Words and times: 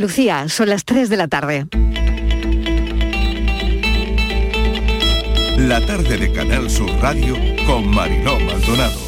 Lucía, 0.00 0.48
son 0.48 0.68
las 0.68 0.84
3 0.84 1.08
de 1.08 1.16
la 1.16 1.28
tarde. 1.28 1.66
La 5.58 5.84
tarde 5.84 6.16
de 6.16 6.32
Canal 6.32 6.70
Sur 6.70 6.90
Radio 7.00 7.34
con 7.66 7.88
Mariló 7.88 8.38
Maldonado. 8.40 8.98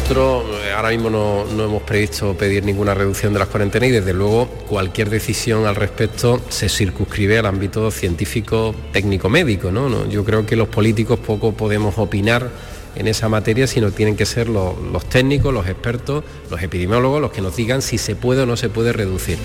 Nosotros 0.00 0.44
eh, 0.64 0.72
ahora 0.72 0.90
mismo 0.90 1.08
no, 1.08 1.64
hemos 1.64 1.82
previsto 1.82 2.36
pedir 2.36 2.64
ninguna 2.64 2.92
reducción 2.92 3.32
de 3.32 3.38
las 3.38 3.48
cuarentenas 3.48 3.88
y 3.88 3.92
desde 3.92 4.12
luego 4.12 4.46
cualquier 4.68 5.08
decisión 5.08 5.66
al 5.66 5.76
respecto 5.76 6.40
se 6.50 6.68
circunscribe 6.68 7.38
al 7.38 7.46
ámbito 7.46 7.90
científico, 7.90 8.74
técnico, 8.92 9.28
médico. 9.28 9.70
¿no? 9.70 10.08
Yo 10.08 10.24
creo 10.24 10.44
que 10.44 10.56
los 10.56 10.68
políticos 10.68 11.18
poco 11.18 11.52
podemos 11.52 11.96
opinar 11.98 12.50
en 12.96 13.08
esa 13.08 13.28
materia, 13.28 13.66
sino 13.66 13.90
tienen 13.90 14.16
que 14.16 14.26
ser 14.26 14.48
los, 14.48 14.74
técnicos, 15.08 15.52
los 15.52 15.66
expertos, 15.66 16.24
los 16.50 16.62
epidemiólogos 16.62 17.20
los 17.20 17.32
que 17.32 17.40
nos 17.40 17.56
digan 17.56 17.82
si 17.82 17.98
se 17.98 18.16
puede 18.16 18.42
o 18.42 18.46
no 18.46 18.56
se 18.56 18.68
puede 18.68 18.92
reducir. 18.92 19.38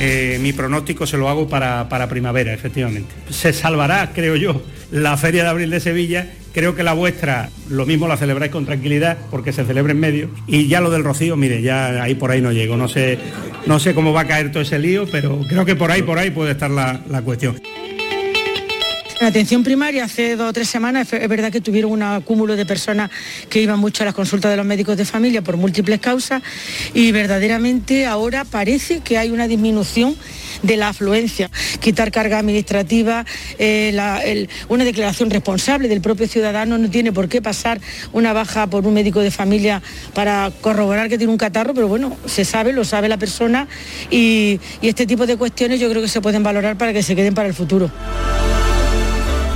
Eh, 0.00 0.38
mi 0.40 0.52
pronóstico 0.52 1.06
se 1.06 1.16
lo 1.16 1.28
hago 1.28 1.48
para, 1.48 1.88
para, 1.88 2.08
primavera, 2.08 2.52
efectivamente. 2.52 3.12
Se 3.30 3.52
salvará, 3.52 4.12
creo 4.14 4.36
yo, 4.36 4.62
la 4.92 5.16
Feria 5.16 5.42
de 5.42 5.48
Abril 5.48 5.70
de 5.70 5.80
Sevilla. 5.80 6.30
Creo 6.52 6.74
que 6.74 6.82
la 6.82 6.92
vuestra, 6.92 7.50
lo 7.68 7.84
mismo 7.84 8.08
la 8.08 8.16
celebráis 8.16 8.52
con 8.52 8.64
tranquilidad, 8.64 9.18
porque 9.30 9.52
se 9.52 9.64
celebra 9.64 9.92
en 9.92 10.00
medio. 10.00 10.30
Y 10.46 10.68
ya 10.68 10.80
lo 10.80 10.90
del 10.90 11.04
Rocío, 11.04 11.36
mire, 11.36 11.62
ya 11.62 12.02
ahí 12.02 12.14
por 12.14 12.30
ahí 12.30 12.40
no 12.40 12.52
llego. 12.52 12.76
No 12.76 12.88
sé, 12.88 13.18
no 13.66 13.80
sé 13.80 13.92
cómo 13.92 14.12
va 14.12 14.22
a 14.22 14.26
caer 14.26 14.52
todo 14.52 14.62
ese 14.62 14.78
lío, 14.78 15.06
pero 15.10 15.40
creo 15.48 15.64
que 15.64 15.74
por 15.74 15.90
ahí, 15.90 16.02
por 16.02 16.18
ahí 16.18 16.30
puede 16.30 16.52
estar 16.52 16.70
la, 16.70 17.00
la 17.08 17.22
cuestión. 17.22 17.60
En 19.20 19.26
atención 19.26 19.64
primaria, 19.64 20.04
hace 20.04 20.36
dos 20.36 20.50
o 20.50 20.52
tres 20.52 20.68
semanas, 20.68 21.12
es 21.12 21.28
verdad 21.28 21.50
que 21.50 21.60
tuvieron 21.60 21.90
un 21.90 22.04
acúmulo 22.04 22.54
de 22.54 22.64
personas 22.64 23.10
que 23.48 23.60
iban 23.60 23.80
mucho 23.80 24.04
a 24.04 24.06
las 24.06 24.14
consultas 24.14 24.48
de 24.48 24.56
los 24.56 24.64
médicos 24.64 24.96
de 24.96 25.04
familia 25.04 25.42
por 25.42 25.56
múltiples 25.56 25.98
causas 25.98 26.40
y 26.94 27.10
verdaderamente 27.10 28.06
ahora 28.06 28.44
parece 28.44 29.00
que 29.00 29.18
hay 29.18 29.30
una 29.30 29.48
disminución 29.48 30.14
de 30.62 30.76
la 30.76 30.90
afluencia, 30.90 31.50
quitar 31.80 32.12
carga 32.12 32.38
administrativa, 32.38 33.26
eh, 33.58 34.46
una 34.68 34.84
declaración 34.84 35.30
responsable 35.30 35.88
del 35.88 36.00
propio 36.00 36.28
ciudadano, 36.28 36.78
no 36.78 36.88
tiene 36.88 37.10
por 37.10 37.28
qué 37.28 37.42
pasar 37.42 37.80
una 38.12 38.32
baja 38.32 38.68
por 38.68 38.86
un 38.86 38.94
médico 38.94 39.18
de 39.18 39.32
familia 39.32 39.82
para 40.14 40.52
corroborar 40.60 41.08
que 41.08 41.18
tiene 41.18 41.32
un 41.32 41.38
catarro, 41.38 41.74
pero 41.74 41.88
bueno, 41.88 42.16
se 42.26 42.44
sabe, 42.44 42.72
lo 42.72 42.84
sabe 42.84 43.08
la 43.08 43.18
persona 43.18 43.66
y 44.12 44.60
este 44.80 45.06
tipo 45.06 45.26
de 45.26 45.36
cuestiones 45.36 45.80
yo 45.80 45.90
creo 45.90 46.02
que 46.02 46.08
se 46.08 46.20
pueden 46.20 46.44
valorar 46.44 46.78
para 46.78 46.92
que 46.92 47.02
se 47.02 47.16
queden 47.16 47.34
para 47.34 47.48
el 47.48 47.54
futuro 47.54 47.90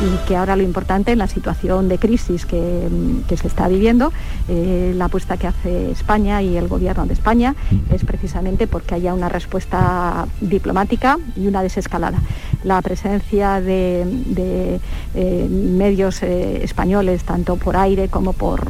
y 0.03 0.27
que 0.27 0.37
ahora 0.37 0.57
lo 0.57 0.63
importante 0.63 1.13
en 1.13 1.19
la 1.19 1.29
situación 1.29 1.89
de 1.89 1.99
crisis 1.99 2.45
que, 2.45 2.89
se 3.37 3.47
está 3.47 3.69
viviendo, 3.69 4.13
eh, 4.49 4.93
la 4.97 5.07
apuesta 5.07 5.37
que 5.37 5.47
hace 5.47 5.91
España 5.91 6.43
y 6.43 6.57
el 6.57 6.69
gobierno 6.69 7.07
de 7.07 7.15
España 7.15 7.55
es 7.91 8.05
precisamente 8.05 8.67
porque 8.67 8.95
haya 8.95 9.15
una 9.15 9.29
respuesta 9.29 10.27
diplomática 10.41 11.19
y 11.37 11.47
una 11.47 11.63
desescalada. 11.63 12.19
La 12.65 12.83
presencia 12.83 13.61
de, 13.61 14.81
eh, 15.15 15.49
medios 15.49 16.23
eh, 16.23 16.63
españoles, 16.63 17.25
tanto 17.25 17.57
por 17.57 17.77
aire 17.77 18.09
como 18.09 18.33
por 18.33 18.69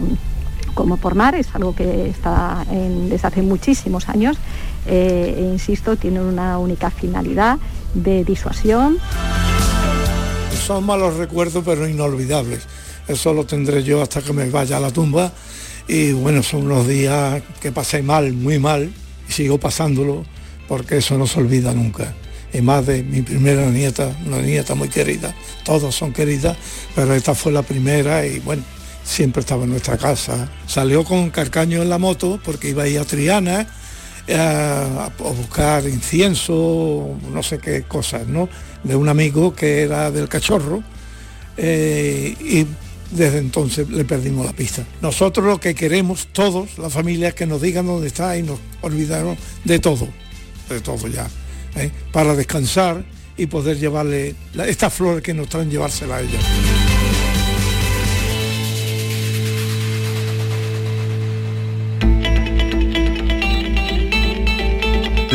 como 0.75 0.97
por 0.97 1.15
mar, 1.15 1.35
es 1.35 1.55
algo 1.55 1.75
que 1.75 2.09
está 2.09 2.65
desde 3.11 3.27
hace 3.27 3.43
muchísimos 3.43 4.09
años 4.09 4.39
e 4.87 5.51
insisto, 5.53 5.97
tiene 5.97 6.21
una 6.21 6.57
única 6.57 6.89
finalidad 6.89 7.59
de 7.93 8.25
disuasión 8.25 8.97
son 10.63 10.87
malos 10.87 11.17
recuerdos, 11.17 11.63
pero 11.65 11.89
inolvidables. 11.89 12.61
Eso 13.09 13.35
lo 13.35 13.45
tendré 13.45 13.83
yo 13.83 14.01
hasta 14.01 14.23
que 14.23 14.33
me 14.33 14.49
vaya 14.49 14.77
a 14.77 14.81
la 14.81 14.91
tumba. 14.91 15.33
Y 15.89 16.13
bueno, 16.13 16.43
son 16.43 16.67
unos 16.67 16.87
días 16.87 17.43
que 17.61 17.73
pasé 17.73 18.03
mal, 18.03 18.33
muy 18.33 18.59
mal, 18.59 18.93
y 19.29 19.33
sigo 19.33 19.59
pasándolo, 19.59 20.25
porque 20.69 20.99
eso 20.99 21.19
no 21.19 21.27
se 21.27 21.41
olvida 21.41 21.75
nunca. 21.75 22.15
Y 22.53 22.61
más 22.61 22.87
de 22.87 23.03
mi 23.03 23.23
primera 23.23 23.69
nieta, 23.71 24.15
una 24.25 24.41
nieta 24.41 24.75
muy 24.75 24.89
querida. 24.89 25.35
Todos 25.65 25.95
son 25.95 26.13
queridas, 26.13 26.57
pero 26.95 27.13
esta 27.15 27.35
fue 27.35 27.51
la 27.51 27.63
primera 27.63 28.25
y 28.25 28.39
bueno, 28.41 28.63
siempre 29.03 29.41
estaba 29.41 29.65
en 29.65 29.71
nuestra 29.71 29.99
casa. 29.99 30.49
Salió 30.67 31.03
con 31.03 31.31
Carcaño 31.31 31.83
en 31.83 31.89
la 31.89 31.99
moto 31.99 32.39
porque 32.45 32.69
iba 32.69 32.85
a 32.85 32.89
ir 32.89 33.01
a 33.01 33.05
Triana 33.05 33.67
eh, 34.27 34.37
a, 34.37 35.11
buscar 35.19 35.87
incienso, 35.87 37.19
no 37.33 37.43
sé 37.43 37.59
qué 37.59 37.83
cosas, 37.83 38.27
¿no? 38.27 38.49
De 38.85 38.95
un 38.95 39.09
amigo 39.09 39.55
que 39.55 39.83
era 39.83 40.11
del 40.11 40.29
cachorro 40.29 40.83
eh, 41.57 42.35
y 42.41 42.67
desde 43.11 43.39
entonces 43.39 43.89
le 43.89 44.05
perdimos 44.05 44.47
la 44.47 44.53
pista. 44.53 44.85
Nosotros 45.01 45.47
lo 45.47 45.61
que 45.61 45.75
queremos, 45.75 46.29
todos, 46.33 46.79
las 46.79 46.93
familias, 46.93 47.35
que 47.35 47.47
nos 47.47 47.61
digan 47.61 47.87
dónde 47.87 48.07
está 48.07 48.37
y 48.37 48.43
nos 48.43 48.59
olvidaron 48.81 49.37
de 49.65 49.79
todo, 49.79 50.09
de 50.69 50.81
todo 50.81 51.09
ya, 51.09 51.29
¿eh? 51.77 51.91
para 52.13 52.35
descansar 52.35 53.05
y 53.37 53.47
poder 53.47 53.79
llevarle 53.79 54.35
estas 54.67 54.93
flores 54.93 55.23
que 55.23 55.35
nos 55.35 55.49
traen 55.49 55.71
llevársela 55.71 56.17
a 56.17 56.21
ella. 56.21 56.39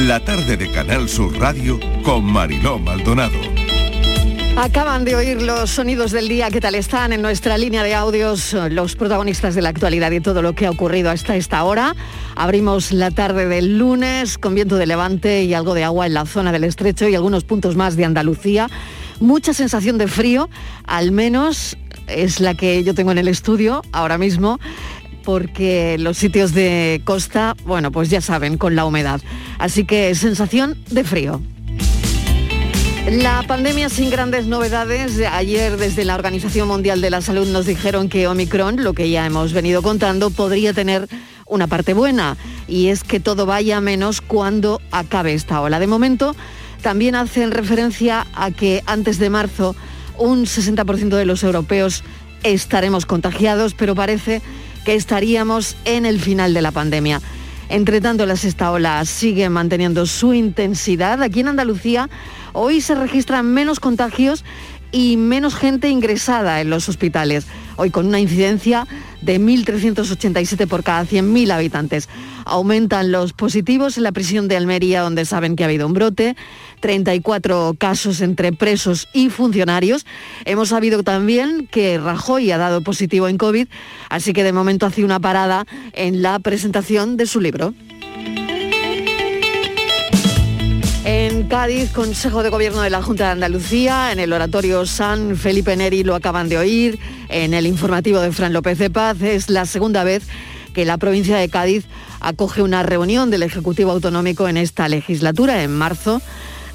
La 0.06 0.20
tarde 0.20 0.58
de 0.58 0.70
Canal 0.70 1.10
Sur 1.10 1.36
Radio 1.40 1.80
con 2.04 2.24
Mariló 2.24 2.78
Maldonado. 2.78 3.40
Acaban 4.56 5.04
de 5.06 5.16
oír 5.16 5.42
los 5.42 5.72
sonidos 5.72 6.12
del 6.12 6.30
día, 6.30 6.52
¿qué 6.52 6.62
tal 6.62 6.76
están? 6.76 7.14
En 7.14 7.24
nuestra 7.24 7.58
línea 7.58 7.82
de 7.82 7.96
audios, 7.96 8.54
los 8.70 8.96
protagonistas 8.96 9.56
de 9.56 9.64
la 9.64 9.70
actualidad 9.70 10.12
y 10.12 10.20
todo 10.20 10.44
lo 10.44 10.54
que 10.54 10.68
ha 10.68 10.70
ocurrido 10.70 11.10
hasta 11.10 11.36
esta 11.36 11.64
hora. 11.64 11.96
Abrimos 12.36 12.92
la 12.92 13.10
tarde 13.10 13.48
del 13.48 13.80
lunes 13.80 14.38
con 14.38 14.54
viento 14.54 14.76
de 14.76 14.86
levante 14.86 15.44
y 15.46 15.56
algo 15.56 15.74
de 15.74 15.84
agua 15.84 16.06
en 16.06 16.14
la 16.14 16.28
zona 16.28 16.52
del 16.52 16.66
estrecho 16.66 17.10
y 17.10 17.16
algunos 17.16 17.44
puntos 17.44 17.76
más 17.76 17.96
de 17.96 18.06
Andalucía. 18.06 18.70
Mucha 19.20 19.56
sensación 19.56 19.98
de 19.98 20.08
frío, 20.08 20.48
al 20.86 21.12
menos 21.12 21.76
es 22.06 22.40
la 22.40 22.54
que 22.54 22.84
yo 22.84 22.94
tengo 22.94 23.12
en 23.12 23.18
el 23.18 23.28
estudio 23.28 23.82
ahora 23.92 24.18
mismo 24.18 24.60
porque 25.28 25.98
los 26.00 26.18
sitios 26.18 26.54
de 26.54 27.02
costa, 27.04 27.54
bueno, 27.66 27.92
pues 27.92 28.10
ya 28.10 28.22
saben, 28.22 28.58
con 28.58 28.78
la 28.78 28.86
humedad. 28.86 29.20
Así 29.60 29.84
que 29.84 30.16
sensación 30.16 30.78
de 30.90 31.04
frío. 31.04 31.42
La 33.12 33.44
pandemia 33.46 33.90
sin 33.90 34.10
grandes 34.10 34.46
novedades. 34.46 35.20
Ayer 35.30 35.76
desde 35.76 36.06
la 36.06 36.16
Organización 36.16 36.70
Mundial 36.70 37.02
de 37.02 37.10
la 37.10 37.20
Salud 37.20 37.46
nos 37.46 37.66
dijeron 37.66 38.08
que 38.08 38.26
Omicron, 38.30 38.82
lo 38.86 38.94
que 38.94 39.10
ya 39.10 39.26
hemos 39.26 39.52
venido 39.52 39.82
contando, 39.82 40.30
podría 40.30 40.72
tener 40.72 41.10
una 41.46 41.68
parte 41.68 41.94
buena 41.94 42.38
y 42.70 42.88
es 42.88 43.04
que 43.04 43.20
todo 43.20 43.46
vaya 43.46 43.82
menos 43.82 44.22
cuando 44.22 44.80
acabe 44.92 45.34
esta 45.34 45.60
ola. 45.60 45.82
De 45.82 45.88
momento, 45.88 46.38
también 46.82 47.16
hacen 47.16 47.52
referencia 47.52 48.26
a 48.34 48.52
que 48.52 48.82
antes 48.86 49.20
de 49.20 49.30
marzo 49.30 49.76
un 50.18 50.46
60% 50.46 51.18
de 51.18 51.26
los 51.26 51.44
europeos 51.44 52.06
estaremos 52.44 53.06
contagiados, 53.06 53.74
pero 53.74 53.94
parece 53.94 54.42
que 54.88 54.96
estaríamos 54.96 55.76
en 55.84 56.06
el 56.06 56.18
final 56.18 56.54
de 56.54 56.62
la 56.62 56.72
pandemia. 56.72 57.20
Entre 57.68 58.00
tanto, 58.00 58.26
la 58.26 58.38
sexta 58.38 58.72
ola 58.72 59.04
sigue 59.04 59.50
manteniendo 59.50 60.06
su 60.06 60.34
intensidad. 60.34 61.22
Aquí 61.22 61.42
en 61.42 61.50
Andalucía 61.50 62.10
hoy 62.54 62.80
se 62.80 62.96
registran 62.96 63.48
menos 63.48 63.82
contagios 63.82 64.46
y 64.92 65.18
menos 65.18 65.56
gente 65.56 65.90
ingresada 65.90 66.62
en 66.62 66.70
los 66.70 66.90
hospitales, 66.90 67.46
hoy 67.76 67.90
con 67.90 68.08
una 68.08 68.20
incidencia 68.20 68.88
de 69.22 69.40
1.387 69.40 70.68
por 70.68 70.84
cada 70.84 71.04
100.000 71.06 71.52
habitantes. 71.52 72.08
Aumentan 72.46 73.12
los 73.12 73.34
positivos 73.34 73.98
en 73.98 74.04
la 74.04 74.12
prisión 74.12 74.48
de 74.48 74.58
Almería, 74.58 75.02
donde 75.02 75.26
saben 75.26 75.56
que 75.56 75.64
ha 75.64 75.68
habido 75.68 75.88
un 75.88 75.94
brote. 75.94 76.36
34 76.80 77.76
casos 77.78 78.22
entre 78.22 78.54
presos 78.54 79.08
y 79.14 79.30
funcionarios. 79.30 80.06
Hemos 80.46 80.70
sabido 80.70 81.04
también 81.04 81.68
que 81.68 81.98
Rajoy 81.98 82.52
ha 82.52 82.58
dado 82.58 82.82
positivo 82.82 83.28
en 83.28 83.38
COVID, 83.38 83.68
así 84.10 84.34
que 84.34 84.44
de 84.44 84.54
momento 84.54 84.86
hace 84.86 85.04
una 85.04 85.20
parada 85.20 85.66
en 85.94 86.22
la 86.22 86.40
presentación 86.40 87.18
de 87.18 87.26
su 87.26 87.42
libro. 87.42 87.74
Cádiz, 91.60 91.90
Consejo 91.92 92.44
de 92.44 92.50
Gobierno 92.50 92.84
de 92.84 92.92
la 92.92 93.02
Junta 93.02 93.26
de 93.26 93.32
Andalucía, 93.32 94.12
en 94.12 94.20
el 94.20 94.32
oratorio 94.32 94.86
San 94.86 95.36
Felipe 95.36 95.76
Neri 95.76 96.04
lo 96.04 96.14
acaban 96.14 96.50
de 96.50 96.60
oír, 96.60 97.00
en 97.30 97.56
el 97.56 97.66
informativo 97.66 98.20
de 98.20 98.32
Fran 98.32 98.54
López 98.54 98.78
de 98.78 98.92
Paz, 98.92 99.20
es 99.24 99.50
la 99.50 99.66
segunda 99.66 100.04
vez 100.04 100.28
que 100.76 100.86
la 100.86 101.00
provincia 101.00 101.36
de 101.36 101.50
Cádiz 101.50 101.86
acoge 102.20 102.62
una 102.62 102.84
reunión 102.84 103.32
del 103.32 103.42
Ejecutivo 103.42 103.90
Autonómico 103.90 104.48
en 104.48 104.56
esta 104.56 104.88
legislatura. 104.88 105.64
En 105.64 105.76
marzo 105.76 106.22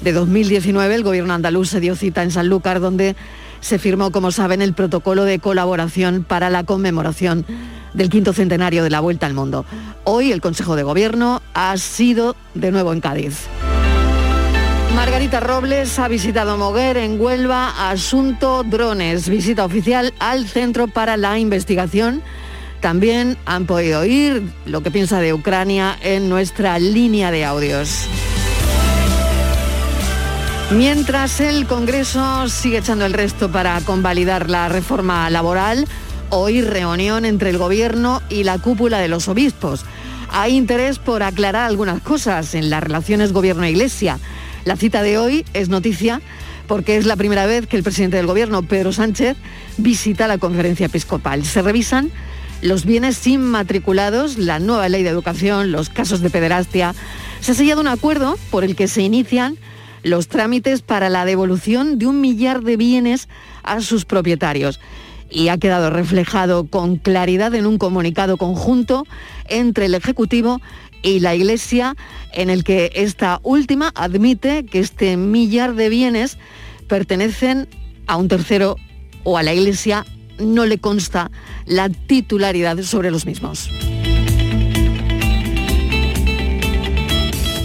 de 0.01 0.11
2019, 0.11 0.95
el 0.95 1.03
gobierno 1.03 1.33
andaluz 1.33 1.69
se 1.69 1.79
dio 1.79 1.95
cita 1.95 2.21
en 2.21 2.31
Sanlúcar, 2.31 2.81
donde 2.81 3.15
se 3.61 3.79
firmó, 3.79 4.11
como 4.11 4.31
saben, 4.31 4.61
el 4.61 4.73
protocolo 4.73 5.23
de 5.23 5.39
colaboración 5.39 6.25
para 6.25 6.49
la 6.49 6.65
conmemoración 6.65 7.45
del 7.93 8.09
quinto 8.09 8.33
centenario 8.33 8.83
de 8.83 8.89
la 8.89 8.99
Vuelta 8.99 9.27
al 9.27 9.33
Mundo. 9.33 9.65
Hoy 10.03 10.33
el 10.33 10.41
Consejo 10.41 10.75
de 10.75 10.83
Gobierno 10.83 11.41
ha 11.53 11.77
sido 11.77 12.35
de 12.53 12.73
nuevo 12.73 12.91
en 12.91 12.99
Cádiz. 12.99 13.47
Margarita 14.95 15.39
Robles 15.39 15.97
ha 15.97 16.07
visitado 16.07 16.57
Moguer 16.57 16.97
en 16.97 17.19
Huelva, 17.19 17.89
asunto 17.89 18.63
drones, 18.63 19.27
visita 19.27 19.65
oficial 19.65 20.13
al 20.19 20.47
Centro 20.47 20.87
para 20.87 21.17
la 21.17 21.39
Investigación. 21.39 22.21
También 22.79 23.37
han 23.45 23.65
podido 23.65 24.01
oír 24.01 24.43
lo 24.65 24.83
que 24.83 24.91
piensa 24.91 25.19
de 25.19 25.33
Ucrania 25.33 25.97
en 26.01 26.29
nuestra 26.29 26.77
línea 26.79 27.31
de 27.31 27.43
audios. 27.43 28.07
Mientras 30.71 31.39
el 31.39 31.65
Congreso 31.67 32.47
sigue 32.47 32.77
echando 32.77 33.05
el 33.05 33.13
resto 33.13 33.51
para 33.51 33.79
convalidar 33.81 34.49
la 34.49 34.69
reforma 34.69 35.29
laboral, 35.29 35.87
hoy 36.29 36.61
reunión 36.61 37.25
entre 37.25 37.49
el 37.49 37.57
Gobierno 37.57 38.21
y 38.29 38.43
la 38.43 38.57
cúpula 38.59 38.99
de 38.99 39.07
los 39.07 39.27
obispos. 39.27 39.85
Hay 40.31 40.55
interés 40.55 40.97
por 40.97 41.21
aclarar 41.21 41.67
algunas 41.67 42.01
cosas 42.01 42.55
en 42.55 42.69
las 42.69 42.81
relaciones 42.81 43.33
Gobierno-Iglesia. 43.33 44.19
La 44.65 44.77
cita 44.77 45.03
de 45.03 45.17
hoy 45.17 45.45
es 45.53 45.69
noticia 45.69 46.21
porque 46.67 46.95
es 46.95 47.05
la 47.05 47.15
primera 47.15 47.45
vez 47.45 47.67
que 47.67 47.75
el 47.75 47.83
presidente 47.83 48.17
del 48.17 48.27
Gobierno, 48.27 48.63
Pedro 48.63 48.93
Sánchez, 48.93 49.35
visita 49.77 50.27
la 50.27 50.37
conferencia 50.37 50.85
episcopal. 50.85 51.43
Se 51.43 51.61
revisan 51.61 52.11
los 52.61 52.85
bienes 52.85 53.27
inmatriculados, 53.27 54.37
la 54.37 54.59
nueva 54.59 54.87
ley 54.87 55.03
de 55.03 55.09
educación, 55.09 55.73
los 55.73 55.89
casos 55.89 56.21
de 56.21 56.29
pederastia. 56.29 56.95
Se 57.41 57.51
ha 57.51 57.55
sellado 57.55 57.81
un 57.81 57.89
acuerdo 57.89 58.37
por 58.49 58.63
el 58.63 58.77
que 58.77 58.87
se 58.87 59.01
inician 59.01 59.57
los 60.03 60.29
trámites 60.29 60.81
para 60.81 61.09
la 61.09 61.25
devolución 61.25 61.99
de 61.99 62.07
un 62.07 62.21
millar 62.21 62.61
de 62.61 62.77
bienes 62.77 63.27
a 63.63 63.81
sus 63.81 64.05
propietarios. 64.05 64.79
Y 65.33 65.49
ha 65.49 65.57
quedado 65.57 65.89
reflejado 65.89 66.67
con 66.67 66.97
claridad 66.97 67.55
en 67.55 67.65
un 67.65 67.79
comunicado 67.79 68.37
conjunto 68.37 69.05
entre 69.49 69.87
el 69.87 69.95
Ejecutivo 69.95 70.61
y 71.01 71.19
la 71.19 71.35
Iglesia 71.35 71.95
en 72.31 72.49
el 72.49 72.63
que 72.63 72.91
esta 72.95 73.39
última 73.43 73.91
admite 73.95 74.65
que 74.65 74.79
este 74.79 75.17
millar 75.17 75.75
de 75.75 75.89
bienes 75.89 76.37
pertenecen 76.87 77.67
a 78.07 78.17
un 78.17 78.27
tercero 78.27 78.77
o 79.23 79.37
a 79.37 79.43
la 79.43 79.53
Iglesia, 79.53 80.05
no 80.37 80.65
le 80.65 80.77
consta 80.77 81.31
la 81.65 81.89
titularidad 81.89 82.81
sobre 82.83 83.11
los 83.11 83.25
mismos. 83.25 83.69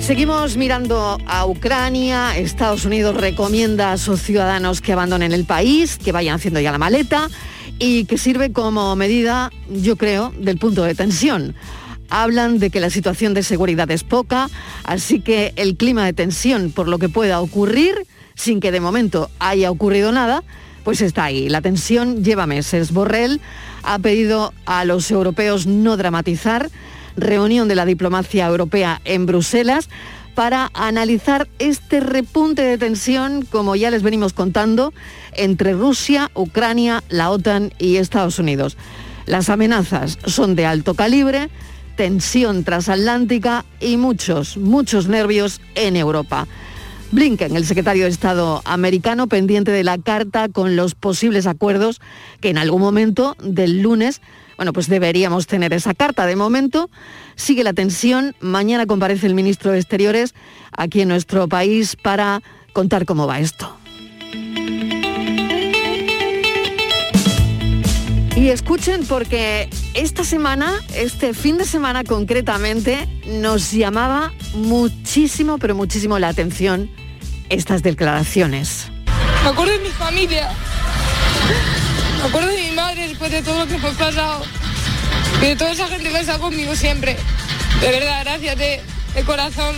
Seguimos 0.01 0.57
mirando 0.57 1.19
a 1.27 1.45
Ucrania. 1.45 2.35
Estados 2.39 2.87
Unidos 2.87 3.15
recomienda 3.15 3.93
a 3.93 3.99
sus 3.99 4.23
ciudadanos 4.23 4.81
que 4.81 4.95
abandonen 4.95 5.33
el 5.33 5.45
país, 5.45 5.99
que 5.99 6.13
vayan 6.13 6.37
haciendo 6.37 6.61
ya 6.61 6.73
la 6.73 6.79
maleta 6.79 7.29
y 7.79 8.05
que 8.05 8.19
sirve 8.19 8.53
como 8.53 8.95
medida, 8.97 9.51
yo 9.71 9.97
creo, 9.97 10.33
del 10.39 10.59
punto 10.59 10.83
de 10.83 10.95
tensión. 10.95 11.55
Hablan 12.11 12.59
de 12.59 12.71
que 12.71 12.81
la 12.81 12.91
situación 12.91 13.35
de 13.35 13.43
seguridad 13.43 13.91
es 13.91 14.03
poca, 14.03 14.49
así 14.85 15.21
que 15.21 15.53
el 15.57 15.77
clima 15.77 16.05
de 16.05 16.13
tensión 16.13 16.73
por 16.73 16.89
lo 16.89 16.99
que 16.99 17.09
pueda 17.09 17.41
ocurrir, 17.41 18.07
sin 18.35 18.61
que 18.61 18.73
de 18.73 18.81
momento 18.81 19.31
haya 19.39 19.71
ocurrido 19.71 20.13
nada, 20.13 20.43
pues 20.85 21.01
está 21.03 21.25
ahí. 21.25 21.49
La 21.49 21.61
tensión 21.61 22.25
lleva 22.25 22.47
meses. 22.47 22.93
Borrell 22.93 23.41
ha 23.83 23.99
pedido 23.99 24.55
a 24.65 24.85
los 24.85 25.11
europeos 25.11 25.67
no 25.67 25.97
dramatizar 25.97 26.71
reunión 27.17 27.69
de 27.69 27.75
la 27.75 27.85
diplomacia 27.85 28.47
europea 28.47 29.01
en 29.05 29.27
Bruselas 29.27 29.89
para 30.39 30.71
analizar 30.73 31.49
este 31.59 31.99
repunte 31.99 32.63
de 32.63 32.79
tensión, 32.79 33.45
como 33.45 33.75
ya 33.75 33.91
les 33.91 34.05
venimos 34.05 34.33
contando, 34.33 34.95
entre 35.33 35.73
Rusia, 35.73 36.31
Ucrania, 36.33 37.03
la 37.09 37.31
OTAN 37.31 37.73
y 37.77 37.97
Estados 37.97 38.39
Unidos. 38.39 38.77
Las 39.27 39.49
amenazas 39.49 40.17
son 40.27 40.55
de 40.55 40.65
alto 40.65 40.95
calibre, 40.95 41.51
tensión 41.97 42.63
transatlántica 42.63 43.65
y 43.81 43.97
muchos, 43.97 44.57
muchos 44.57 45.09
nervios 45.09 45.61
en 45.75 45.97
Europa. 45.97 46.47
Blinken, 47.11 47.57
el 47.57 47.65
secretario 47.65 48.05
de 48.05 48.11
Estado 48.11 48.63
americano, 48.65 49.27
pendiente 49.27 49.71
de 49.71 49.85
la 49.85 49.99
carta 49.99 50.49
con 50.49 50.77
los 50.77 50.95
posibles 50.95 51.47
acuerdos 51.47 52.01
que 52.41 52.51
en 52.51 52.59
algún 52.59 52.81
momento 52.81 53.37
del 53.43 53.81
lunes 53.83 54.21
bueno, 54.59 54.73
pues 54.73 54.89
deberíamos 54.89 55.47
tener 55.47 55.73
esa 55.73 55.95
carta. 55.95 56.27
De 56.27 56.35
momento 56.35 56.91
sigue 57.37 57.63
la 57.63 57.75
tensión. 57.75 58.35
Mañana 58.41 58.87
comparece 58.87 59.29
el 59.29 59.35
ministro 59.35 59.71
de 59.71 59.79
Exteriores 59.79 60.35
aquí 60.77 61.01
en 61.01 61.09
nuestro 61.09 61.47
país 61.47 61.95
para 61.95 62.43
contar 62.73 63.07
cómo 63.07 63.29
va 63.29 63.39
esto. 63.39 63.73
Y 68.35 68.49
escuchen 68.49 69.07
porque 69.09 69.71
esta 69.99 70.23
semana, 70.23 70.81
este 70.95 71.35
fin 71.35 71.59
de 71.59 71.65
semana 71.65 72.05
concretamente, 72.05 73.09
nos 73.27 73.73
llamaba 73.73 74.33
muchísimo, 74.55 75.59
pero 75.59 75.75
muchísimo 75.75 76.21
la 76.21 76.29
atención 76.29 76.89
estas 77.49 77.83
declaraciones. 77.83 78.93
Me 79.43 79.49
acuerdo 79.51 79.73
de 79.73 79.81
mi 79.81 79.89
familia, 79.89 80.51
me 82.19 82.29
acuerdo 82.29 82.49
de 82.49 82.63
mi 82.63 82.71
madre 82.77 83.09
después 83.09 83.33
de 83.33 83.43
todo 83.43 83.59
lo 83.59 83.67
que 83.67 83.75
hemos 83.75 83.95
pasado. 83.97 84.45
Y 85.43 85.47
de 85.47 85.57
toda 85.57 85.73
esa 85.73 85.89
gente 85.89 86.09
que 86.11 86.21
está 86.21 86.39
conmigo 86.39 86.77
siempre. 86.77 87.17
De 87.81 87.91
verdad, 87.91 88.21
gracias 88.23 88.57
de, 88.57 88.81
corazón. 89.27 89.75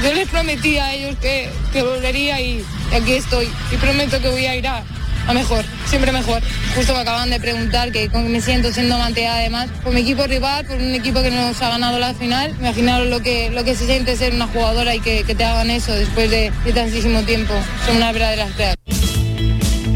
Yo 0.00 0.12
les 0.12 0.28
prometí 0.28 0.78
a 0.78 0.94
ellos 0.94 1.16
que, 1.20 1.50
volvería 1.82 2.40
y, 2.40 2.64
aquí 2.94 3.14
estoy. 3.14 3.50
Y 3.72 3.76
prometo 3.78 4.20
que 4.20 4.28
voy 4.28 4.46
a 4.46 4.54
ir 4.54 4.68
a, 4.68 4.84
mejor, 5.34 5.64
siempre 5.86 6.12
mejor. 6.12 6.42
Justo 6.74 6.92
me 6.94 7.00
acaban 7.00 7.30
de 7.30 7.40
preguntar 7.40 7.92
que 7.92 8.08
me 8.08 8.40
siento 8.40 8.72
siendo 8.72 8.98
manteada 8.98 9.38
además 9.38 9.68
por 9.82 9.92
mi 9.92 10.00
equipo 10.00 10.26
rival, 10.26 10.66
por 10.66 10.76
un 10.76 10.94
equipo 10.94 11.22
que 11.22 11.30
nos 11.30 11.60
ha 11.62 11.70
ganado 11.70 11.98
la 11.98 12.14
final. 12.14 12.54
Imaginaros 12.58 13.08
lo 13.08 13.20
que, 13.20 13.50
lo 13.50 13.64
que 13.64 13.74
se 13.74 13.86
siente 13.86 14.16
ser 14.16 14.34
una 14.34 14.46
jugadora 14.46 14.94
y 14.94 15.00
que, 15.00 15.24
te 15.24 15.44
hagan 15.44 15.70
eso 15.70 15.92
después 15.92 16.30
de, 16.30 16.52
tantísimo 16.74 17.22
tiempo. 17.22 17.52
Son 17.86 17.96
unas 17.96 18.12
verdaderas 18.12 18.52
cracks. 18.52 18.76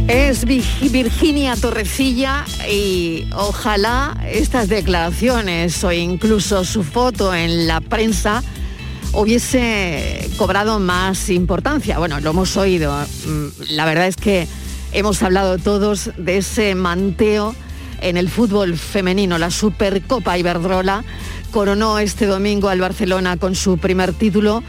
Es 0.08 0.44
Virginia 0.44 1.54
Torrecilla 1.54 2.44
y 2.68 3.28
ojalá 3.32 4.16
estas 4.28 4.68
declaraciones 4.68 5.84
o 5.84 5.92
incluso 5.92 6.64
su 6.64 6.82
foto 6.82 7.32
en 7.32 7.68
la 7.68 7.80
prensa 7.80 8.42
hubiese 9.12 10.28
cobrado 10.36 10.80
más 10.80 11.28
importancia. 11.30 11.98
Bueno, 11.98 12.18
lo 12.20 12.30
hemos 12.30 12.56
oído. 12.56 12.92
Mm, 13.26 13.48
la 13.70 13.84
verdad 13.84 14.08
es 14.08 14.16
que 14.16 14.48
hemos 14.92 15.22
hablado 15.22 15.58
todos 15.58 16.10
de 16.16 16.38
ese 16.38 16.74
manteo 16.74 17.54
en 18.00 18.16
el 18.16 18.28
fútbol 18.28 18.76
femenino. 18.76 19.38
La 19.38 19.50
Supercopa 19.50 20.38
Iberdrola 20.38 21.04
coronó 21.50 21.98
este 21.98 22.26
domingo 22.26 22.68
al 22.68 22.80
Barcelona 22.80 23.36
con 23.36 23.54
su 23.54 23.78
primer 23.78 24.12
título, 24.12 24.62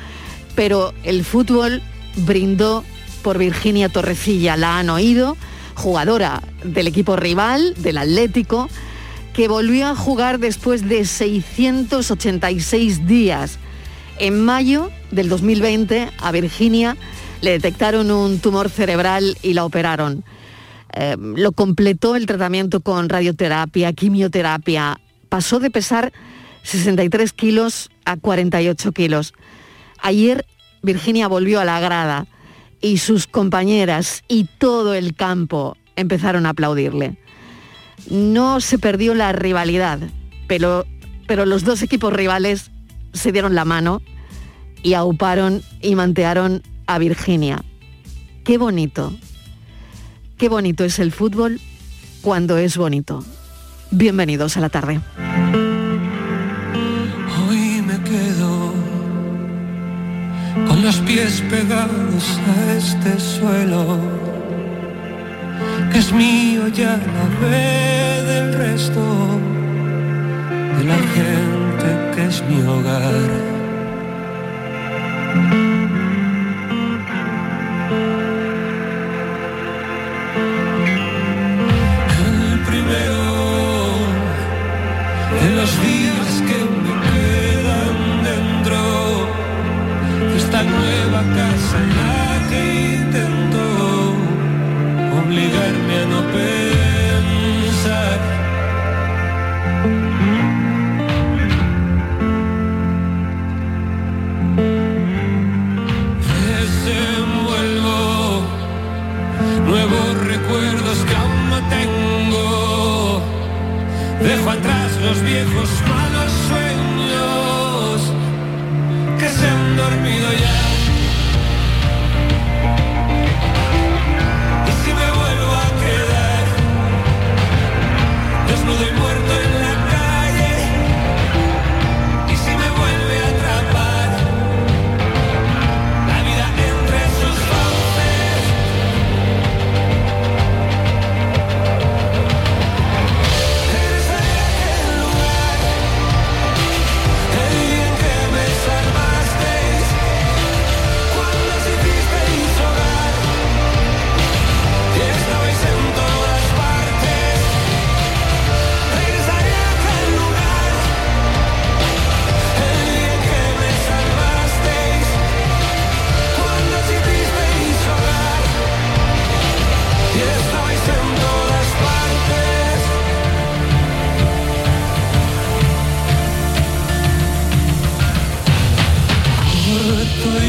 pero 0.56 0.94
el 1.04 1.24
fútbol 1.24 1.82
brindó 2.18 2.84
por 3.22 3.38
Virginia 3.38 3.90
Torrecilla. 3.90 4.58
La 4.58 4.80
han 4.80 4.90
oído, 4.90 5.38
jugadora 5.76 6.42
del 6.64 6.88
equipo 6.88 7.16
rival, 7.16 7.74
del 7.78 7.98
Atlético, 7.98 8.70
que 9.34 9.48
volvió 9.48 9.88
a 9.88 9.96
jugar 9.96 10.40
después 10.40 10.88
de 10.88 11.06
686 11.06 13.08
días. 13.08 13.60
En 14.20 14.44
mayo 14.44 14.92
del 15.10 15.30
2020 15.30 16.10
a 16.18 16.32
Virginia 16.32 16.98
le 17.42 17.52
detectaron 17.52 18.12
un 18.12 18.40
tumor 18.40 18.70
cerebral 18.70 19.38
y 19.42 19.54
la 19.54 19.66
operaron. 19.66 20.24
Eh, 20.94 21.16
lo 21.20 21.52
completó 21.52 22.16
el 22.16 22.26
tratamiento 22.26 22.82
con 22.82 23.10
radioterapia, 23.10 23.94
quimioterapia. 23.94 25.00
Pasó 25.30 25.60
de 25.60 25.72
pesar 25.72 26.12
63 26.64 27.34
kilos 27.34 27.90
a 28.06 28.18
48 28.18 28.92
kilos. 28.92 29.34
Ayer 30.02 30.46
Virginia 30.82 31.28
volvió 31.28 31.60
a 31.60 31.66
la 31.66 31.80
grada 31.80 32.28
y 32.82 32.98
sus 32.98 33.28
compañeras 33.28 34.24
y 34.28 34.46
todo 34.58 34.94
el 34.94 35.16
campo 35.16 35.78
empezaron 35.96 36.46
a 36.46 36.50
aplaudirle. 36.50 37.18
No 38.10 38.60
se 38.62 38.80
perdió 38.80 39.14
la 39.14 39.32
rivalidad, 39.32 40.00
pero, 40.48 40.86
pero 41.28 41.46
los 41.46 41.64
dos 41.64 41.82
equipos 41.84 42.12
rivales 42.12 42.72
se 43.14 43.32
dieron 43.32 43.56
la 43.56 43.66
mano 43.66 44.02
y 44.84 44.96
auparon 44.96 45.62
y 45.82 45.96
mantearon 45.96 46.64
a 46.92 46.98
Virginia. 46.98 47.64
Qué 48.44 48.58
bonito, 48.58 49.14
qué 50.38 50.50
bonito 50.50 50.84
es 50.84 51.00
el 51.00 51.14
fútbol 51.14 51.62
cuando 52.22 52.58
es 52.58 52.76
bonito. 52.76 53.24
Bienvenidos 53.92 54.58
a 54.58 54.60
la 54.60 54.70
tarde. 54.70 55.00
con 60.68 60.82
los 60.82 60.98
pies 60.98 61.42
pegados 61.50 62.40
a 62.54 62.74
este 62.74 63.20
suelo, 63.20 64.00
que 65.94 66.00
es 66.00 66.12
mío 66.12 66.68
ya 66.68 66.98
la 66.98 67.26
ve 67.42 68.22
del 68.32 68.54
resto 68.54 69.40
de 70.78 70.84
la 70.84 70.98
gente 71.16 71.88
que 72.16 72.26
es 72.26 72.44
mi 72.50 72.62
hogar. 72.64 73.52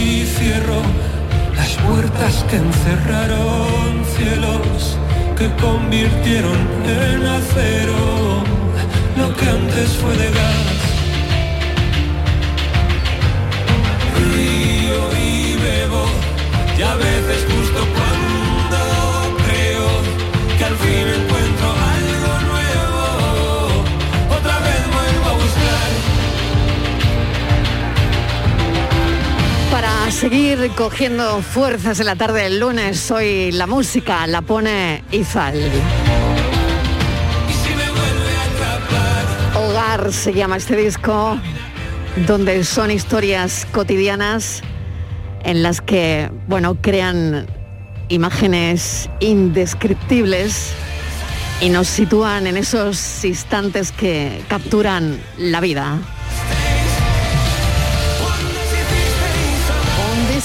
Y 0.02 0.24
cierro 0.26 0.82
las 1.56 1.70
puertas 1.86 2.44
que 2.48 2.56
encerraron 2.56 4.04
cielos 4.16 4.98
que 5.38 5.48
convirtieron 5.62 6.58
en 6.84 7.26
acero 7.26 8.42
lo 9.16 9.36
que 9.36 9.48
antes 9.48 9.90
fue 10.00 10.16
de 10.16 10.28
gas. 10.30 10.78
Río 14.34 15.00
y 15.28 15.54
bebo 15.64 16.04
y 16.78 16.82
a 16.82 16.94
veces 16.96 17.46
justo 17.52 17.80
cuando 17.96 19.36
creo 19.46 19.88
que 20.58 20.64
al 20.64 20.76
fin 20.76 21.21
Para 30.02 30.10
seguir 30.10 30.72
cogiendo 30.74 31.42
fuerzas 31.42 32.00
en 32.00 32.06
la 32.06 32.16
tarde 32.16 32.42
del 32.42 32.58
lunes, 32.58 33.08
hoy 33.12 33.52
la 33.52 33.68
música 33.68 34.26
la 34.26 34.42
pone 34.42 35.04
Izal. 35.12 35.54
Hogar 39.54 40.12
se 40.12 40.32
llama 40.32 40.56
este 40.56 40.74
disco, 40.74 41.38
donde 42.26 42.64
son 42.64 42.90
historias 42.90 43.64
cotidianas 43.70 44.62
en 45.44 45.62
las 45.62 45.80
que, 45.80 46.32
bueno, 46.48 46.74
crean 46.80 47.46
imágenes 48.08 49.08
indescriptibles 49.20 50.72
y 51.60 51.68
nos 51.68 51.86
sitúan 51.86 52.48
en 52.48 52.56
esos 52.56 53.24
instantes 53.24 53.92
que 53.92 54.42
capturan 54.48 55.16
la 55.38 55.60
vida. 55.60 56.00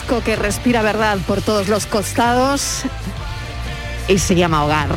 Disco 0.08 0.24
que 0.24 0.38
respira 0.38 0.82
verdad 0.82 1.18
por 1.28 1.42
todos 1.42 1.68
los 1.68 1.86
costados 1.86 2.84
y 4.08 4.18
se 4.20 4.36
llama 4.36 4.64
Hogar. 4.64 4.90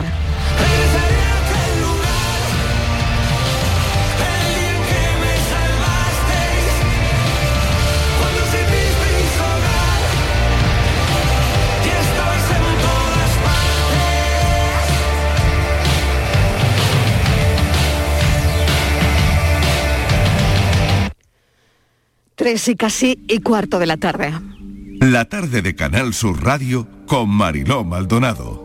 Tres 22.37 22.69
y 22.69 22.77
casi 22.77 23.25
y 23.29 23.41
cuarto 23.41 23.81
de 23.81 23.87
la 23.87 23.97
tarde. 23.97 24.60
La 25.01 25.25
tarde 25.25 25.63
de 25.63 25.75
Canal 25.75 26.13
Sur 26.13 26.45
Radio 26.45 26.87
con 27.07 27.31
Mariló 27.31 27.85
Maldonado. 27.85 28.63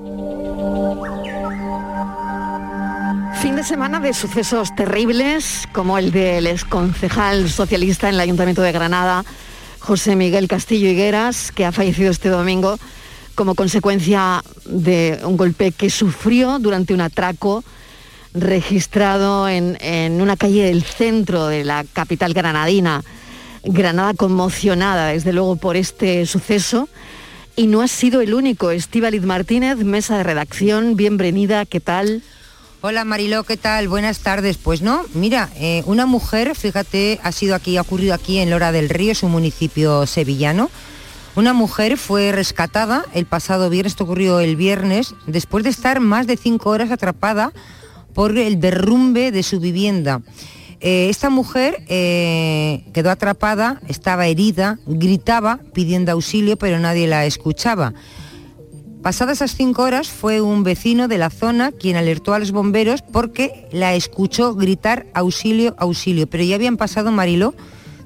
Fin 3.42 3.56
de 3.56 3.63
semana 3.63 4.01
de 4.01 4.13
sucesos 4.13 4.75
terribles, 4.75 5.65
como 5.72 5.98
el 5.98 6.12
del 6.12 6.48
exconcejal 6.48 7.50
socialista 7.50 8.10
en 8.10 8.15
el 8.15 8.20
Ayuntamiento 8.20 8.62
de 8.63 8.74
Granada, 8.74 9.24
José 9.80 10.18
Miguel 10.18 10.50
Castillo 10.50 10.89
Higueras, 10.89 11.54
que 11.54 11.65
ha 11.65 11.72
fallecido 11.72 12.12
este 12.12 12.27
domingo 12.27 12.77
como 13.36 13.56
consecuencia 13.56 14.44
de 14.65 15.22
un 15.24 15.38
golpe 15.38 15.72
que 15.72 15.89
sufrió 15.89 16.60
durante 16.60 16.94
un 16.94 17.00
atraco 17.00 17.63
registrado 18.34 19.48
en, 19.48 19.77
en 19.80 20.22
una 20.22 20.36
calle 20.36 20.65
del 20.65 20.84
centro 20.84 21.48
de 21.48 21.63
la 21.63 21.86
capital 21.94 22.34
granadina. 22.34 23.06
Granada 23.65 24.13
conmocionada, 24.13 25.07
desde 25.07 25.34
luego, 25.34 25.55
por 25.55 25.75
este 25.75 26.25
suceso. 26.25 26.88
Y 27.55 27.67
no 27.67 27.81
ha 27.81 27.88
sido 27.88 28.22
el 28.22 28.34
único. 28.34 28.72
Estíbaliz 28.72 29.24
Martínez, 29.24 29.77
mesa 29.77 30.17
de 30.17 30.24
redacción, 30.24 30.95
bienvenida, 30.95 31.65
¿qué 31.65 31.79
tal? 31.79 32.22
Hola 32.81 33.03
Mariló, 33.03 33.43
¿qué 33.43 33.57
tal? 33.57 33.88
Buenas 33.88 34.19
tardes. 34.19 34.57
Pues 34.57 34.81
no, 34.81 35.03
mira, 35.13 35.50
eh, 35.55 35.81
una 35.88 36.05
mujer, 36.05 36.55
fíjate, 36.55 37.19
ha 37.24 37.31
sido 37.31 37.55
aquí, 37.55 37.77
ha 37.77 37.81
ocurrido 37.81 38.13
aquí 38.13 38.38
en 38.38 38.51
Lora 38.51 38.72
del 38.72 38.89
Río, 38.89 39.12
es 39.12 39.24
un 39.24 39.31
municipio 39.31 40.05
sevillano. 40.05 40.69
Una 41.36 41.53
mujer 41.53 41.98
fue 41.98 42.31
rescatada 42.31 43.05
el 43.13 43.25
pasado 43.25 43.69
viernes, 43.69 43.93
esto 43.93 44.03
ocurrió 44.03 44.39
el 44.39 44.55
viernes, 44.55 45.15
después 45.25 45.63
de 45.63 45.72
estar 45.72 46.00
más 46.00 46.27
de 46.27 46.38
cinco 46.38 46.69
horas 46.69 46.91
atrapada 46.91 47.51
por 48.13 48.38
el 48.38 48.60
derrumbe 48.60 49.31
de 49.31 49.43
su 49.43 49.60
vivienda. 49.60 50.22
Eh, 50.88 51.10
esta 51.10 51.32
mujer 51.32 51.84
eh, 51.88 52.84
quedó 52.94 53.10
atrapada, 53.10 53.82
estaba 53.88 54.27
herida, 54.27 54.77
gritaba 54.86 55.60
pidiendo 55.74 56.12
auxilio, 56.12 56.58
pero 56.58 56.77
nadie 56.77 57.08
la 57.08 57.25
escuchaba. 57.25 57.96
Pasadas 59.01 59.38
esas 59.38 59.56
cinco 59.56 59.82
horas 59.82 60.10
fue 60.10 60.42
un 60.42 60.63
vecino 60.63 61.08
de 61.08 61.18
la 61.18 61.32
zona 61.32 61.72
quien 61.72 61.96
alertó 61.96 62.36
a 62.36 62.39
los 62.39 62.51
bomberos 62.51 63.01
porque 63.01 63.68
la 63.72 63.96
escuchó 63.96 64.54
gritar 64.54 65.08
auxilio, 65.15 65.74
auxilio. 65.80 66.27
Pero 66.27 66.44
ya 66.44 66.54
habían 66.54 66.77
pasado, 66.77 67.12
Mariló, 67.12 67.56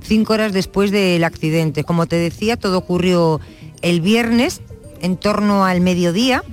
cinco 0.02 0.32
horas 0.32 0.54
después 0.54 0.90
del 0.90 1.26
accidente. 1.26 1.84
Como 1.84 2.06
te 2.06 2.16
decía, 2.16 2.56
todo 2.56 2.78
ocurrió 2.78 3.42
el 3.82 4.00
viernes 4.00 4.62
en 5.02 5.18
torno 5.18 5.66
al 5.66 5.82
mediodía. 5.82 6.44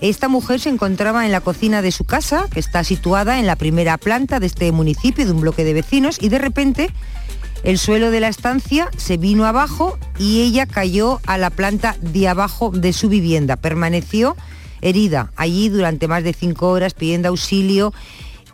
Esta 0.00 0.28
mujer 0.28 0.60
se 0.60 0.70
encontraba 0.70 1.26
en 1.26 1.32
la 1.32 1.42
cocina 1.42 1.82
de 1.82 1.92
su 1.92 2.04
casa, 2.04 2.46
que 2.50 2.60
está 2.60 2.84
situada 2.84 3.38
en 3.38 3.46
la 3.46 3.56
primera 3.56 3.98
planta 3.98 4.40
de 4.40 4.46
este 4.46 4.72
municipio, 4.72 5.26
de 5.26 5.32
un 5.32 5.42
bloque 5.42 5.62
de 5.62 5.74
vecinos, 5.74 6.16
y 6.20 6.30
de 6.30 6.38
repente 6.38 6.90
el 7.64 7.78
suelo 7.78 8.10
de 8.10 8.20
la 8.20 8.28
estancia 8.28 8.88
se 8.96 9.18
vino 9.18 9.44
abajo 9.44 9.98
y 10.18 10.40
ella 10.40 10.64
cayó 10.64 11.20
a 11.26 11.36
la 11.36 11.50
planta 11.50 11.96
de 12.00 12.28
abajo 12.28 12.70
de 12.70 12.94
su 12.94 13.10
vivienda. 13.10 13.56
Permaneció 13.56 14.36
herida 14.80 15.32
allí 15.36 15.68
durante 15.68 16.08
más 16.08 16.24
de 16.24 16.32
cinco 16.32 16.70
horas 16.70 16.94
pidiendo 16.94 17.28
auxilio 17.28 17.92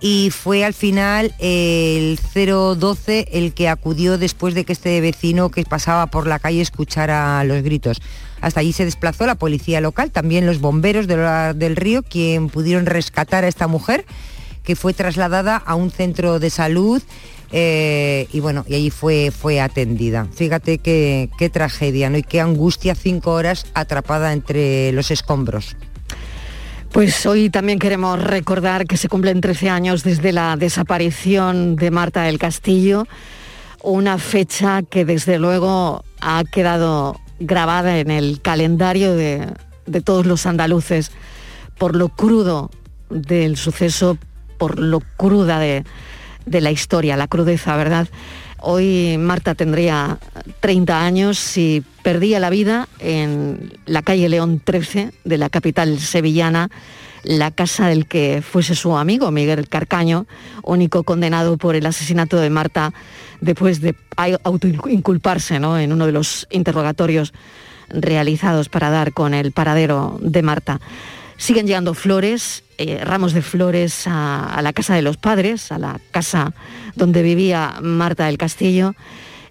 y 0.01 0.31
fue 0.31 0.65
al 0.65 0.75
final 0.75 1.33
el 1.39 2.19
012 2.35 3.29
el 3.33 3.55
que 3.55 3.69
acudió 3.69 4.19
después 4.19 4.55
de 4.55 4.65
que 4.65 4.73
este 4.73 5.01
vecino 5.01 5.51
que 5.51 5.65
pasaba 5.65 6.09
por 6.09 6.27
la 6.27 6.41
calle 6.41 6.61
escuchara 6.61 7.45
los 7.45 7.63
gritos. 7.63 8.01
Hasta 8.47 8.61
allí 8.61 8.73
se 8.73 8.85
desplazó 8.85 9.27
la 9.27 9.35
policía 9.35 9.81
local, 9.81 10.13
también 10.13 10.47
los 10.47 10.61
bomberos 10.61 11.09
de 11.09 11.17
del 11.55 11.75
Río, 11.75 12.05
quien 12.05 12.49
pudieron 12.49 12.87
rescatar 12.87 13.43
a 13.43 13.49
esta 13.49 13.67
mujer, 13.67 14.07
que 14.63 14.77
fue 14.77 14.95
trasladada 14.95 15.57
a 15.57 15.75
un 15.75 15.91
centro 15.91 16.39
de 16.39 16.49
salud 16.49 17.03
eh, 17.51 18.29
y 18.33 18.39
bueno, 18.39 18.65
y 18.69 18.77
allí 18.77 18.91
fue, 18.91 19.33
fue 19.37 19.61
atendida. 19.61 20.29
Fíjate 20.33 20.79
qué, 20.79 21.29
qué 21.39 21.51
tragedia, 21.51 22.09
¿no? 22.09 22.19
Y 22.19 22.23
qué 22.23 22.41
angustia 22.41 22.95
cinco 22.95 23.33
horas 23.33 23.67
atrapada 23.75 24.33
entre 24.33 24.93
los 24.93 25.11
escombros. 25.11 25.77
Pues 26.93 27.27
hoy 27.27 27.51
también 27.51 27.81
queremos 27.81 28.23
recordar 28.23 28.87
que 28.87 28.97
se 28.97 29.09
cumplen 29.09 29.41
13 29.41 29.71
años 29.71 30.05
desde 30.05 30.31
la 30.31 30.57
desaparición 30.57 31.75
de 31.75 31.91
Marta 31.91 32.23
del 32.23 32.39
Castillo, 32.39 33.09
una 33.83 34.19
fecha 34.19 34.83
que 34.89 35.05
desde 35.05 35.41
luego 35.41 36.05
ha 36.21 36.45
quedado 36.45 37.21
grabada 37.39 37.99
en 37.99 38.11
el 38.11 38.41
calendario 38.41 39.15
de, 39.15 39.47
de 39.87 40.01
todos 40.01 40.27
los 40.27 40.47
andaluces 40.47 41.13
por 41.79 41.97
lo 41.97 42.09
crudo 42.09 42.71
del 43.11 43.57
suceso, 43.57 44.19
por 44.59 44.79
lo 44.79 45.01
cruda 45.01 45.59
de, 45.59 45.85
de 46.47 46.61
la 46.61 46.71
historia, 46.71 47.17
la 47.17 47.29
crudeza, 47.29 47.77
¿verdad? 47.77 48.09
Hoy 48.59 49.17
Marta 49.19 49.55
tendría 49.55 50.19
30 50.61 51.05
años 51.05 51.57
y 51.59 51.85
perdía 52.03 52.41
la 52.41 52.51
vida 52.51 52.89
en 52.99 53.79
la 53.85 54.03
calle 54.03 54.29
León 54.29 54.61
13 54.65 55.13
de 55.25 55.39
la 55.39 55.51
capital 55.51 55.99
sevillana, 56.01 56.71
la 57.23 57.51
casa 57.51 57.89
del 57.89 58.07
que 58.07 58.43
fuese 58.43 58.75
su 58.75 58.97
amigo, 58.97 59.31
Miguel 59.31 59.69
Carcaño, 59.69 60.27
único 60.63 61.03
condenado 61.03 61.57
por 61.57 61.77
el 61.77 61.87
asesinato 61.87 62.39
de 62.39 62.51
Marta 62.51 62.93
después 63.41 63.81
de 63.81 63.95
autoinculparse 64.17 65.61
¿no? 65.61 65.79
en 65.79 65.93
uno 65.93 66.07
de 66.07 66.13
los 66.13 66.47
interrogatorios 66.51 67.33
realizados 67.89 68.69
para 68.69 68.91
dar 68.91 69.13
con 69.13 69.35
el 69.35 69.53
paradero 69.53 70.19
de 70.21 70.43
Marta. 70.43 70.81
Siguen 71.37 71.67
llegando 71.67 71.93
flores, 71.95 72.65
eh, 72.79 73.01
ramos 73.05 73.33
de 73.35 73.43
flores 73.43 74.05
a, 74.07 74.59
la 74.63 74.73
casa 74.73 74.95
de 74.95 75.03
los 75.03 75.19
padres, 75.19 75.71
a 75.71 75.79
la 75.79 76.01
casa 76.11 76.55
donde 76.95 77.23
vivía 77.23 77.77
Marta 77.83 78.27
del 78.27 78.39
Castillo, 78.39 78.95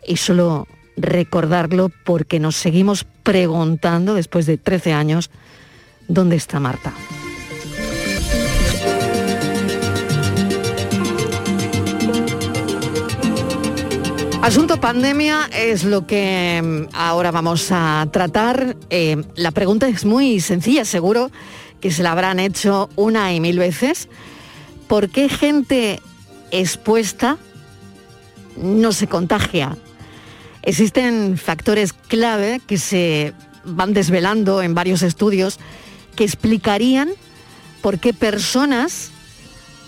y 0.05 0.17
solo 0.17 0.67
recordarlo 0.97 1.91
porque 2.03 2.39
nos 2.39 2.55
seguimos 2.55 3.05
preguntando 3.23 4.15
después 4.15 4.45
de 4.45 4.57
13 4.57 4.93
años, 4.93 5.29
¿dónde 6.07 6.37
está 6.37 6.59
Marta? 6.59 6.93
Asunto 14.45 14.79
pandemia 14.79 15.49
es 15.51 15.83
lo 15.83 16.05
que 16.05 16.61
mm, 16.63 16.95
ahora 16.95 17.31
vamos 17.31 17.69
a 17.71 18.07
tratar. 18.11 18.77
Eh, 18.91 19.23
la 19.33 19.49
pregunta 19.49 19.87
es 19.87 20.05
muy 20.05 20.39
sencilla, 20.39 20.85
seguro 20.85 21.31
que 21.81 21.89
se 21.89 22.03
la 22.03 22.11
habrán 22.11 22.39
hecho 22.39 22.87
una 22.95 23.33
y 23.33 23.39
mil 23.39 23.57
veces. 23.57 24.07
¿Por 24.87 25.09
qué 25.09 25.29
gente 25.29 25.99
expuesta 26.51 27.39
no 28.55 28.91
se 28.91 29.07
contagia? 29.07 29.75
Existen 30.61 31.39
factores 31.39 31.91
clave 31.93 32.61
que 32.67 32.77
se 32.77 33.33
van 33.63 33.93
desvelando 33.93 34.61
en 34.61 34.75
varios 34.75 35.01
estudios 35.01 35.57
que 36.15 36.23
explicarían 36.23 37.09
por 37.81 37.97
qué 37.97 38.13
personas 38.13 39.09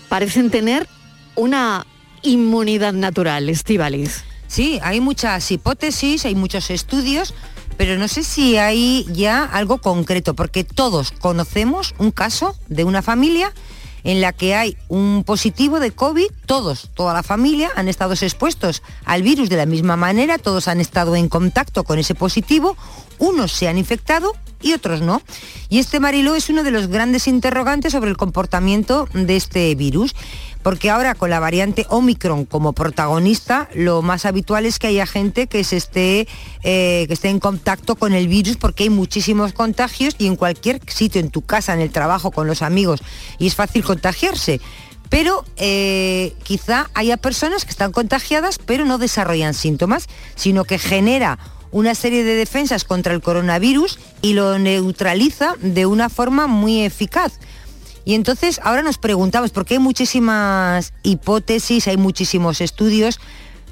parecen 0.08 0.50
tener 0.50 0.88
una 1.36 1.86
inmunidad 2.22 2.92
natural, 2.92 3.48
Estivalis. 3.48 4.24
Sí, 4.48 4.80
hay 4.82 5.00
muchas 5.00 5.50
hipótesis, 5.50 6.24
hay 6.24 6.34
muchos 6.34 6.70
estudios, 6.70 7.34
pero 7.76 7.96
no 7.96 8.08
sé 8.08 8.24
si 8.24 8.56
hay 8.56 9.06
ya 9.12 9.44
algo 9.44 9.78
concreto, 9.78 10.34
porque 10.34 10.64
todos 10.64 11.12
conocemos 11.12 11.94
un 11.98 12.10
caso 12.10 12.56
de 12.68 12.84
una 12.84 13.02
familia 13.02 13.52
en 14.04 14.20
la 14.20 14.32
que 14.32 14.54
hay 14.54 14.76
un 14.88 15.22
positivo 15.24 15.80
de 15.80 15.90
COVID, 15.90 16.30
todos, 16.46 16.90
toda 16.94 17.12
la 17.12 17.22
familia 17.22 17.70
han 17.76 17.88
estado 17.88 18.14
expuestos 18.14 18.82
al 19.04 19.22
virus 19.22 19.50
de 19.50 19.56
la 19.56 19.66
misma 19.66 19.96
manera, 19.96 20.38
todos 20.38 20.66
han 20.66 20.80
estado 20.80 21.14
en 21.14 21.28
contacto 21.28 21.84
con 21.84 21.98
ese 21.98 22.14
positivo, 22.14 22.76
unos 23.18 23.52
se 23.52 23.68
han 23.68 23.76
infectado 23.76 24.32
y 24.60 24.72
otros 24.72 25.02
no. 25.02 25.22
Y 25.68 25.78
este 25.78 26.00
Mariló 26.00 26.34
es 26.34 26.48
uno 26.48 26.62
de 26.62 26.70
los 26.70 26.88
grandes 26.88 27.28
interrogantes 27.28 27.92
sobre 27.92 28.10
el 28.10 28.16
comportamiento 28.16 29.08
de 29.12 29.36
este 29.36 29.74
virus 29.74 30.14
porque 30.68 30.90
ahora 30.90 31.14
con 31.14 31.30
la 31.30 31.40
variante 31.40 31.86
Omicron 31.88 32.44
como 32.44 32.74
protagonista, 32.74 33.70
lo 33.74 34.02
más 34.02 34.26
habitual 34.26 34.66
es 34.66 34.78
que 34.78 34.88
haya 34.88 35.06
gente 35.06 35.46
que, 35.46 35.64
se 35.64 35.78
esté, 35.78 36.28
eh, 36.62 37.06
que 37.06 37.14
esté 37.14 37.30
en 37.30 37.40
contacto 37.40 37.96
con 37.96 38.12
el 38.12 38.28
virus 38.28 38.58
porque 38.58 38.82
hay 38.82 38.90
muchísimos 38.90 39.54
contagios 39.54 40.14
y 40.18 40.26
en 40.26 40.36
cualquier 40.36 40.82
sitio, 40.86 41.22
en 41.22 41.30
tu 41.30 41.40
casa, 41.40 41.72
en 41.72 41.80
el 41.80 41.90
trabajo, 41.90 42.32
con 42.32 42.46
los 42.46 42.60
amigos, 42.60 43.00
y 43.38 43.46
es 43.46 43.54
fácil 43.54 43.82
contagiarse 43.82 44.60
pero 45.08 45.42
eh, 45.56 46.34
quizá 46.42 46.90
haya 46.92 47.16
personas 47.16 47.64
que 47.64 47.70
están 47.70 47.90
contagiadas 47.90 48.58
pero 48.58 48.84
no 48.84 48.98
desarrollan 48.98 49.54
síntomas, 49.54 50.06
sino 50.34 50.64
que 50.64 50.78
genera 50.78 51.38
una 51.70 51.94
serie 51.94 52.24
de 52.24 52.34
defensas 52.34 52.84
contra 52.84 53.14
el 53.14 53.22
coronavirus 53.22 53.98
y 54.20 54.34
lo 54.34 54.58
neutraliza 54.58 55.54
de 55.62 55.86
una 55.86 56.10
forma 56.10 56.46
muy 56.46 56.82
eficaz. 56.82 57.40
Y 58.08 58.14
entonces 58.14 58.58
ahora 58.64 58.80
nos 58.80 58.96
preguntamos, 58.96 59.50
porque 59.50 59.74
hay 59.74 59.80
muchísimas 59.80 60.94
hipótesis, 61.02 61.88
hay 61.88 61.98
muchísimos 61.98 62.62
estudios, 62.62 63.20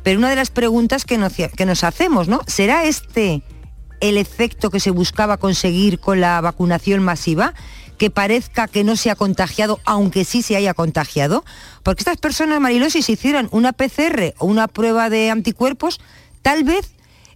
pero 0.03 0.19
una 0.19 0.29
de 0.29 0.37
las 0.37 0.51
preguntas 0.51 1.07
que 1.07 1.17
nos, 1.17 1.33
que 1.33 1.65
nos 1.65 1.83
hacemos, 1.83 2.29
¿no? 2.29 2.43
¿Será 2.47 2.85
este 2.85 3.43
el 4.01 4.19
efecto 4.19 4.69
que 4.69 4.79
se 4.79 4.91
buscaba 4.91 5.39
conseguir 5.39 6.01
con 6.01 6.21
la 6.21 6.39
vacunación 6.43 7.03
masiva? 7.03 7.55
que 7.97 8.11
parezca 8.11 8.69
que 8.69 8.85
no 8.85 8.95
se 8.95 9.11
ha 9.11 9.17
contagiado, 9.17 9.81
aunque 9.87 10.27
sí 10.27 10.43
se 10.43 10.55
haya 10.55 10.75
contagiado, 10.75 11.43
porque 11.83 12.03
estas 12.03 12.19
personas, 12.19 12.61
marilosis, 12.61 13.07
si 13.07 13.15
hicieran 13.15 13.49
una 13.53 13.73
PCR 13.73 14.35
o 14.37 14.45
una 14.45 14.69
prueba 14.69 15.09
de 15.09 15.31
anticuerpos, 15.31 15.99
tal 16.43 16.63
vez 16.63 16.91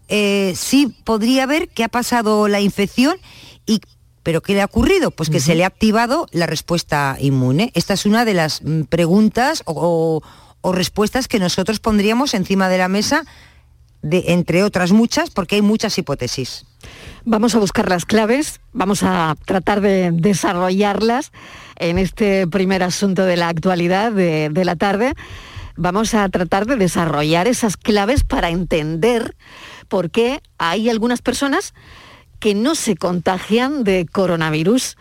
eh, 0.09 0.53
sí 0.55 0.95
podría 1.05 1.47
ver 1.47 1.71
que 1.71 1.83
ha 1.83 1.89
pasado 1.89 2.47
la 2.47 2.61
infección 2.61 3.17
y 3.65 3.81
¿Pero 4.22 4.42
qué 4.42 4.54
le 4.54 4.62
ha 4.62 4.66
ocurrido? 4.66 5.11
Pues 5.11 5.30
que 5.30 5.40
se 5.40 5.54
le 5.54 5.64
ha 5.64 5.68
activado 5.68 6.26
la 6.30 6.46
respuesta 6.46 7.16
inmune. 7.18 7.72
Esta 7.74 7.94
es 7.94 8.04
una 8.04 8.24
de 8.24 8.35
las 8.35 8.62
mm, 8.62 8.83
preguntas 8.83 9.62
o, 9.64 10.22
respuestas 10.62 11.26
que 11.26 11.38
nosotros 11.38 11.80
pondríamos 11.80 12.35
encima 12.35 12.68
de 12.68 12.76
la 12.76 12.88
mesa, 12.88 13.24
de, 14.02 14.24
entre 14.28 14.62
otras 14.62 14.92
muchas, 14.92 15.30
porque 15.30 15.56
hay 15.56 15.62
muchas 15.62 15.96
hipótesis. 15.96 16.66
Vamos 17.24 17.54
a 17.54 17.59
buscar 17.59 17.88
las 17.88 18.04
claves, 18.04 18.61
vamos 18.74 19.02
a 19.02 19.37
tratar 19.46 19.80
de 19.80 20.11
desarrollarlas 20.12 21.33
en 21.76 21.98
este 21.98 22.46
primer 22.46 22.83
asunto 22.83 23.24
de 23.24 23.38
la 23.38 23.48
actualidad 23.48 24.12
de, 24.12 24.50
de 24.50 24.64
la 24.66 24.76
tarde. 24.76 25.14
Vamos 25.76 26.12
a 26.12 26.28
tratar 26.28 26.66
de 26.66 26.76
desarrollar 26.76 27.48
esas 27.48 27.78
claves 27.78 28.22
para 28.22 28.50
entender 28.50 29.35
por 29.88 30.11
qué 30.11 30.42
hay 30.59 30.90
algunas 30.90 31.22
personas 31.22 31.72
que 32.40 32.55
no 32.55 32.74
se 32.74 32.96
contagian 32.96 33.85
de 33.85 34.07
coronavirus. 34.11 34.96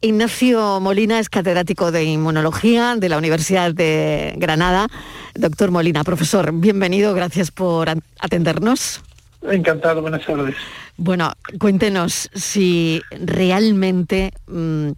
Ignacio 0.00 0.80
Molina 0.80 1.18
es 1.18 1.30
catedrático 1.30 1.90
de 1.90 2.04
inmunología 2.04 2.96
de 2.96 3.08
la 3.08 3.16
Universidad 3.16 3.72
de 3.72 4.34
Granada. 4.36 4.88
Doctor 5.34 5.70
Molina, 5.70 6.04
profesor, 6.04 6.52
bienvenido, 6.52 7.14
gracias 7.14 7.50
por 7.50 7.88
atendernos. 8.20 9.00
Encantado, 9.42 10.02
buenas 10.02 10.26
tardes. 10.26 10.56
Bueno, 10.96 11.32
cuéntenos 11.58 12.28
si 12.34 13.00
realmente, 13.12 14.32
mm, 14.46 14.90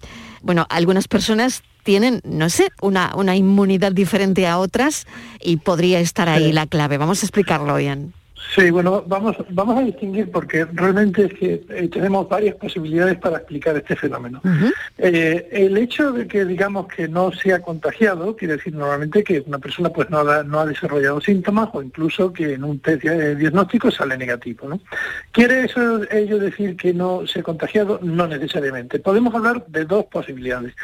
bueno, 0.42 0.66
algunas 0.70 1.08
personas 1.08 1.62
tienen, 1.84 2.20
no 2.24 2.50
sé, 2.50 2.70
una, 2.80 3.12
una 3.14 3.36
inmunidad 3.36 3.92
diferente 3.92 4.46
a 4.46 4.58
otras 4.58 5.06
y 5.40 5.58
podría 5.58 6.00
estar 6.00 6.28
ahí 6.28 6.52
la 6.52 6.66
clave. 6.66 6.98
Vamos 6.98 7.22
a 7.22 7.26
explicarlo 7.26 7.76
bien. 7.76 8.12
Sí, 8.54 8.70
bueno, 8.70 9.04
vamos, 9.06 9.36
vamos 9.50 9.78
a 9.78 9.82
distinguir 9.82 10.30
porque 10.30 10.64
realmente 10.64 11.24
es 11.24 11.34
que 11.34 11.64
eh, 11.68 11.88
tenemos 11.88 12.28
varias 12.28 12.54
posibilidades 12.56 13.18
para 13.18 13.38
explicar 13.38 13.76
este 13.76 13.96
fenómeno. 13.96 14.40
Eh, 14.98 15.48
el 15.52 15.76
hecho 15.76 16.12
de 16.12 16.26
que 16.26 16.44
digamos 16.44 16.86
que 16.86 17.08
no 17.08 17.32
se 17.32 17.52
ha 17.52 17.60
contagiado 17.60 18.36
quiere 18.36 18.56
decir 18.56 18.74
normalmente 18.74 19.24
que 19.24 19.42
una 19.46 19.58
persona 19.58 19.90
pues 19.90 20.08
no 20.10 20.20
ha, 20.20 20.42
no 20.42 20.60
ha 20.60 20.66
desarrollado 20.66 21.20
síntomas 21.20 21.68
o 21.72 21.82
incluso 21.82 22.32
que 22.32 22.54
en 22.54 22.64
un 22.64 22.78
test 22.78 23.02
diagnóstico 23.02 23.90
sale 23.90 24.16
negativo. 24.16 24.68
¿no? 24.68 24.80
¿Quiere 25.32 25.64
eso 25.64 26.02
ello 26.10 26.38
decir 26.38 26.76
que 26.76 26.94
no 26.94 27.26
se 27.26 27.40
ha 27.40 27.42
contagiado? 27.42 27.98
No 28.02 28.26
necesariamente. 28.26 28.98
Podemos 28.98 29.34
hablar 29.34 29.66
de 29.66 29.84
dos 29.84 30.04
posibilidades. 30.06 30.74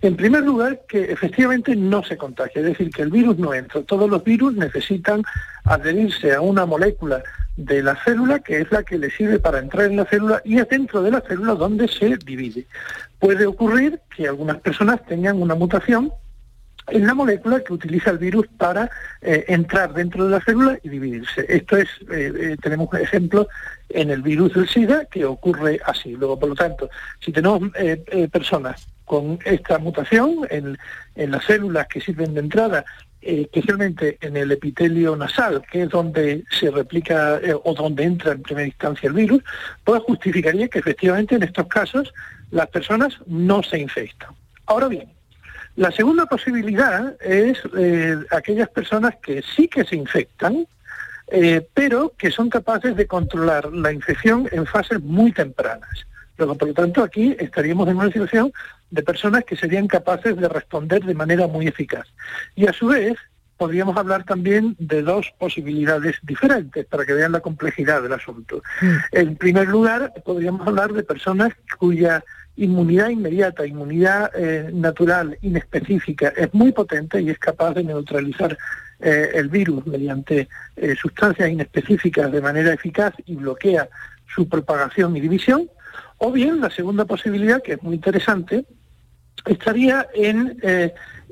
En 0.00 0.16
primer 0.16 0.42
lugar, 0.42 0.80
que 0.88 1.12
efectivamente 1.12 1.76
no 1.76 2.02
se 2.02 2.16
contagia, 2.16 2.60
es 2.60 2.68
decir, 2.68 2.90
que 2.90 3.02
el 3.02 3.10
virus 3.10 3.38
no 3.38 3.52
entra. 3.52 3.82
Todos 3.82 4.08
los 4.08 4.24
virus 4.24 4.54
necesitan 4.54 5.22
adherirse 5.64 6.34
a 6.34 6.40
una 6.40 6.66
molécula 6.66 7.09
de 7.56 7.82
la 7.82 7.96
célula 8.04 8.38
que 8.38 8.60
es 8.60 8.70
la 8.72 8.82
que 8.82 8.98
le 8.98 9.10
sirve 9.10 9.38
para 9.38 9.58
entrar 9.58 9.86
en 9.86 9.96
la 9.96 10.06
célula 10.06 10.40
y 10.44 10.58
es 10.58 10.68
dentro 10.68 11.02
de 11.02 11.10
la 11.10 11.20
célula 11.20 11.54
donde 11.54 11.88
se 11.88 12.16
divide. 12.16 12.66
Puede 13.18 13.46
ocurrir 13.46 14.00
que 14.14 14.28
algunas 14.28 14.58
personas 14.60 15.04
tengan 15.06 15.40
una 15.40 15.54
mutación 15.54 16.12
en 16.90 17.06
la 17.06 17.14
molécula 17.14 17.60
que 17.60 17.72
utiliza 17.72 18.10
el 18.10 18.18
virus 18.18 18.46
para 18.56 18.90
eh, 19.20 19.44
entrar 19.48 19.92
dentro 19.92 20.24
de 20.24 20.30
la 20.30 20.40
célula 20.40 20.78
y 20.82 20.88
dividirse. 20.88 21.44
Esto 21.48 21.76
es, 21.76 21.88
eh, 22.10 22.32
eh, 22.34 22.56
tenemos 22.60 22.92
ejemplos 22.94 23.46
en 23.88 24.10
el 24.10 24.22
virus 24.22 24.54
del 24.54 24.68
SIDA 24.68 25.04
que 25.06 25.24
ocurre 25.24 25.80
así. 25.84 26.16
Luego, 26.16 26.38
por 26.38 26.50
lo 26.50 26.54
tanto, 26.54 26.88
si 27.20 27.32
tenemos 27.32 27.60
personas 28.30 28.86
con 29.04 29.38
esta 29.44 29.78
mutación 29.78 30.46
en, 30.50 30.78
en 31.16 31.30
las 31.30 31.44
células 31.44 31.88
que 31.88 32.00
sirven 32.00 32.34
de 32.34 32.40
entrada 32.40 32.84
especialmente 33.20 34.18
en 34.20 34.36
el 34.36 34.52
epitelio 34.52 35.14
nasal, 35.16 35.62
que 35.70 35.82
es 35.82 35.88
donde 35.90 36.44
se 36.50 36.70
replica 36.70 37.38
eh, 37.38 37.54
o 37.64 37.74
donde 37.74 38.04
entra 38.04 38.32
en 38.32 38.42
primera 38.42 38.66
instancia 38.66 39.08
el 39.08 39.14
virus, 39.14 39.42
pues 39.84 40.02
justificaría 40.02 40.68
que 40.68 40.78
efectivamente 40.78 41.34
en 41.34 41.42
estos 41.42 41.66
casos 41.66 42.12
las 42.50 42.68
personas 42.68 43.18
no 43.26 43.62
se 43.62 43.78
infectan. 43.78 44.30
Ahora 44.66 44.88
bien, 44.88 45.08
la 45.76 45.90
segunda 45.90 46.26
posibilidad 46.26 47.14
es 47.22 47.58
eh, 47.76 48.16
aquellas 48.30 48.68
personas 48.68 49.14
que 49.22 49.42
sí 49.42 49.68
que 49.68 49.84
se 49.84 49.96
infectan, 49.96 50.66
pero 51.74 52.12
que 52.18 52.32
son 52.32 52.50
capaces 52.50 52.96
de 52.96 53.06
controlar 53.06 53.72
la 53.72 53.92
infección 53.92 54.48
en 54.50 54.66
fases 54.66 55.00
muy 55.00 55.30
tempranas. 55.30 56.04
Luego, 56.40 56.56
por 56.56 56.68
lo 56.68 56.74
tanto, 56.74 57.02
aquí 57.02 57.36
estaríamos 57.38 57.86
en 57.88 57.98
una 57.98 58.06
situación 58.06 58.50
de 58.90 59.02
personas 59.02 59.44
que 59.44 59.56
serían 59.56 59.86
capaces 59.86 60.34
de 60.38 60.48
responder 60.48 61.04
de 61.04 61.14
manera 61.14 61.46
muy 61.46 61.66
eficaz. 61.66 62.06
Y 62.56 62.66
a 62.66 62.72
su 62.72 62.86
vez, 62.86 63.18
podríamos 63.58 63.94
hablar 63.98 64.24
también 64.24 64.74
de 64.78 65.02
dos 65.02 65.30
posibilidades 65.38 66.16
diferentes 66.22 66.86
para 66.86 67.04
que 67.04 67.12
vean 67.12 67.32
la 67.32 67.40
complejidad 67.40 68.02
del 68.02 68.14
asunto. 68.14 68.62
En 69.12 69.36
primer 69.36 69.68
lugar, 69.68 70.14
podríamos 70.24 70.66
hablar 70.66 70.94
de 70.94 71.02
personas 71.02 71.52
cuya 71.78 72.24
inmunidad 72.56 73.10
inmediata, 73.10 73.66
inmunidad 73.66 74.30
eh, 74.34 74.70
natural, 74.72 75.36
inespecífica, 75.42 76.28
es 76.28 76.54
muy 76.54 76.72
potente 76.72 77.20
y 77.20 77.28
es 77.28 77.38
capaz 77.38 77.74
de 77.74 77.84
neutralizar 77.84 78.56
eh, 78.98 79.30
el 79.34 79.48
virus 79.48 79.86
mediante 79.86 80.48
eh, 80.76 80.96
sustancias 80.96 81.50
inespecíficas 81.50 82.32
de 82.32 82.40
manera 82.40 82.72
eficaz 82.72 83.12
y 83.26 83.34
bloquea 83.34 83.90
su 84.34 84.48
propagación 84.48 85.14
y 85.18 85.20
división. 85.20 85.68
O 86.22 86.30
bien 86.30 86.60
la 86.60 86.70
segunda 86.70 87.04
posibilidad, 87.04 87.62
que 87.62 87.72
es 87.72 87.82
muy 87.82 87.96
interesante, 87.96 88.64
estaría 89.46 90.06
en 90.14 90.58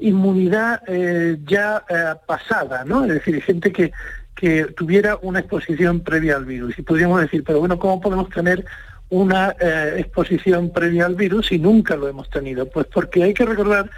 inmunidad 0.00 0.82
eh, 0.86 1.38
ya 1.44 1.84
eh, 1.88 2.14
pasada, 2.26 2.84
¿no? 2.84 3.04
Es 3.04 3.14
decir, 3.14 3.42
gente 3.42 3.72
que, 3.72 3.92
que 4.34 4.64
tuviera 4.76 5.18
una 5.22 5.40
exposición 5.40 6.00
previa 6.00 6.36
al 6.36 6.44
virus. 6.44 6.78
Y 6.78 6.82
podríamos 6.82 7.20
decir, 7.20 7.42
pero 7.44 7.60
bueno, 7.60 7.78
¿cómo 7.78 8.00
podemos 8.00 8.28
tener 8.30 8.64
una 9.10 9.54
eh, 9.60 9.94
exposición 9.98 10.70
previa 10.70 11.06
al 11.06 11.14
virus 11.14 11.48
si 11.48 11.58
nunca 11.58 11.96
lo 11.96 12.08
hemos 12.08 12.28
tenido? 12.30 12.68
Pues 12.68 12.86
porque 12.86 13.22
hay 13.24 13.34
que 13.34 13.46
recordar 13.46 13.90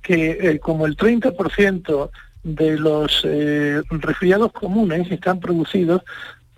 que 0.00 0.58
como 0.60 0.86
el 0.86 0.96
30% 0.96 2.10
de 2.42 2.76
los 2.76 3.24
resfriados 3.88 4.52
comunes 4.52 5.08
están 5.12 5.38
producidos 5.38 6.02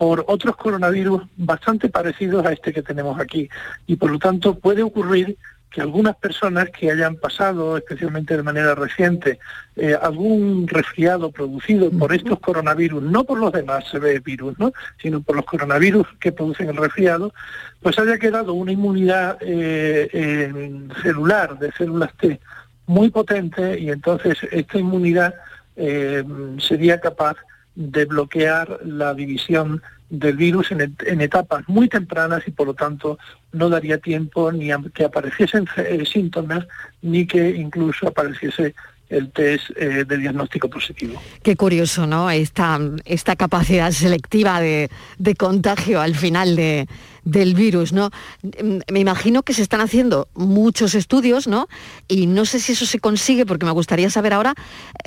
por 0.05 0.23
otros 0.29 0.55
coronavirus 0.57 1.23
bastante 1.39 1.89
parecidos 1.89 2.45
a 2.45 2.53
este 2.53 2.75
que 2.75 2.83
tenemos 2.83 3.19
aquí. 3.19 3.49
Y 3.87 3.97
por 3.97 4.11
lo 4.11 4.19
tanto 4.19 4.55
puede 4.55 4.83
ocurrir 4.83 5.39
que 5.71 5.81
algunas 5.81 6.15
personas 6.17 6.69
que 6.69 6.91
hayan 6.91 7.17
pasado, 7.17 7.79
especialmente 7.79 8.37
de 8.37 8.43
manera 8.43 8.75
reciente, 8.75 9.39
eh, 9.77 9.97
algún 9.99 10.69
resfriado 10.69 11.31
producido 11.31 11.91
por 11.91 12.15
estos 12.15 12.39
coronavirus, 12.39 13.03
no 13.03 13.25
por 13.25 13.39
los 13.39 13.51
demás 13.51 13.87
se 13.91 13.99
ve 13.99 14.21
virus, 14.21 14.59
¿no? 14.59 14.75
sino 15.01 15.23
por 15.23 15.37
los 15.37 15.47
coronavirus 15.47 16.07
que 16.21 16.33
producen 16.33 16.69
el 16.69 16.77
resfriado, 16.77 17.33
pues 17.81 17.99
haya 17.99 18.19
quedado 18.19 18.53
una 18.53 18.73
inmunidad 18.73 19.39
eh, 19.41 20.87
celular 21.03 21.59
de 21.59 21.73
células 21.73 22.13
T 22.19 22.39
muy 22.85 23.09
potente 23.09 23.81
y 23.81 23.89
entonces 23.89 24.37
esta 24.53 24.79
inmunidad 24.79 25.35
eh, 25.77 26.23
sería 26.59 27.01
capaz 27.01 27.39
de 27.75 28.05
bloquear 28.05 28.81
la 28.85 29.15
división 29.15 29.83
del 30.11 30.37
virus 30.37 30.71
en, 30.71 31.21
etapas 31.21 31.69
muy 31.69 31.89
tempranas 31.89 32.47
y 32.47 32.51
por 32.51 32.69
lo 32.69 32.75
tanto 32.75 33.19
no 33.53 33.69
daría 33.69 33.99
tiempo 33.99 34.53
ni 34.53 34.71
a 34.71 34.79
que 34.93 35.05
apareciesen 35.05 35.67
eh, 35.77 36.05
síntomas 36.07 36.67
ni 37.03 37.27
que 37.27 37.51
incluso 37.51 38.09
apareciese 38.09 38.75
el 39.15 39.31
test 39.31 39.71
eh, 39.77 40.05
de 40.07 40.19
diagnóstico 40.19 40.69
positivo. 40.69 41.21
Qué 41.43 41.57
curioso, 41.57 42.07
¿no? 42.07 42.31
Esta, 42.31 42.79
esta 43.05 43.37
capacidad 43.37 43.91
selectiva 43.93 44.61
de, 44.61 44.91
contagio 45.39 46.01
al 46.01 46.15
final 46.15 46.57
de, 46.57 46.87
del 47.25 47.55
virus, 47.55 47.93
¿no? 47.93 48.11
Me 48.91 49.01
imagino 49.01 49.43
que 49.43 49.55
se 49.55 49.63
están 49.63 49.81
haciendo 49.81 50.29
muchos 50.35 50.95
estudios, 50.95 51.47
¿no? 51.47 51.69
Y 52.09 52.27
no 52.27 52.45
sé 52.45 52.61
si 52.61 52.73
eso 52.73 52.87
se 52.87 52.99
consigue, 52.99 53.47
porque 53.47 53.67
me 53.67 53.73
gustaría 53.73 54.11
saber 54.11 54.33
ahora 54.33 54.55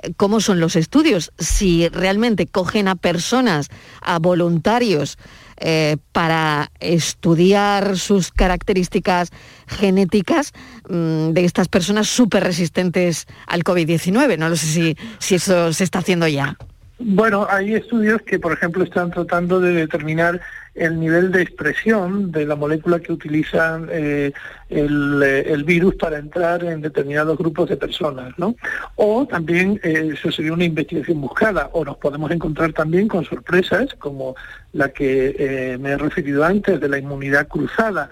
eh, 0.02 0.14
cómo 0.18 0.40
son 0.40 0.60
los 0.60 0.76
estudios, 0.76 1.32
si 1.38 1.88
realmente 1.90 2.48
cogen 2.48 2.88
a 2.88 2.96
personas, 2.96 3.70
a 4.02 4.20
voluntarios, 4.20 5.18
eh, 5.60 5.98
para 6.12 6.72
estudiar 6.80 7.98
sus 7.98 8.32
características 8.32 9.32
genéticas 9.68 10.54
mm, 10.90 11.30
de 11.30 11.46
estas 11.46 11.68
personas 11.68 12.08
súper 12.08 12.44
resistentes 12.44 13.28
al 13.48 13.64
COVID-19. 13.64 14.38
No 14.38 14.50
lo 14.50 14.56
sé 14.56 14.68
si, 14.68 14.98
si 15.20 15.36
eso 15.36 15.74
se 15.74 15.84
está 15.84 16.00
haciendo 16.00 16.28
ya. 16.28 16.58
Bueno, 17.00 17.46
hay 17.48 17.76
estudios 17.76 18.24
que, 18.24 18.40
por 18.40 18.54
ejemplo, 18.54 18.84
están 18.84 19.12
tratando 19.12 19.60
de 19.60 19.72
determinar 19.72 20.42
el 20.74 21.00
nivel 21.00 21.32
de 21.32 21.44
expresión 21.44 22.32
de 22.32 22.46
la 22.46 22.56
molécula 22.56 23.00
que 23.00 23.14
utiliza 23.14 23.80
eh, 23.92 24.32
eh, 24.70 25.44
el, 25.48 25.64
virus 25.64 25.94
para 25.96 26.18
entrar 26.18 26.64
en 26.64 26.82
determinados 26.82 27.38
grupos 27.38 27.70
de 27.70 27.78
personas, 27.78 28.34
¿no? 28.38 28.56
O 28.96 29.28
también 29.28 29.80
eh, 29.84 30.12
eso 30.14 30.32
sería 30.32 30.54
una 30.54 30.64
investigación 30.64 31.22
buscada, 31.22 31.70
o 31.74 31.86
nos 31.86 31.98
podemos 31.98 32.32
encontrar 32.32 32.74
también 32.74 33.08
con 33.08 33.24
sorpresas 33.26 33.94
como 34.00 34.36
la 34.74 34.90
que 34.90 35.78
me 35.80 35.92
he 35.92 35.98
referido 35.98 36.44
antes 36.44 36.80
de 36.80 36.90
la 36.90 36.98
inmunidad 36.98 37.48
cruzada 37.48 38.10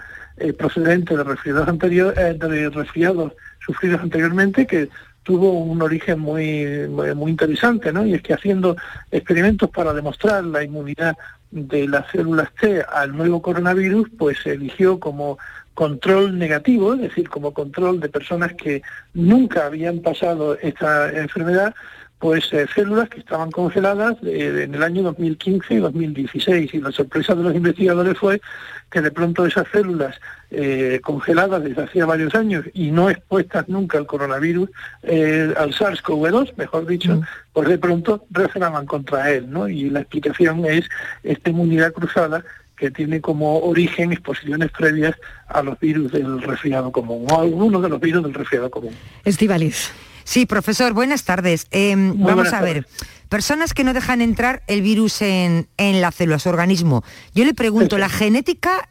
procedente 0.58 1.16
de 1.16 1.24
resfriados 1.24 1.66
anteriores, 1.66 2.38
de 2.38 2.70
resfriados 2.70 3.32
sufridos 3.64 4.00
anteriormente 4.00 4.66
que 4.66 4.88
tuvo 5.26 5.50
un 5.50 5.82
origen 5.82 6.20
muy, 6.20 6.86
muy 6.88 7.32
interesante, 7.32 7.92
¿no? 7.92 8.06
Y 8.06 8.14
es 8.14 8.22
que 8.22 8.32
haciendo 8.32 8.76
experimentos 9.10 9.68
para 9.70 9.92
demostrar 9.92 10.44
la 10.44 10.62
inmunidad 10.62 11.16
de 11.50 11.88
las 11.88 12.08
células 12.12 12.54
T 12.54 12.80
al 12.80 13.16
nuevo 13.16 13.42
coronavirus, 13.42 14.08
pues 14.16 14.38
se 14.44 14.52
eligió 14.52 15.00
como 15.00 15.36
control 15.74 16.38
negativo, 16.38 16.94
es 16.94 17.00
decir, 17.00 17.28
como 17.28 17.52
control 17.52 17.98
de 17.98 18.08
personas 18.08 18.54
que 18.54 18.82
nunca 19.14 19.66
habían 19.66 19.98
pasado 19.98 20.56
esta 20.62 21.10
enfermedad, 21.10 21.74
pues 22.18 22.50
eh, 22.52 22.66
células 22.74 23.10
que 23.10 23.20
estaban 23.20 23.50
congeladas 23.50 24.16
eh, 24.24 24.62
en 24.64 24.74
el 24.74 24.82
año 24.82 25.02
2015 25.02 25.74
y 25.74 25.76
2016. 25.78 26.74
Y 26.74 26.80
la 26.80 26.90
sorpresa 26.90 27.34
de 27.34 27.42
los 27.42 27.54
investigadores 27.54 28.18
fue 28.18 28.40
que 28.90 29.02
de 29.02 29.10
pronto 29.10 29.44
esas 29.44 29.66
células 29.68 30.18
eh, 30.50 31.00
congeladas 31.02 31.62
desde 31.62 31.82
hacía 31.82 32.06
varios 32.06 32.34
años 32.34 32.64
y 32.72 32.90
no 32.90 33.10
expuestas 33.10 33.68
nunca 33.68 33.98
al 33.98 34.06
coronavirus, 34.06 34.70
al 35.02 35.74
SARS-CoV-2, 35.74 36.54
mejor 36.56 36.86
dicho, 36.86 37.16
mm. 37.16 37.22
pues 37.52 37.68
de 37.68 37.78
pronto 37.78 38.24
reaccionaban 38.30 38.86
contra 38.86 39.30
él. 39.32 39.50
¿no? 39.50 39.68
Y 39.68 39.90
la 39.90 40.00
explicación 40.00 40.64
es 40.64 40.88
esta 41.22 41.50
inmunidad 41.50 41.92
cruzada 41.92 42.44
que 42.76 42.90
tiene 42.90 43.20
como 43.20 43.58
origen 43.60 44.12
exposiciones 44.12 44.70
previas 44.70 45.16
a 45.48 45.62
los 45.62 45.78
virus 45.80 46.12
del 46.12 46.40
resfriado 46.42 46.92
común, 46.92 47.26
o 47.30 47.38
a 47.38 47.42
algunos 47.42 47.82
de 47.82 47.88
los 47.88 48.00
virus 48.00 48.22
del 48.22 48.34
resfriado 48.34 48.70
común. 48.70 48.94
Estivalis. 49.24 49.92
Sí, 50.26 50.44
profesor, 50.44 50.92
buenas 50.92 51.22
tardes. 51.22 51.68
Em, 51.70 52.12
vamos 52.20 52.52
a 52.52 52.60
ver. 52.60 52.86
Personas 53.28 53.72
que 53.74 53.84
no 53.84 53.94
dejan 53.94 54.20
entrar 54.20 54.64
el 54.66 54.82
virus 54.82 55.22
en, 55.22 55.68
en 55.76 56.00
la 56.00 56.10
célula, 56.10 56.40
su 56.40 56.48
organismo. 56.48 57.04
Yo 57.32 57.44
le 57.44 57.54
pregunto, 57.54 57.96
¿la 57.96 58.08
genética 58.08 58.88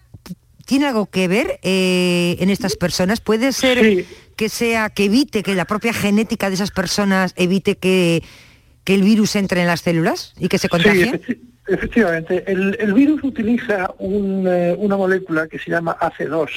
tiene 0.65 0.87
algo 0.87 1.07
que 1.07 1.27
ver 1.27 1.59
eh, 1.61 2.37
en 2.39 2.49
estas 2.49 2.77
personas? 2.77 3.19
¿Puede 3.19 3.51
ser 3.51 4.05
que 4.37 4.49
sea, 4.49 4.89
que 4.89 5.05
evite, 5.05 5.43
que 5.43 5.55
la 5.55 5.65
propia 5.65 5.93
genética 5.93 6.47
de 6.47 6.55
esas 6.55 6.71
personas 6.71 7.33
evite 7.35 7.77
que, 7.77 8.23
el 8.85 9.03
virus 9.03 9.35
entre 9.35 9.61
en 9.61 9.67
las 9.67 9.81
células 9.81 10.33
y 10.39 10.47
que 10.47 10.57
se 10.57 10.69
contagie? 10.69 11.21
Efectivamente. 11.67 12.43
El, 12.47 12.93
virus 12.93 13.23
utiliza 13.23 13.93
eh, 13.99 14.75
una 14.77 14.97
molécula 14.97 15.47
que 15.47 15.59
se 15.59 15.71
llama 15.71 15.97
AC2 15.99 16.49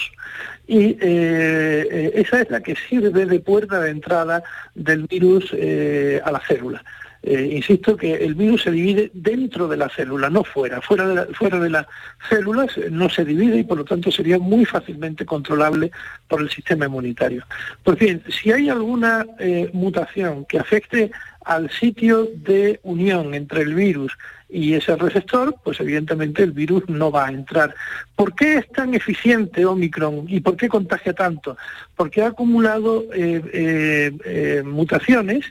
y 0.69 0.99
eh, 1.01 1.89
eh, 1.91 2.13
esa 2.15 2.43
es 2.43 2.51
la 2.51 2.61
que 2.61 2.77
sirve 2.77 3.25
de 3.25 3.41
puerta 3.41 3.81
de 3.81 3.91
entrada 3.91 4.43
del 4.75 5.07
virus 5.07 5.51
eh, 5.55 6.21
a 6.23 6.31
la 6.31 6.41
célula. 6.41 6.85
insisto 7.23 7.97
que 7.97 8.15
el 8.15 8.35
virus 8.35 8.63
se 8.63 8.71
divide 8.71 9.11
dentro 9.15 9.67
de 9.67 9.79
la 9.79 9.89
célula, 9.89 10.29
no 10.29 10.45
fuera. 10.45 10.83
Fuera 10.83 11.09
de, 11.09 11.35
fuera 11.35 11.59
de 11.59 11.71
las 11.71 11.87
células 12.29 12.71
no 12.91 13.09
se 13.09 13.25
divide 13.25 13.57
y 13.57 13.65
por 13.65 13.79
lo 13.79 13.85
tanto 13.85 14.11
sería 14.11 14.39
muy 14.39 14.67
fácilmente 14.67 15.25
controlable 15.25 15.91
por 16.29 16.43
el 16.43 16.51
sistema 16.51 16.85
inmunitario. 16.85 17.45
Pues 17.83 17.99
bien, 17.99 18.23
si 18.29 18.53
hay 18.53 18.69
alguna 18.69 19.27
mutación 19.73 20.45
que 20.45 20.59
afecte 20.59 21.11
al 21.49 21.71
sitio 21.71 22.29
de 22.35 22.79
unión 22.83 23.33
entre 23.33 23.63
el 23.63 23.75
virus 23.75 24.13
y 24.51 24.75
ese 24.75 24.97
receptor, 24.97 25.55
pues 25.65 25.81
evidentemente 25.81 26.43
el 26.43 26.53
virus 26.53 26.87
no 26.89 27.11
va 27.11 27.27
a 27.27 27.31
entrar. 27.31 27.75
¿Por 28.15 28.35
qué 28.35 28.59
es 28.59 28.69
tan 28.69 28.95
eficiente 28.95 29.65
Omicron 29.65 30.27
y 30.29 30.41
por 30.41 30.59
qué 30.59 30.69
contagia 30.69 31.15
tanto? 31.15 31.57
Porque 31.97 32.23
ha 32.23 32.29
acumulado 32.29 33.05
eh, 33.15 33.43
eh, 33.53 34.13
eh, 34.27 34.63
mutaciones 34.63 35.47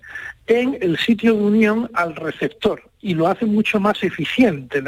en 0.46 0.78
el 0.82 0.98
sitio 1.00 1.34
de 1.34 1.42
unión 1.42 1.90
al 1.96 2.16
receptor 2.16 2.84
y 3.02 3.16
lo 3.16 3.28
hace 3.28 3.48
mucho 3.48 3.80
más 3.80 4.04
eficiente, 4.04 4.84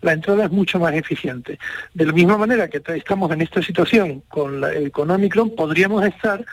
la, 0.00 0.12
entrada 0.12 0.46
es 0.46 0.50
mucho 0.50 0.78
más 0.78 0.94
eficiente. 0.94 1.58
De 1.92 2.06
la 2.06 2.12
misma 2.12 2.38
manera 2.38 2.68
que 2.68 2.82
estamos 2.94 3.30
en 3.32 3.42
esta 3.42 3.62
situación 3.62 4.22
con, 4.28 4.62
la, 4.62 4.70
con 4.92 5.10
Omicron, 5.10 5.54
podríamos 5.54 6.04
estar 6.06 6.44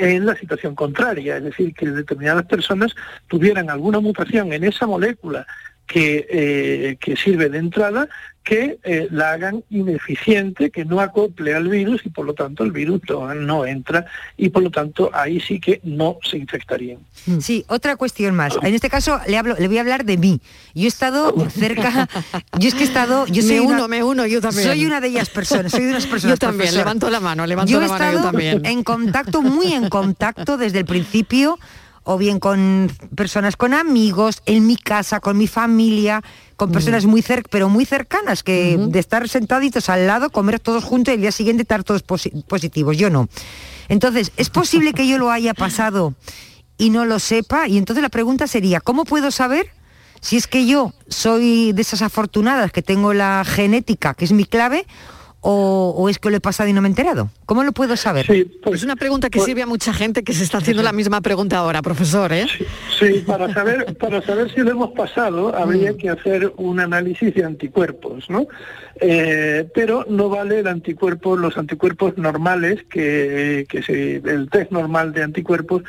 en 0.00 0.26
la 0.26 0.34
situación 0.34 0.74
contraria, 0.74 1.36
es 1.36 1.44
decir, 1.44 1.74
que 1.74 1.86
determinadas 1.86 2.46
personas 2.46 2.94
tuvieran 3.28 3.70
alguna 3.70 4.00
mutación 4.00 4.52
en 4.52 4.64
esa 4.64 4.86
molécula 4.86 5.46
que, 5.86 6.26
eh, 6.30 6.96
que 7.00 7.16
sirve 7.16 7.48
de 7.48 7.58
entrada 7.58 8.08
que 8.42 8.78
eh, 8.84 9.08
la 9.10 9.32
hagan 9.32 9.62
ineficiente, 9.70 10.70
que 10.70 10.84
no 10.84 11.00
acople 11.00 11.54
al 11.54 11.68
virus 11.68 12.04
y 12.04 12.08
por 12.08 12.24
lo 12.24 12.34
tanto 12.34 12.64
el 12.64 12.72
virus 12.72 13.00
no, 13.36 13.66
entra 13.66 14.06
y 14.36 14.48
por 14.48 14.62
lo 14.62 14.70
tanto 14.70 15.10
ahí 15.12 15.40
sí 15.40 15.60
que 15.60 15.80
no 15.84 16.16
se 16.22 16.38
infectarían. 16.38 16.98
Mm. 17.26 17.40
Sí, 17.40 17.64
otra 17.68 17.96
cuestión 17.96 18.34
más. 18.34 18.58
En 18.62 18.74
este 18.74 18.88
caso 18.88 19.20
le 19.26 19.36
hablo, 19.36 19.56
le 19.58 19.68
voy 19.68 19.78
a 19.78 19.82
hablar 19.82 20.04
de 20.04 20.16
mí. 20.16 20.40
Yo 20.74 20.84
he 20.84 20.88
estado 20.88 21.34
cerca, 21.50 22.08
yo 22.58 22.68
es 22.68 22.74
que 22.74 22.80
he 22.80 22.86
estado, 22.86 23.26
yo 23.26 23.42
soy 23.42 23.56
me 23.56 23.60
uno, 23.60 23.88
me 23.88 24.02
uno, 24.02 24.26
yo 24.26 24.40
también. 24.40 24.66
Soy 24.66 24.86
una 24.86 25.00
de 25.00 25.08
ellas 25.08 25.28
personas, 25.28 25.72
soy 25.72 25.84
de 25.84 25.90
unas 25.90 26.06
personas. 26.06 26.34
yo 26.40 26.46
también, 26.46 26.74
levanto 26.74 27.10
la 27.10 27.20
mano, 27.20 27.46
levanto 27.46 27.78
la 27.78 27.88
mano 27.88 28.12
yo 28.12 28.22
también. 28.22 28.64
En 28.64 28.82
contacto, 28.82 29.42
muy 29.42 29.72
en 29.72 29.88
contacto 29.88 30.56
desde 30.56 30.78
el 30.78 30.86
principio 30.86 31.58
o 32.04 32.18
bien 32.18 32.40
con 32.40 32.90
personas, 33.14 33.56
con 33.56 33.74
amigos, 33.74 34.42
en 34.46 34.66
mi 34.66 34.76
casa, 34.76 35.20
con 35.20 35.36
mi 35.36 35.46
familia, 35.46 36.22
con 36.56 36.72
personas 36.72 37.06
muy 37.06 37.22
cerca, 37.22 37.48
pero 37.50 37.68
muy 37.68 37.84
cercanas, 37.84 38.42
que 38.42 38.76
de 38.78 38.98
estar 38.98 39.28
sentaditos 39.28 39.88
al 39.88 40.06
lado, 40.06 40.30
comer 40.30 40.60
todos 40.60 40.84
juntos 40.84 41.12
y 41.12 41.14
el 41.16 41.20
día 41.20 41.32
siguiente 41.32 41.62
estar 41.62 41.84
todos 41.84 42.02
positivos. 42.02 42.96
Yo 42.96 43.10
no. 43.10 43.28
Entonces, 43.88 44.32
¿es 44.36 44.50
posible 44.50 44.92
que 44.92 45.06
yo 45.06 45.18
lo 45.18 45.30
haya 45.30 45.54
pasado 45.54 46.14
y 46.78 46.90
no 46.90 47.04
lo 47.04 47.18
sepa? 47.18 47.68
Y 47.68 47.78
entonces 47.78 48.02
la 48.02 48.08
pregunta 48.08 48.46
sería, 48.46 48.80
¿cómo 48.80 49.04
puedo 49.04 49.30
saber 49.30 49.70
si 50.20 50.36
es 50.36 50.46
que 50.46 50.66
yo 50.66 50.92
soy 51.08 51.72
de 51.72 51.82
esas 51.82 52.02
afortunadas 52.02 52.72
que 52.72 52.82
tengo 52.82 53.14
la 53.14 53.42
genética, 53.44 54.14
que 54.14 54.24
es 54.24 54.32
mi 54.32 54.44
clave, 54.44 54.86
o, 55.42 56.08
es 56.08 56.18
que 56.18 56.30
lo 56.30 56.36
he 56.36 56.40
pasado 56.40 56.68
y 56.68 56.72
no 56.72 56.82
me 56.82 56.88
he 56.88 56.90
enterado? 56.90 57.30
¿Cómo 57.46 57.64
lo 57.64 57.72
puedo 57.72 57.96
saber? 57.96 58.26
Pues, 58.62 58.76
es 58.76 58.84
una 58.84 58.96
pregunta 58.96 59.30
que 59.30 59.38
pues 59.38 59.46
sirve 59.46 59.62
a 59.62 59.66
mucha 59.66 59.92
gente 59.92 60.22
que 60.22 60.32
se 60.32 60.44
está 60.44 60.58
haciendo 60.58 60.82
la 60.82 60.92
misma 60.92 61.20
pregunta 61.20 61.58
ahora, 61.58 61.82
profesor. 61.82 62.32
¿eh? 62.32 62.46
Sí, 62.98 63.24
para, 63.26 63.52
saber, 63.52 63.96
para 63.96 64.22
saber 64.22 64.52
si 64.52 64.60
lo 64.60 64.70
hemos 64.70 64.90
pasado 64.90 65.54
habría 65.54 65.92
mm. 65.92 65.96
que 65.96 66.10
hacer 66.10 66.52
un 66.56 66.80
análisis 66.80 67.34
de 67.34 67.44
anticuerpos, 67.44 68.28
¿no? 68.28 68.46
Eh, 69.02 69.66
pero 69.74 70.04
no 70.08 70.28
vale 70.28 70.60
el 70.60 70.66
anticuerpo, 70.66 71.36
los 71.36 71.56
anticuerpos 71.56 72.18
normales, 72.18 72.84
que, 72.90 73.66
que 73.68 74.20
el 74.22 74.50
test 74.50 74.70
normal 74.70 75.12
de 75.14 75.22
anticuerpos, 75.22 75.82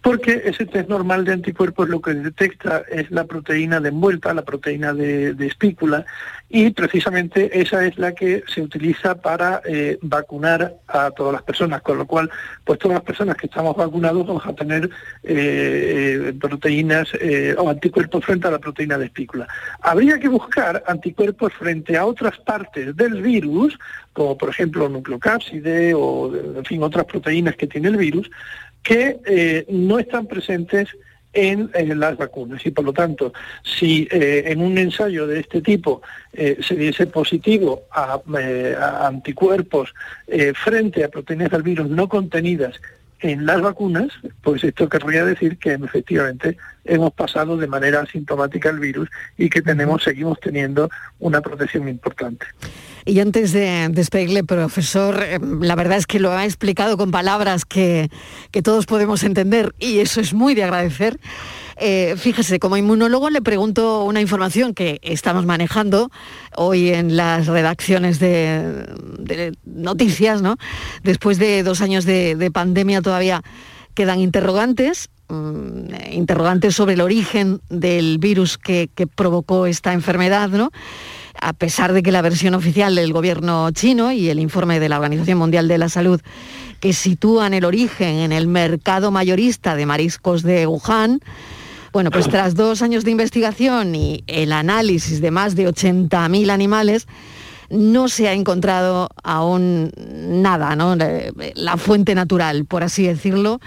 porque 0.00 0.42
ese 0.44 0.64
test 0.64 0.88
normal 0.88 1.24
de 1.24 1.32
anticuerpos 1.32 1.88
lo 1.88 2.00
que 2.00 2.14
detecta 2.14 2.82
es 2.90 3.10
la 3.10 3.24
proteína 3.24 3.80
de 3.80 3.90
envuelta, 3.90 4.32
la 4.32 4.42
proteína 4.42 4.94
de, 4.94 5.34
espícula, 5.46 6.06
y 6.48 6.70
precisamente 6.70 7.60
esa 7.60 7.84
es 7.84 7.98
la 7.98 8.14
que 8.14 8.44
se 8.46 8.62
utiliza 8.62 9.16
para 9.20 9.60
eh, 9.64 9.98
vacunar 10.02 10.76
a 10.86 11.10
todas 11.10 11.32
las 11.32 11.42
personas, 11.42 11.82
con 11.82 11.98
lo 11.98 12.06
cual, 12.06 12.30
pues 12.64 12.78
todas 12.78 12.96
las 12.96 13.04
personas 13.04 13.36
que 13.36 13.46
estamos 13.46 13.76
vacunados 13.76 14.26
vamos 14.26 14.46
a 14.46 14.52
tener 14.54 14.88
eh, 15.22 16.32
proteínas 16.40 17.08
o 17.58 17.68
anticuerpos 17.68 18.24
frente 18.24 18.48
a 18.48 18.52
la 18.52 18.58
proteína 18.58 18.98
de 18.98 19.06
espícula. 19.06 19.48
Habría 19.80 20.18
que 20.18 20.28
buscar 20.28 20.84
anticuerpos 20.86 21.52
frente 21.54 21.96
a 21.96 22.06
otras 22.06 22.38
partes 22.38 22.96
del 22.96 23.22
virus, 23.22 23.78
como 24.12 24.38
por 24.38 24.50
ejemplo 24.50 24.88
nucleocápside 24.88 25.94
o 25.94 26.34
en 26.34 26.64
fin 26.64 26.82
otras 26.82 27.04
proteínas 27.06 27.56
que 27.56 27.66
tiene 27.66 27.88
el 27.88 27.96
virus, 27.96 28.30
que 28.86 29.18
eh, 29.26 29.66
no 29.68 29.98
están 29.98 30.26
presentes 30.26 30.88
en, 31.36 31.70
las 32.00 32.16
vacunas 32.16 32.64
y 32.64 32.70
por 32.70 32.84
lo 32.84 32.92
tanto 32.92 33.32
si 33.62 34.08
eh, 34.10 34.44
en 34.46 34.62
un 34.62 34.78
ensayo 34.78 35.26
de 35.26 35.40
este 35.40 35.60
tipo 35.60 36.02
eh, 36.32 36.58
se 36.60 36.74
diese 36.74 37.06
positivo 37.06 37.82
a, 37.92 38.20
a 38.80 39.06
anticuerpos 39.06 39.94
frente 40.54 41.04
a 41.04 41.08
proteínas 41.08 41.50
del 41.50 41.62
virus 41.62 41.88
no 41.88 42.08
contenidas 42.08 42.80
en 43.20 43.46
las 43.46 43.60
vacunas, 43.60 44.08
pues 44.42 44.62
esto 44.64 44.88
querría 44.88 45.24
decir 45.24 45.58
que 45.58 45.72
efectivamente 45.72 46.56
hemos 46.84 47.12
pasado 47.12 47.56
de 47.56 47.66
manera 47.66 48.00
asintomática 48.00 48.70
el 48.70 48.78
virus 48.78 49.08
y 49.38 49.48
que 49.48 49.62
tenemos, 49.62 50.02
seguimos 50.02 50.38
teniendo 50.40 50.90
una 51.18 51.40
protección 51.40 51.88
importante. 51.88 52.46
Y 53.06 53.20
antes 53.20 53.52
de 53.52 53.88
despedirle, 53.90 54.44
profesor, 54.44 55.22
eh, 55.22 55.38
la 55.60 55.76
verdad 55.76 55.96
es 55.96 56.06
que 56.06 56.20
lo 56.20 56.32
ha 56.32 56.44
explicado 56.44 56.96
con 56.96 57.10
palabras 57.10 57.64
que, 57.64 58.10
que 58.50 58.62
todos 58.62 58.84
podemos 58.84 59.22
entender 59.22 59.74
y 59.78 60.00
eso 60.00 60.20
es 60.20 60.34
muy 60.34 60.54
de 60.54 60.64
agradecer. 60.64 61.18
Eh, 61.78 62.14
fíjese, 62.16 62.58
como 62.58 62.78
inmunólogo 62.78 63.28
le 63.28 63.42
pregunto 63.42 64.04
una 64.04 64.22
información 64.22 64.72
que 64.72 64.98
estamos 65.02 65.44
manejando 65.44 66.10
hoy 66.56 66.88
en 66.88 67.16
las 67.16 67.46
redacciones 67.46 68.18
de, 68.18 69.52
noticias, 69.66 70.40
¿no? 70.40 70.56
Después 71.02 71.38
de 71.38 71.62
dos 71.62 71.82
años 71.82 72.06
de, 72.06 72.50
pandemia 72.52 73.02
todavía 73.02 73.42
quedan 73.94 74.20
interrogantes, 74.20 75.10
mm, 75.28 76.12
interrogantes 76.12 76.74
sobre 76.74 76.94
el 76.94 77.02
origen 77.02 77.60
del 77.68 78.16
virus 78.18 78.56
que, 78.56 78.88
provocó 79.14 79.66
esta 79.66 79.92
enfermedad, 79.92 80.48
¿no? 80.48 80.70
A 81.40 81.52
pesar 81.52 81.92
de 81.92 82.02
que 82.02 82.12
la 82.12 82.22
versión 82.22 82.54
oficial 82.54 82.94
del 82.94 83.12
gobierno 83.12 83.70
chino 83.70 84.12
y 84.12 84.28
el 84.28 84.40
informe 84.40 84.80
de 84.80 84.88
la 84.88 84.96
Organización 84.96 85.38
Mundial 85.38 85.68
de 85.68 85.78
la 85.78 85.88
Salud 85.88 86.20
que 86.80 86.92
sitúan 86.92 87.54
el 87.54 87.64
origen 87.64 88.16
en 88.16 88.32
el 88.32 88.46
mercado 88.46 89.10
mayorista 89.10 89.76
de 89.76 89.86
mariscos 89.86 90.42
de 90.42 90.66
Wuhan, 90.66 91.20
bueno, 91.92 92.10
pues 92.10 92.28
tras 92.28 92.54
dos 92.54 92.82
años 92.82 93.04
de 93.04 93.10
investigación 93.10 93.94
y 93.94 94.22
el 94.26 94.52
análisis 94.52 95.20
de 95.20 95.30
más 95.30 95.56
de 95.56 95.66
80.000 95.66 96.50
animales, 96.50 97.06
no 97.70 98.08
se 98.08 98.28
ha 98.28 98.34
encontrado 98.34 99.08
aún 99.24 99.90
nada, 99.96 100.76
¿no? 100.76 100.96
La 101.54 101.76
fuente 101.76 102.14
natural, 102.14 102.64
por 102.64 102.82
así 102.82 103.06
decirlo, 103.06 103.60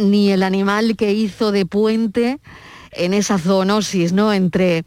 ni 0.00 0.30
el 0.30 0.42
animal 0.42 0.96
que 0.96 1.12
hizo 1.12 1.52
de 1.52 1.66
puente 1.66 2.38
en 2.92 3.14
esa 3.14 3.38
zoonosis, 3.38 4.12
¿no? 4.12 4.32
Entre 4.32 4.84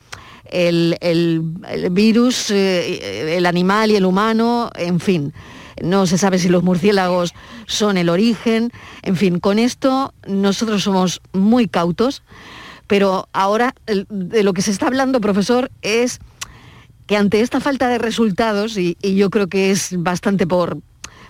el, 0.54 1.42
virus, 1.92 2.52
eh, 2.52 3.38
el 3.38 3.46
animal 3.46 3.92
y 3.92 3.96
el 3.96 4.06
humano, 4.06 4.70
en 4.76 5.00
fin. 5.00 5.34
No 5.82 6.06
se 6.06 6.18
sabe 6.18 6.38
si 6.38 6.50
los 6.50 6.64
murciélagos 6.64 7.34
son 7.66 7.98
el 7.98 8.10
origen. 8.10 8.72
En 9.02 9.16
fin, 9.16 9.40
con 9.40 9.58
esto 9.58 10.14
nosotros 10.28 10.84
somos 10.84 11.22
muy 11.34 11.68
cautos 11.68 12.24
pero 12.88 13.28
ahora 13.34 13.74
de 13.88 14.44
lo 14.44 14.54
que 14.54 14.62
se 14.62 14.72
está 14.72 14.88
hablando, 14.88 15.22
profesor, 15.22 15.72
es 15.82 16.20
que 17.08 17.18
ante 17.18 17.42
esta 17.42 17.60
falta 17.60 17.88
de 17.88 17.98
resultados, 17.98 18.78
y, 18.78 18.98
yo 19.02 19.30
creo 19.30 19.48
que 19.48 19.72
es 19.72 19.96
bastante 19.98 20.48
por, 20.48 20.78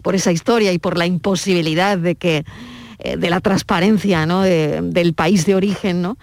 por, 0.01 0.15
esa 0.15 0.31
historia 0.31 0.73
y 0.73 0.79
por 0.79 0.97
la 0.97 1.05
imposibilidad 1.05 1.97
de 1.97 2.15
que 2.15 2.43
eh, 2.99 3.17
de 3.17 3.29
la 3.29 3.39
transparencia 3.39 4.25
del 4.25 5.13
país 5.13 5.45
de 5.45 5.55
origen, 5.55 6.01
¿no? 6.01 6.17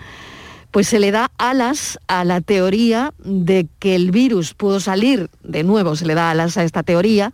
Pues 0.70 0.88
se 0.88 1.00
le 1.00 1.11
da 1.11 1.30
alas 1.38 1.98
a 2.06 2.24
la 2.24 2.40
teoría 2.40 3.12
de 3.18 3.66
que 3.78 3.94
el 3.94 4.11
virus 4.11 4.54
pudo 4.54 4.80
salir, 4.80 5.28
de 5.42 5.64
nuevo 5.64 5.96
se 5.96 6.06
le 6.06 6.14
da 6.14 6.30
alas 6.30 6.56
a 6.56 6.64
esta 6.64 6.83
teoría, 6.83 7.33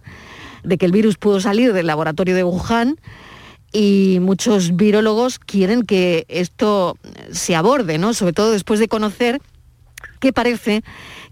de 0.65 0.79
que 0.79 0.87
el 0.87 0.93
virus 0.93 1.17
pudo 1.17 1.41
salir 1.41 1.73
del 1.73 1.87
laboratorio 1.87 2.35
de 2.35 2.45
Wuhan 2.45 2.99
y 3.73 4.19
muchos 4.21 4.77
virólogos 4.77 5.39
quieren 5.39 5.83
que 5.83 6.25
esto 6.29 6.97
se 7.31 7.55
aborde, 7.55 7.99
¿no? 7.99 8.15
Sobre 8.15 8.33
todo 8.33 8.53
después 8.53 8.81
de 8.81 8.89
conocer 8.89 9.41
que 10.19 10.33
parece 10.33 10.83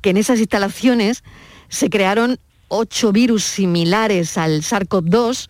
que 0.02 0.10
en 0.10 0.18
esas 0.18 0.38
instalaciones 0.38 1.24
se 1.68 1.88
crearon 1.88 2.38
ocho 2.68 3.12
virus 3.12 3.44
similares 3.44 4.36
al 4.36 4.62
SARS-CoV-2 4.62 5.48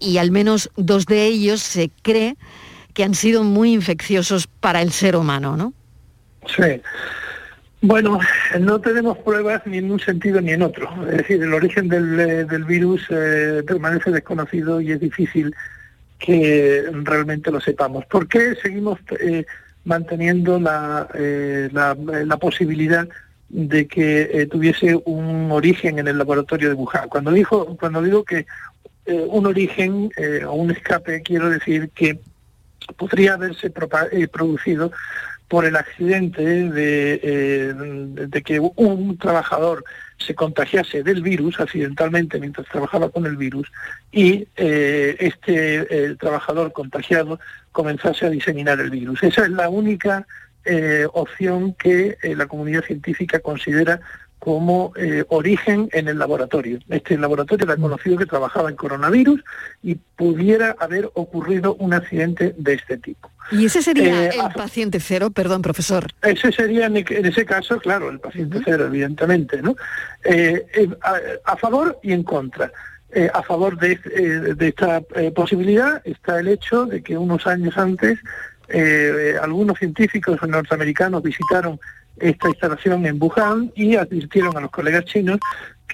y 0.00 0.18
al 0.18 0.30
menos 0.30 0.70
dos 0.76 1.06
de 1.06 1.26
ellos 1.26 1.62
se 1.62 1.90
cree 2.02 2.36
que 2.92 3.04
han 3.04 3.14
sido 3.14 3.42
muy 3.42 3.72
infecciosos 3.72 4.46
para 4.46 4.82
el 4.82 4.92
ser 4.92 5.16
humano, 5.16 5.56
¿no? 5.56 5.72
Sí. 6.46 6.80
Bueno, 7.80 8.18
no 8.60 8.80
tenemos 8.80 9.18
pruebas 9.18 9.62
ni 9.66 9.78
en 9.78 9.90
un 9.90 10.00
sentido 10.00 10.40
ni 10.40 10.52
en 10.52 10.62
otro. 10.62 10.88
Es 11.10 11.18
decir, 11.18 11.42
el 11.42 11.52
origen 11.52 11.88
del, 11.88 12.18
eh, 12.18 12.46
virus 12.66 13.06
eh, 13.10 13.62
permanece 13.66 14.10
desconocido 14.10 14.80
y 14.80 14.92
es 14.92 15.00
difícil 15.00 15.54
que 16.24 16.84
realmente 17.02 17.50
lo 17.50 17.60
sepamos. 17.60 18.06
¿Por 18.06 18.26
qué 18.28 18.54
seguimos 18.62 18.98
eh, 19.20 19.44
manteniendo 19.84 20.58
eh, 21.14 21.68
la, 21.72 21.94
la, 21.94 22.36
posibilidad 22.38 23.06
de 23.50 23.86
que 23.86 24.30
eh, 24.32 24.46
tuviese 24.46 24.98
un 25.04 25.52
origen 25.52 25.98
en 25.98 26.08
el 26.08 26.16
laboratorio 26.16 26.68
de 26.68 26.74
Wuhan? 26.74 27.10
Cuando, 27.10 27.30
dijo, 27.30 27.76
cuando 27.76 28.00
digo 28.00 28.24
que 28.24 28.46
un 29.06 29.44
origen 29.44 30.10
o 30.48 30.54
un 30.54 30.70
escape, 30.70 31.20
quiero 31.20 31.50
decir 31.50 31.90
que 31.94 32.18
podría 32.96 33.34
haberse 33.34 33.68
producido 33.68 34.92
por 35.54 35.66
el 35.66 35.76
accidente 35.76 36.42
de, 36.42 37.74
de 38.26 38.42
que 38.42 38.58
un 38.58 39.16
trabajador 39.18 39.84
se 40.18 40.34
contagiase 40.34 41.04
del 41.04 41.22
virus 41.22 41.60
accidentalmente 41.60 42.40
mientras 42.40 42.66
trabajaba 42.66 43.08
con 43.08 43.24
el 43.24 43.36
virus 43.36 43.70
y 44.10 44.48
eh, 44.56 45.14
este 45.20 46.16
trabajador 46.16 46.72
contagiado 46.72 47.38
comenzase 47.70 48.26
a 48.26 48.30
diseminar 48.30 48.80
el 48.80 48.90
virus. 48.90 49.22
Esa 49.22 49.44
es 49.44 49.50
la 49.50 49.68
única 49.68 50.26
eh, 50.64 51.06
opción 51.12 51.74
que 51.74 52.18
eh, 52.20 52.34
la 52.34 52.46
comunidad 52.46 52.82
científica 52.82 53.38
considera 53.38 54.00
como 54.40 54.92
origen 55.28 55.88
en 55.92 56.08
el 56.08 56.18
laboratorio. 56.18 56.80
Este 56.88 57.16
laboratorio 57.16 57.64
era 57.64 57.76
conocido 57.76 58.18
que 58.18 58.26
trabajaba 58.26 58.70
en 58.70 58.76
coronavirus 58.76 59.40
y 59.84 59.94
pudiera 59.94 60.74
haber 60.80 61.12
ocurrido 61.14 61.76
un 61.76 61.94
accidente 61.94 62.56
de 62.58 62.74
este 62.74 62.98
tipo. 62.98 63.30
¿Y 63.50 63.66
ese 63.66 63.82
sería 63.82 64.28
el 64.28 64.52
paciente 64.54 65.00
cero? 65.00 65.30
Perdón, 65.30 65.62
profesor. 65.62 66.06
Ese 66.22 66.50
sería, 66.52 66.86
en, 66.86 66.96
ese 66.96 67.44
caso, 67.44 67.78
claro, 67.78 68.10
el 68.10 68.20
paciente 68.20 68.60
cero, 68.64 68.86
evidentemente, 68.86 69.60
¿no? 69.62 69.76
a, 71.44 71.56
favor 71.56 71.98
y 72.02 72.12
en 72.12 72.22
contra. 72.22 72.70
Eh, 73.16 73.30
a 73.32 73.44
favor 73.44 73.78
de, 73.78 73.92
eh, 73.92 74.56
esta 74.58 75.00
eh, 75.14 75.30
posibilidad 75.30 76.02
está 76.04 76.40
el 76.40 76.48
hecho 76.48 76.84
de 76.86 77.00
que 77.00 77.16
unos 77.16 77.46
años 77.46 77.78
antes 77.78 78.18
algunos 79.42 79.78
científicos 79.78 80.40
norteamericanos 80.42 81.22
visitaron 81.22 81.78
esta 82.18 82.48
instalación 82.48 83.04
en 83.04 83.22
Wuhan 83.22 83.70
y 83.76 83.96
advirtieron 83.96 84.56
a 84.56 84.60
los 84.60 84.70
colegas 84.70 85.04
chinos 85.04 85.38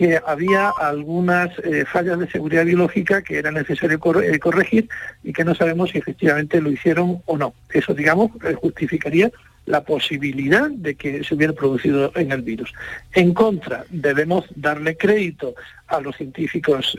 que 0.01 0.19
había 0.27 0.71
algunas 0.71 1.51
eh, 1.59 1.85
fallas 1.85 2.19
de 2.19 2.31
seguridad 2.31 2.65
biológica 2.65 3.21
que 3.21 3.37
era 3.37 3.51
necesario 3.51 4.01
eh, 4.23 4.39
corregir 4.39 4.89
y 5.23 5.35
que 5.35 5.45
no 5.45 5.55
sabemos 5.55 5.91
si 5.91 5.99
efectivamente 5.99 6.59
lo 6.63 6.71
hicieron 6.71 7.21
o 7.27 7.37
no. 7.37 7.53
Eso, 7.71 7.93
digamos, 7.93 8.31
eh, 8.43 8.55
justificaría 8.55 9.31
la 9.67 9.83
posibilidad 9.83 10.71
de 10.71 10.95
que 10.95 11.23
se 11.23 11.35
hubiera 11.35 11.53
producido 11.53 12.13
en 12.15 12.33
el 12.33 12.41
virus. 12.41 12.73
En 13.13 13.35
contra, 13.35 13.85
debemos 13.91 14.47
darle 14.57 14.97
crédito 14.97 15.55
a 15.89 16.01
los 16.01 16.17
científicos 16.17 16.97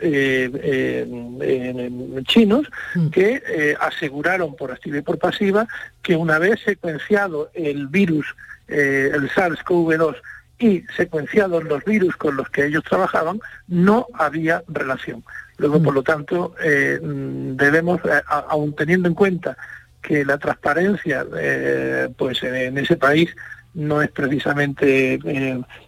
chinos 2.28 2.68
mm. 2.94 3.08
que 3.08 3.76
aseguraron 3.80 4.56
por 4.56 4.72
activa 4.72 5.00
y 5.00 5.02
por 5.02 5.18
pasiva 5.18 5.68
que 6.04 6.16
una 6.16 6.38
vez 6.38 6.60
secuenciado 6.64 7.50
el 7.56 7.88
virus, 7.88 8.28
el 8.68 9.28
SARS-CoV-2, 9.32 10.18
y 10.62 10.84
secuenciados 10.96 11.64
los 11.64 11.84
virus 11.84 12.16
con 12.16 12.36
los 12.36 12.50
que 12.50 12.66
ellos 12.66 12.84
trabajaban, 12.84 13.40
no 13.68 14.08
había 14.14 14.64
relación. 14.68 15.24
Luego, 15.58 15.80
mm. 15.80 15.84
por 15.84 15.94
lo 15.94 16.04
tanto, 16.04 16.56
eh, 16.64 17.00
debemos, 17.02 18.00
eh, 18.06 18.22
aun 18.28 18.76
teniendo 18.76 19.08
en 19.08 19.16
cuenta 19.16 19.58
que 20.02 20.24
la 20.24 20.38
transparencia 20.38 21.26
eh, 21.38 22.10
pues 22.18 22.42
en, 22.44 22.78
ese 22.78 22.98
país 22.98 23.36
no 23.74 24.02
es 24.02 24.12
precisamente 24.12 25.20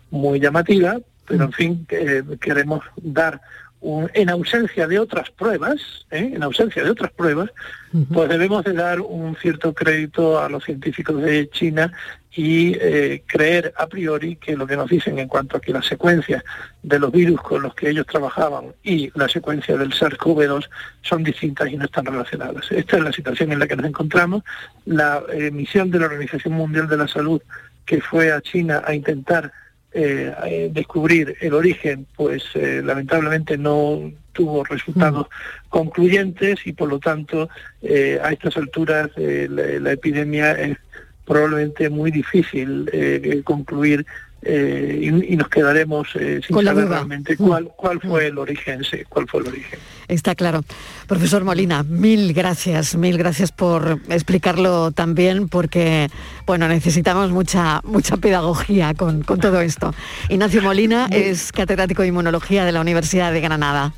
muy 0.09 0.39
llamativa, 0.39 0.99
pero 1.27 1.45
en 1.45 1.49
mm. 1.49 1.53
fin, 1.53 1.87
queremos 2.39 2.81
dar 2.97 3.41
en 4.13 4.29
ausencia 4.29 4.87
de 4.87 4.99
otras 4.99 5.29
pruebas, 5.31 6.05
¿eh? 6.11 6.31
en 6.33 6.43
ausencia 6.43 6.83
de 6.83 6.89
otras 6.89 7.11
pruebas, 7.11 7.49
pues 8.11 8.29
debemos 8.29 8.63
de 8.63 8.73
dar 8.73 9.01
un 9.01 9.35
cierto 9.35 9.73
crédito 9.73 10.39
a 10.39 10.49
los 10.49 10.63
científicos 10.63 11.21
de 11.21 11.49
China 11.49 11.91
y 12.35 12.73
eh, 12.79 13.23
creer 13.27 13.73
a 13.77 13.85
priori 13.85 14.37
que 14.37 14.57
lo 14.57 14.65
que 14.65 14.75
nos 14.75 14.89
dicen 14.89 15.19
en 15.19 15.27
cuanto 15.27 15.57
a 15.57 15.61
que 15.61 15.71
las 15.71 15.85
secuencias 15.85 16.43
de 16.81 16.97
los 16.97 17.11
virus 17.11 17.39
con 17.41 17.61
los 17.61 17.75
que 17.75 17.89
ellos 17.89 18.07
trabajaban 18.07 18.73
y 18.83 19.11
la 19.13 19.29
secuencia 19.29 19.77
del 19.77 19.91
SARS-CoV-2 19.91 20.67
son 21.01 21.23
distintas 21.23 21.69
y 21.69 21.77
no 21.77 21.85
están 21.85 22.05
relacionadas. 22.05 22.71
Esta 22.71 22.97
es 22.97 23.03
la 23.03 23.13
situación 23.13 23.51
en 23.51 23.59
la 23.59 23.67
que 23.67 23.75
nos 23.75 23.85
encontramos. 23.85 24.43
La 24.85 25.21
eh, 25.31 25.51
misión 25.51 25.91
de 25.91 25.99
la 25.99 26.05
Organización 26.05 26.55
Mundial 26.55 26.87
de 26.87 26.97
la 26.97 27.07
Salud 27.07 27.41
que 27.85 28.01
fue 28.01 28.31
a 28.31 28.41
China 28.41 28.81
a 28.85 28.93
intentar 28.93 29.51
eh, 29.95 30.33
eh, 30.45 30.69
descubrir 30.71 31.35
el 31.39 31.53
origen, 31.53 32.07
pues 32.15 32.43
eh, 32.55 32.81
lamentablemente 32.83 33.59
no 33.59 34.11
tuvo 34.31 34.63
resultados 34.63 35.27
mm. 35.27 35.69
concluyentes 35.69 36.65
y 36.65 36.73
por 36.73 36.89
lo 36.89 36.97
tanto 36.97 37.47
a 37.83 38.31
estas 38.31 38.57
alturas 38.57 39.11
la, 39.15 39.91
epidemia 39.91 40.53
es 40.53 40.77
probablemente 41.25 41.91
muy 41.91 42.09
difícil 42.09 42.89
concluir 43.43 44.03
eh, 44.45 45.11
y, 45.27 45.35
nos 45.35 45.47
quedaremos 45.49 46.07
eh, 46.15 46.41
sin 46.45 46.63
saber 46.63 46.87
realmente 46.87 47.33
mm. 47.33 47.37
cuál, 47.37 47.71
cuál 47.75 47.99
fue 48.01 48.27
el 48.27 48.37
origen, 48.37 48.81
cuál 49.09 49.27
fue 49.27 49.41
el 49.41 49.47
origen. 49.47 49.79
Está 50.07 50.35
claro. 50.35 50.63
Profesor 51.07 51.43
Molina, 51.43 51.83
mil 51.83 52.33
gracias, 52.33 52.95
mil 52.95 53.17
gracias 53.17 53.51
por 53.51 53.99
explicarlo 54.09 54.91
también, 54.91 55.47
porque 55.47 56.09
bueno, 56.45 56.67
necesitamos 56.67 57.31
mucha, 57.31 57.81
mucha 57.83 58.17
pedagogía 58.17 58.93
con, 58.93 59.23
con 59.23 59.39
todo 59.39 59.61
esto. 59.61 59.93
Ignacio 60.29 60.61
Molina 60.61 61.07
es 61.11 61.51
catedrático 61.51 62.01
de 62.01 62.09
inmunología 62.09 62.65
de 62.65 62.71
la 62.71 62.81
Universidad 62.81 63.31
de 63.31 63.41
Granada. 63.41 63.93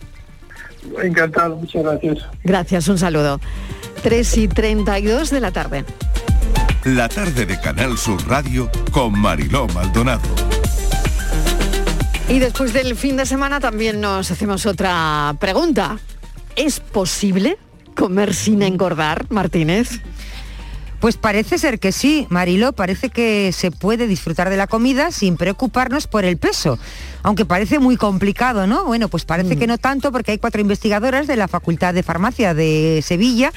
Encantado, 1.01 1.55
muchas 1.55 1.84
gracias. 1.84 2.19
Gracias, 2.43 2.88
un 2.88 2.97
saludo. 2.97 3.39
3 4.03 4.38
y 4.38 4.47
32 4.47 5.31
de 5.31 5.39
la 5.39 5.51
tarde 5.51 5.84
la 6.86 7.10
tarde 7.10 7.48
de 7.48 7.60
Canal 7.60 7.98
Sur 7.98 8.28
Radio 8.28 8.69
con 8.91 9.19
Mariló 9.19 9.67
Maldonado. 9.69 10.30
Y 12.30 12.38
después 12.38 12.74
del 12.74 12.95
fin 12.95 13.17
de 13.17 13.26
semana 13.26 13.60
también 13.60 14.00
nos 14.00 14.30
hacemos 14.30 14.67
otra 14.67 15.36
pregunta. 15.39 15.98
¿Es 16.56 16.80
posible 16.80 17.58
comer 17.95 18.36
sin 18.36 18.62
engordar, 18.62 19.26
Martínez? 19.30 20.00
Pues 21.00 21.17
parece 21.17 21.58
ser 21.58 21.80
que 21.80 21.91
sí, 21.91 22.28
Mariló, 22.30 22.74
parece 22.74 23.10
que 23.10 23.52
se 23.52 23.71
puede 23.71 24.06
disfrutar 24.06 24.52
de 24.52 24.58
la 24.58 24.67
comida 24.67 25.12
sin 25.12 25.38
preocuparnos 25.38 26.06
por 26.06 26.24
el 26.24 26.38
peso. 26.38 26.78
Aunque 27.24 27.45
parece 27.45 27.80
muy 27.80 27.98
complicado, 27.98 28.67
¿no? 28.67 28.86
Bueno, 28.86 29.08
pues 29.10 29.26
parece 29.26 29.56
mm. 29.56 29.60
que 29.60 29.67
no 29.67 29.78
tanto 29.80 30.12
porque 30.12 30.34
hay 30.34 30.38
cuatro 30.38 30.62
investigadoras 30.62 31.26
de 31.26 31.36
la 31.36 31.48
Facultad 31.48 31.95
de 31.95 32.04
Farmacia 32.04 32.54
de 32.54 33.04
Sevilla 33.04 33.52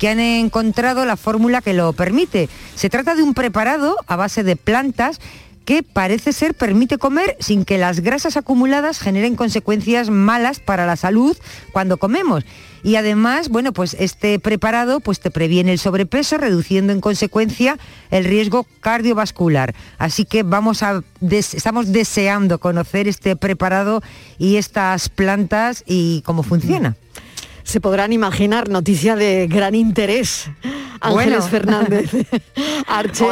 que 0.00 0.08
han 0.08 0.18
encontrado 0.18 1.04
la 1.04 1.18
fórmula 1.18 1.60
que 1.60 1.74
lo 1.74 1.92
permite. 1.92 2.48
Se 2.74 2.88
trata 2.88 3.14
de 3.14 3.22
un 3.22 3.34
preparado 3.34 3.96
a 4.06 4.16
base 4.16 4.42
de 4.42 4.56
plantas 4.56 5.20
que 5.66 5.82
parece 5.82 6.32
ser 6.32 6.54
permite 6.54 6.96
comer 6.96 7.36
sin 7.38 7.66
que 7.66 7.76
las 7.76 8.00
grasas 8.00 8.38
acumuladas 8.38 8.98
generen 8.98 9.36
consecuencias 9.36 10.08
malas 10.08 10.58
para 10.58 10.86
la 10.86 10.96
salud 10.96 11.36
cuando 11.70 11.98
comemos. 11.98 12.44
Y 12.82 12.96
además, 12.96 13.50
bueno, 13.50 13.74
pues 13.74 13.94
este 14.00 14.38
preparado 14.38 15.00
pues 15.00 15.20
te 15.20 15.30
previene 15.30 15.70
el 15.72 15.78
sobrepeso, 15.78 16.38
reduciendo 16.38 16.94
en 16.94 17.02
consecuencia 17.02 17.78
el 18.10 18.24
riesgo 18.24 18.66
cardiovascular. 18.80 19.74
Así 19.98 20.24
que 20.24 20.44
vamos 20.44 20.82
a 20.82 21.02
estamos 21.30 21.92
deseando 21.92 22.58
conocer 22.58 23.06
este 23.06 23.36
preparado 23.36 24.02
y 24.38 24.56
estas 24.56 25.10
plantas 25.10 25.84
y 25.86 26.22
cómo 26.22 26.42
funciona 26.42 26.96
se 27.70 27.80
podrán 27.80 28.12
imaginar, 28.12 28.68
noticia 28.68 29.14
de 29.14 29.46
gran 29.46 29.76
interés. 29.76 30.50
Ángeles 31.00 31.48
Fernández 31.48 32.10
Arche 32.88 33.28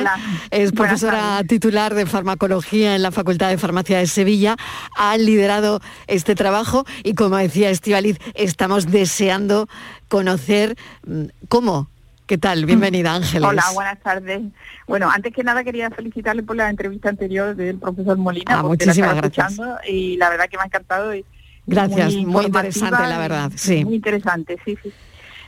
es 0.52 0.70
profesora 0.70 1.42
titular 1.42 1.92
de 1.92 2.06
farmacología 2.06 2.94
en 2.94 3.02
la 3.02 3.10
Facultad 3.10 3.48
de 3.48 3.58
Farmacia 3.58 3.98
de 3.98 4.06
Sevilla, 4.06 4.54
ha 4.96 5.18
liderado 5.18 5.80
este 6.06 6.36
trabajo 6.36 6.86
y 7.02 7.14
como 7.14 7.36
decía 7.36 7.68
Estivaliz, 7.70 8.18
estamos 8.34 8.86
deseando 8.86 9.66
conocer 10.06 10.76
mm, 11.04 11.24
cómo 11.48 11.90
¿Qué 12.26 12.36
tal? 12.36 12.66
Bienvenida, 12.66 13.14
Ángeles. 13.14 13.48
Hola, 13.48 13.64
buenas 13.72 13.98
tardes. 14.00 14.42
Bueno, 14.86 15.10
antes 15.10 15.32
que 15.32 15.42
nada 15.42 15.64
quería 15.64 15.88
felicitarle 15.90 16.42
por 16.42 16.56
la 16.56 16.68
entrevista 16.68 17.08
anterior 17.08 17.56
del 17.56 17.78
profesor 17.78 18.18
Molina. 18.18 18.58
Ah, 18.58 18.62
muchísimas 18.62 19.16
gracias. 19.16 19.58
Y 19.88 20.18
la 20.18 20.28
verdad 20.28 20.44
que 20.50 20.58
me 20.58 20.64
ha 20.64 20.66
encantado. 20.66 21.14
Y, 21.14 21.24
Gracias, 21.68 22.14
muy, 22.14 22.46
interesante 22.46 23.06
la 23.06 23.18
verdad, 23.18 23.52
sí. 23.54 23.84
Muy 23.84 23.96
interesante, 23.96 24.56
sí, 24.64 24.78
sí. 24.82 24.90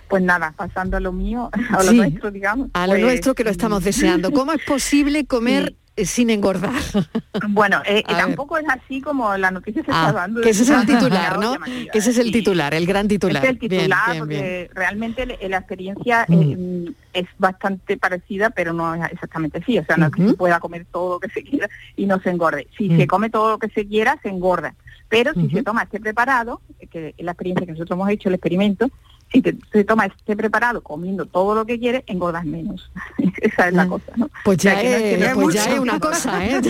Pues 0.06 0.22
nada, 0.22 0.52
pasando 0.54 0.98
a 0.98 1.00
lo 1.00 1.12
mío, 1.12 1.50
a 1.70 1.82
lo 1.82 1.92
nuestro, 1.92 2.30
digamos. 2.30 2.68
A 2.74 2.86
lo 2.86 2.92
pues, 2.92 3.02
nuestro 3.02 3.34
que 3.34 3.44
lo 3.44 3.50
estamos 3.50 3.82
deseando. 3.82 4.30
¿Cómo 4.32 4.52
es 4.52 4.62
posible 4.64 5.24
comer 5.24 5.74
eh, 5.96 6.04
sin 6.04 6.30
engordar? 6.30 6.72
Bueno, 7.48 7.80
eh, 7.86 8.02
tampoco 8.06 8.58
es 8.58 8.66
así 8.68 9.00
como 9.00 9.36
la 9.36 9.50
noticia 9.50 9.82
se 9.82 9.90
está 9.90 10.08
ah, 10.08 10.12
dando. 10.12 10.40
Que 10.42 10.50
ese 10.50 10.62
es 10.64 10.68
el 10.68 10.84
titular, 10.84 11.38
¿no? 11.38 11.56
Que 11.90 11.98
ese 11.98 12.10
es 12.10 12.18
el 12.18 12.30
titular, 12.30 12.74
el 12.74 12.86
gran 12.86 13.08
titular. 13.08 13.42
Es 13.42 13.50
el 13.50 13.58
titular, 13.58 14.18
porque 14.18 14.70
realmente 14.74 15.26
la 15.26 15.56
experiencia 15.56 16.26
mm. 16.28 16.34
eh, 16.34 16.92
es 17.14 17.26
bastante 17.38 17.96
parecida, 17.96 18.50
pero 18.50 18.72
no 18.72 18.94
es 18.94 19.10
exactamente 19.10 19.58
así. 19.58 19.78
O 19.78 19.84
sea, 19.84 19.96
no 19.96 20.06
es 20.06 20.12
que 20.12 20.28
se 20.28 20.34
pueda 20.34 20.60
comer 20.60 20.86
todo 20.92 21.14
lo 21.14 21.20
que 21.20 21.30
se 21.30 21.42
quiera 21.42 21.68
y 21.96 22.06
no 22.06 22.20
se 22.20 22.30
engorde. 22.30 22.68
Si 22.76 22.88
se 22.88 23.04
mm. 23.04 23.08
come 23.08 23.30
todo 23.30 23.52
lo 23.52 23.58
que 23.58 23.68
se 23.68 23.86
quiera, 23.86 24.18
se 24.22 24.28
engorda. 24.28 24.74
Pero 25.10 25.34
si 25.34 25.50
se 25.50 25.62
toma 25.64 25.82
este 25.82 26.00
preparado, 26.00 26.62
que 26.88 27.14
es 27.18 27.24
la 27.24 27.32
experiencia 27.32 27.66
que 27.66 27.72
nosotros 27.72 27.96
hemos 27.96 28.08
hecho, 28.10 28.28
el 28.28 28.36
experimento, 28.36 28.88
si 29.32 29.42
se 29.72 29.84
toma 29.84 30.06
este 30.06 30.36
preparado 30.36 30.82
comiendo 30.82 31.26
todo 31.26 31.54
lo 31.54 31.64
que 31.64 31.78
quiere, 31.78 32.04
engordas 32.06 32.44
menos. 32.44 32.90
Esa 33.40 33.68
es 33.68 33.74
la 33.74 33.88
cosa, 33.88 34.12
¿no? 34.16 34.30
Pues 34.44 34.58
ya, 34.58 34.80
es, 34.80 35.34
pues 35.34 35.54
ya 35.54 35.64
es 35.64 35.78
una 35.80 35.98
cosa, 36.00 36.46
¿eh? 36.46 36.60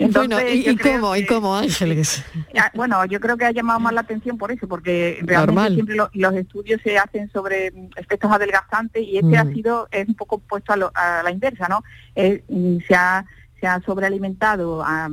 bueno, 0.12 0.38
¿y, 0.48 0.76
cómo, 0.76 1.14
¿y 1.14 1.26
cómo, 1.26 1.54
Ángeles? 1.54 2.24
Bueno, 2.74 3.04
yo 3.04 3.20
creo 3.20 3.36
que 3.36 3.44
ha 3.44 3.52
llamado 3.52 3.80
más 3.80 3.92
la 3.92 4.00
atención 4.00 4.38
por 4.38 4.50
eso, 4.50 4.66
porque 4.66 5.18
realmente 5.22 5.74
siempre 5.74 5.96
los 6.12 6.34
estudios 6.34 6.80
se 6.82 6.98
hacen 6.98 7.30
sobre 7.30 7.72
efectos 7.96 8.32
adelgazantes 8.32 9.02
y 9.02 9.18
este 9.18 9.36
ha 9.36 9.44
mm. 9.44 9.54
sido, 9.54 9.88
es 9.90 10.08
un 10.08 10.14
poco 10.14 10.38
puesto 10.38 10.72
a, 10.72 11.22
la 11.22 11.30
inversa, 11.30 11.68
¿no? 11.68 11.82
Mm, 12.48 12.78
se, 12.88 12.94
ha, 12.94 13.26
se 13.60 13.66
ha 13.66 13.80
sobrealimentado 13.82 14.82
a 14.82 15.10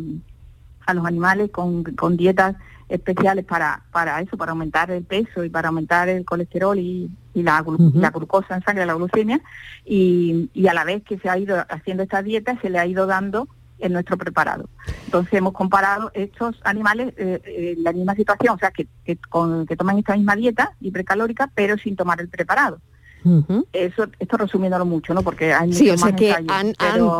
a 0.90 0.94
los 0.94 1.06
animales 1.06 1.52
con, 1.52 1.84
con 1.84 2.18
dietas 2.18 2.56
especiales 2.90 3.46
para, 3.46 3.84
para 3.92 4.20
eso, 4.22 4.36
para 4.36 4.52
aumentar 4.52 4.90
el 4.92 5.04
peso 5.04 5.44
y 5.44 5.50
para 5.50 5.68
aumentar 5.70 6.10
el 6.10 6.26
colesterol 6.26 6.78
y, 6.78 7.10
la, 7.36 7.64
la, 7.94 8.10
glucosa 8.10 8.56
en 8.56 8.64
sangre, 8.64 8.86
la 8.86 8.96
glucemia, 8.96 9.40
y, 9.86 10.50
y, 10.54 10.68
a 10.68 10.74
la 10.74 10.84
vez 10.84 11.04
que 11.04 11.20
se 11.20 11.30
ha 11.30 11.38
ido 11.38 11.64
haciendo 11.70 12.04
esta 12.04 12.22
dieta, 12.22 12.60
se 12.62 12.70
le 12.70 12.80
ha 12.80 12.86
ido 12.86 13.06
dando 13.06 13.48
en 13.78 13.94
nuestro 13.94 14.18
preparado. 14.18 14.70
Entonces 15.06 15.34
hemos 15.34 15.54
comparado 15.54 16.12
estos 16.14 16.60
animales 16.64 17.14
eh, 17.18 17.42
eh, 17.46 17.74
en 17.78 17.84
la 17.84 17.94
misma 17.94 18.16
situación, 18.16 18.56
o 18.56 18.58
sea, 18.58 18.72
que, 18.72 18.88
que, 19.06 19.16
con, 19.18 19.66
que 19.66 19.78
toman 19.78 19.98
esta 19.98 20.16
misma 20.16 20.36
dieta 20.36 20.74
hipercalórica, 20.82 21.50
pero 21.56 21.78
sin 21.78 21.96
tomar 21.96 22.20
el 22.20 22.30
preparado. 22.30 22.82
Eso, 23.74 24.07
esto 24.20 24.38
resumiéndolo 24.38 24.86
mucho, 24.86 25.13
¿no? 25.13 25.24
Porque 25.24 25.53
hay 25.53 25.74
sí, 25.74 25.89
o 25.89 25.97
sea 25.97 26.15
que 26.15 26.34
han, 26.34 26.76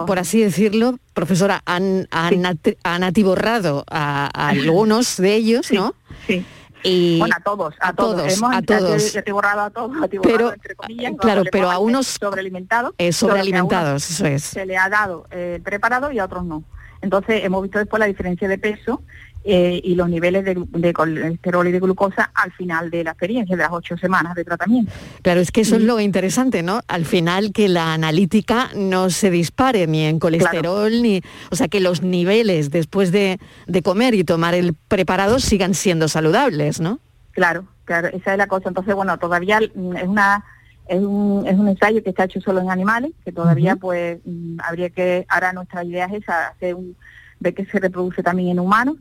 por 0.06 0.20
así 0.20 0.42
decirlo, 0.42 0.98
profesora, 1.14 1.62
han, 1.66 2.08
han, 2.12 3.04
atiborrado 3.04 3.84
a, 3.90 4.28
algunos 4.34 5.18
de 5.18 5.36
ellos, 5.36 5.72
¿no? 5.72 5.94
Sí. 6.26 6.46
Y 6.84 7.20
bueno, 7.20 7.36
a 7.38 7.44
todos, 7.44 7.76
a, 7.82 7.92
todos, 7.92 8.38
hemos, 8.38 8.56
a 8.56 8.62
todos. 8.62 9.16
He 9.16 9.32
borrado 9.34 9.62
a 9.62 9.70
todos, 9.70 9.98
pero, 10.24 10.54
entre 10.54 10.76
comillas, 10.76 11.14
claro, 11.20 11.44
pero 11.52 11.70
a 11.70 11.78
unos 11.78 12.08
sobrealimentados, 12.08 12.94
eh, 12.98 13.12
sobrealimentados, 13.12 14.10
eso 14.10 14.26
es. 14.26 14.44
Se 14.44 14.66
le 14.66 14.78
ha 14.78 14.88
dado 14.88 15.28
eh, 15.32 15.60
preparado 15.62 16.12
y 16.12 16.20
a 16.20 16.26
otros 16.26 16.46
no. 16.46 16.64
Entonces 17.02 17.44
hemos 17.44 17.64
visto 17.64 17.80
después 17.80 18.00
la 18.00 18.06
diferencia 18.06 18.48
de 18.48 18.58
peso 18.58 19.02
eh, 19.46 19.80
y 19.82 19.96
los 19.96 20.10
niveles 20.10 20.44
de, 20.44 20.94
colesterol 20.94 21.66
y 21.66 21.72
de 21.72 21.80
glucosa 21.80 22.30
al 22.34 22.52
final 22.52 22.90
de 22.90 23.06
la 23.06 23.12
experiencia, 23.12 23.56
de 23.56 23.64
las 23.64 23.72
ocho 23.72 23.98
semanas 23.98 24.36
de 24.36 24.44
tratamiento. 24.44 24.92
Claro, 25.22 25.40
es 25.40 25.52
que 25.52 25.62
eso 25.62 25.78
es 25.78 25.82
lo 25.82 26.02
interesante, 26.02 26.62
¿no? 26.62 26.82
Al 26.90 27.06
final 27.06 27.54
que 27.54 27.70
la 27.70 27.94
analítica 27.94 28.70
no 28.76 29.10
se 29.10 29.32
dispare 29.32 29.88
ni 29.88 30.04
en 30.04 30.20
colesterol, 30.20 30.92
ni... 31.02 31.22
O 31.52 31.56
sea, 31.56 31.70
que 31.70 31.80
los 31.80 32.02
niveles 32.02 32.70
después 32.70 33.14
de, 33.14 33.40
comer 33.82 34.14
y 34.14 34.26
tomar 34.26 34.56
el 34.56 34.74
preparado 34.74 35.40
sigan 35.40 35.74
siendo 35.74 36.10
saludables, 36.10 36.82
¿no? 36.82 37.00
Claro, 37.32 37.66
claro, 37.86 38.10
esa 38.10 38.34
es 38.34 38.38
la 38.38 38.48
cosa. 38.48 38.68
Entonces, 38.68 38.94
bueno, 38.94 39.18
todavía 39.18 39.60
es 39.60 39.72
una... 39.74 40.44
Es 40.86 41.00
un, 41.00 41.46
es 41.46 41.54
un 41.54 41.68
ensayo 41.68 42.02
que 42.02 42.10
está 42.10 42.24
hecho 42.24 42.42
solo 42.42 42.62
en 42.62 42.72
animales, 42.72 43.12
que 43.24 43.32
todavía 43.32 43.76
pues 43.76 44.18
mm, 44.26 44.58
habría 44.64 44.90
que, 44.90 45.24
ahora 45.30 45.54
nuestra 45.54 45.84
idea 45.84 46.06
es 46.06 46.24
esa, 46.24 46.48
hacer 46.48 46.74
un, 46.74 46.96
ver 47.40 47.54
que 47.54 47.66
se 47.66 47.80
reproduce 47.80 48.24
también 48.24 48.50
en 48.50 48.60
humanos 48.60 48.98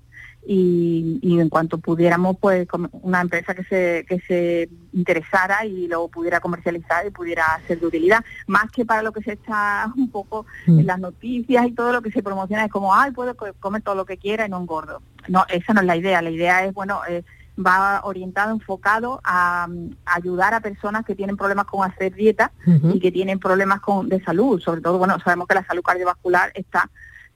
y, 0.47 1.39
en 1.39 1.49
cuanto 1.49 1.79
pudiéramos, 1.79 2.37
pues 2.41 2.67
una 3.03 3.21
empresa 3.21 3.55
que 3.55 3.65
se, 3.65 4.07
que 4.09 4.21
se 4.21 4.69
interesara 4.93 5.67
y 5.67 5.89
lo 5.89 6.09
pudiera 6.09 6.41
comercializar 6.41 7.07
y 7.07 7.11
pudiera 7.11 7.45
ser 7.67 7.81
de 7.81 7.87
utilidad, 7.87 8.25
más 8.47 8.71
que 8.71 8.87
para 8.87 9.03
lo 9.03 9.13
que 9.13 9.23
se 9.23 9.33
está 9.33 9.93
un 9.97 10.11
poco 10.11 10.47
en 10.67 10.85
mm. 10.85 10.87
las 10.87 10.99
noticias 10.99 11.67
y 11.67 11.73
todo 11.73 11.93
lo 11.93 12.03
que 12.03 12.11
se 12.11 12.23
promociona 12.23 12.65
es 12.65 12.71
como, 12.71 12.95
ay, 12.95 13.11
puedo 13.11 13.37
comer 13.61 13.83
todo 13.83 13.95
lo 13.95 14.07
que 14.07 14.17
quiera 14.17 14.47
y 14.47 14.49
no 14.49 14.59
engordo. 14.59 15.03
No, 15.29 15.45
esa 15.49 15.75
no 15.75 15.81
es 15.81 15.87
la 15.87 15.97
idea, 15.97 16.23
la 16.23 16.31
idea 16.31 16.65
es, 16.65 16.73
bueno, 16.73 17.01
eh, 17.09 17.25
va 17.59 18.01
orientado, 18.05 18.53
enfocado 18.53 19.21
a, 19.25 19.69
ayudar 20.07 20.55
a 20.55 20.61
personas 20.61 21.05
que 21.05 21.15
tienen 21.15 21.37
problemas 21.37 21.67
con 21.67 21.89
hacer 21.89 22.15
dieta 22.15 22.53
y 22.95 23.01
que 23.01 23.11
tienen 23.13 23.39
problemas 23.39 23.81
con, 23.81 24.09
de 24.09 24.23
salud, 24.23 24.61
sobre 24.61 24.81
todo, 24.81 24.99
bueno, 24.99 25.19
sabemos 25.21 25.49
que 25.49 25.55
la 25.55 25.67
salud 25.67 25.83
cardiovascular 25.83 26.53
está 26.55 26.89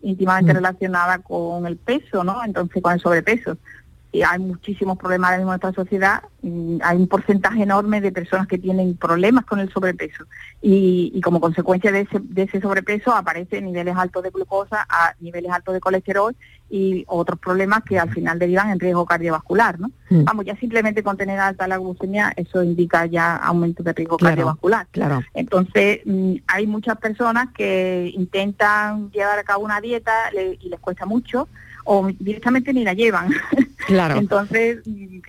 íntimamente 0.03 0.53
mm. 0.53 0.57
relacionada 0.57 1.19
con 1.19 1.67
el 1.67 1.77
peso, 1.77 2.25
¿no? 2.25 2.45
Entonces, 2.45 2.83
con 2.83 2.93
el 2.93 3.01
sobrepeso. 3.01 3.57
Y 4.13 4.23
hay 4.23 4.39
muchísimos 4.39 4.99
problemas 4.99 5.31
ahora 5.31 5.39
mismo 5.39 5.55
en 5.55 5.61
nuestra 5.61 5.83
sociedad. 5.83 6.23
Hay 6.83 6.97
un 6.99 7.09
porcentaje 7.09 7.63
enorme 7.63 8.03
de 8.03 8.13
personas 8.13 8.47
que 8.47 8.59
tienen 8.59 8.95
problemas 8.97 9.47
con 9.47 9.59
el 9.59 9.73
sobrepeso. 9.73 10.27
Y, 10.61 11.19
como 11.23 11.41
consecuencia 11.41 11.91
de 11.91 12.03
ese, 12.03 12.21
de 12.21 12.43
ese 12.43 12.61
sobrepeso 12.61 13.15
aparecen 13.15 13.65
niveles 13.65 13.97
altos 13.97 14.23
de 14.23 14.31
glucosa, 14.31 14.87
a 14.89 15.15
niveles 15.21 15.51
altos 15.51 15.73
de 15.73 15.81
colesterol 15.81 16.37
y 16.69 17.05
otros 17.07 17.39
problemas 17.39 17.83
que 17.85 17.99
al 17.99 18.11
final 18.11 18.39
derivan 18.39 18.71
en 18.71 18.81
riesgo 18.81 19.05
cardiovascular, 19.05 19.79
¿no? 19.79 19.91
Mm. 20.09 20.25
Vamos, 20.25 20.45
ya 20.47 20.57
simplemente 20.57 21.03
con 21.03 21.19
tener 21.19 21.39
alta 21.39 21.69
la 21.69 21.77
glucemia, 21.77 22.33
eso 22.35 22.63
indica 22.63 23.05
ya 23.07 23.37
aumento 23.37 23.83
de 23.83 23.93
riesgo 23.93 24.17
cardiovascular. 24.17 24.87
Claro. 24.91 25.21
Entonces, 25.35 26.01
mm, 26.05 26.37
hay 26.47 26.67
muchas 26.67 26.97
personas 26.97 27.49
que 27.55 28.11
intentan 28.15 29.11
llevar 29.11 29.39
a 29.39 29.45
cabo 29.45 29.65
una 29.65 29.81
dieta 29.81 30.13
y 30.61 30.69
les 30.71 30.81
cuesta 30.81 31.05
mucho, 31.05 31.47
o 31.85 32.09
directamente 32.19 32.73
ni 32.73 32.85
la 32.85 32.95
llevan. 32.95 33.31
Claro. 33.85 34.17
Entonces, 34.17 34.79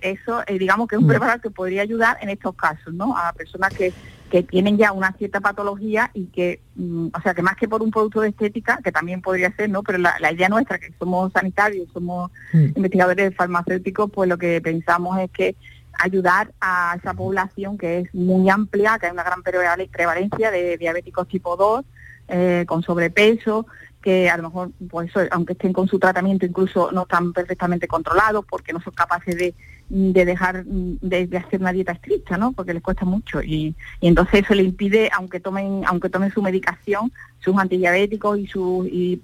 eso 0.00 0.42
eh, 0.46 0.60
digamos 0.60 0.86
que 0.86 0.94
es 0.94 1.00
un 1.00 1.06
mm. 1.06 1.08
preparado 1.08 1.40
que 1.40 1.50
podría 1.50 1.82
ayudar 1.82 2.18
en 2.20 2.28
estos 2.28 2.54
casos, 2.54 2.94
¿no? 2.94 3.16
A 3.18 3.32
personas 3.32 3.74
que, 3.74 3.92
que 4.30 4.44
tienen 4.44 4.78
ya 4.78 4.92
una 4.92 5.12
cierta 5.12 5.40
patología 5.40 6.12
y 6.14 6.26
que, 6.26 6.60
mm, 6.76 7.08
o 7.12 7.20
sea, 7.20 7.34
que 7.34 7.42
más 7.42 7.56
que 7.56 7.66
por 7.66 7.82
un 7.82 7.90
producto 7.90 8.20
de 8.20 8.28
estética, 8.28 8.78
que 8.82 8.92
también 8.92 9.22
podría 9.22 9.54
ser, 9.56 9.70
¿no? 9.70 9.82
Pero 9.82 9.98
la, 9.98 10.32
idea 10.32 10.48
nuestra, 10.48 10.78
que 10.78 10.92
somos 11.00 11.32
sanitarios, 11.32 11.88
somos 11.92 12.30
mm. 12.52 12.66
investigadores 12.76 13.34
farmacéuticos, 13.34 14.08
pues 14.12 14.28
lo 14.28 14.38
que 14.38 14.60
pensamos 14.60 15.18
es 15.18 15.32
que 15.32 15.56
ayudar 15.98 16.52
a 16.60 16.96
esa 16.98 17.14
población 17.14 17.78
que 17.78 18.00
es 18.00 18.14
muy 18.14 18.48
amplia, 18.50 18.98
que 19.00 19.06
hay 19.06 19.12
una 19.12 19.24
gran 19.24 19.42
prevalencia 19.42 20.50
de 20.50 20.76
diabéticos 20.78 21.28
tipo 21.28 21.56
2, 21.56 21.84
eh, 22.28 22.64
con 22.66 22.82
sobrepeso, 22.82 23.66
que 24.04 24.28
a 24.28 24.36
lo 24.36 24.42
mejor, 24.42 24.70
pues 24.90 25.10
aunque 25.30 25.54
estén 25.54 25.72
con 25.72 25.88
su 25.88 25.98
tratamiento, 25.98 26.44
incluso 26.44 26.92
no 26.92 27.02
están 27.04 27.32
perfectamente 27.32 27.88
controlados 27.88 28.44
porque 28.44 28.74
no 28.74 28.80
son 28.82 28.92
capaces 28.92 29.34
de, 29.34 29.54
dejar 29.88 30.62
de, 30.66 31.38
hacer 31.38 31.58
una 31.62 31.72
dieta 31.72 31.92
estricta, 31.92 32.36
¿no? 32.36 32.52
Porque 32.52 32.74
les 32.74 32.82
cuesta 32.82 33.06
mucho 33.06 33.42
y, 33.42 33.74
entonces 34.02 34.44
eso 34.44 34.52
le 34.52 34.62
impide, 34.62 35.08
aunque 35.10 35.40
tomen, 35.40 35.84
aunque 35.86 36.10
tomen 36.10 36.30
su 36.32 36.42
medicación, 36.42 37.12
sus 37.40 37.56
antidiabéticos 37.56 38.38
y 38.38 38.46
sus 38.46 38.86
y 38.88 39.18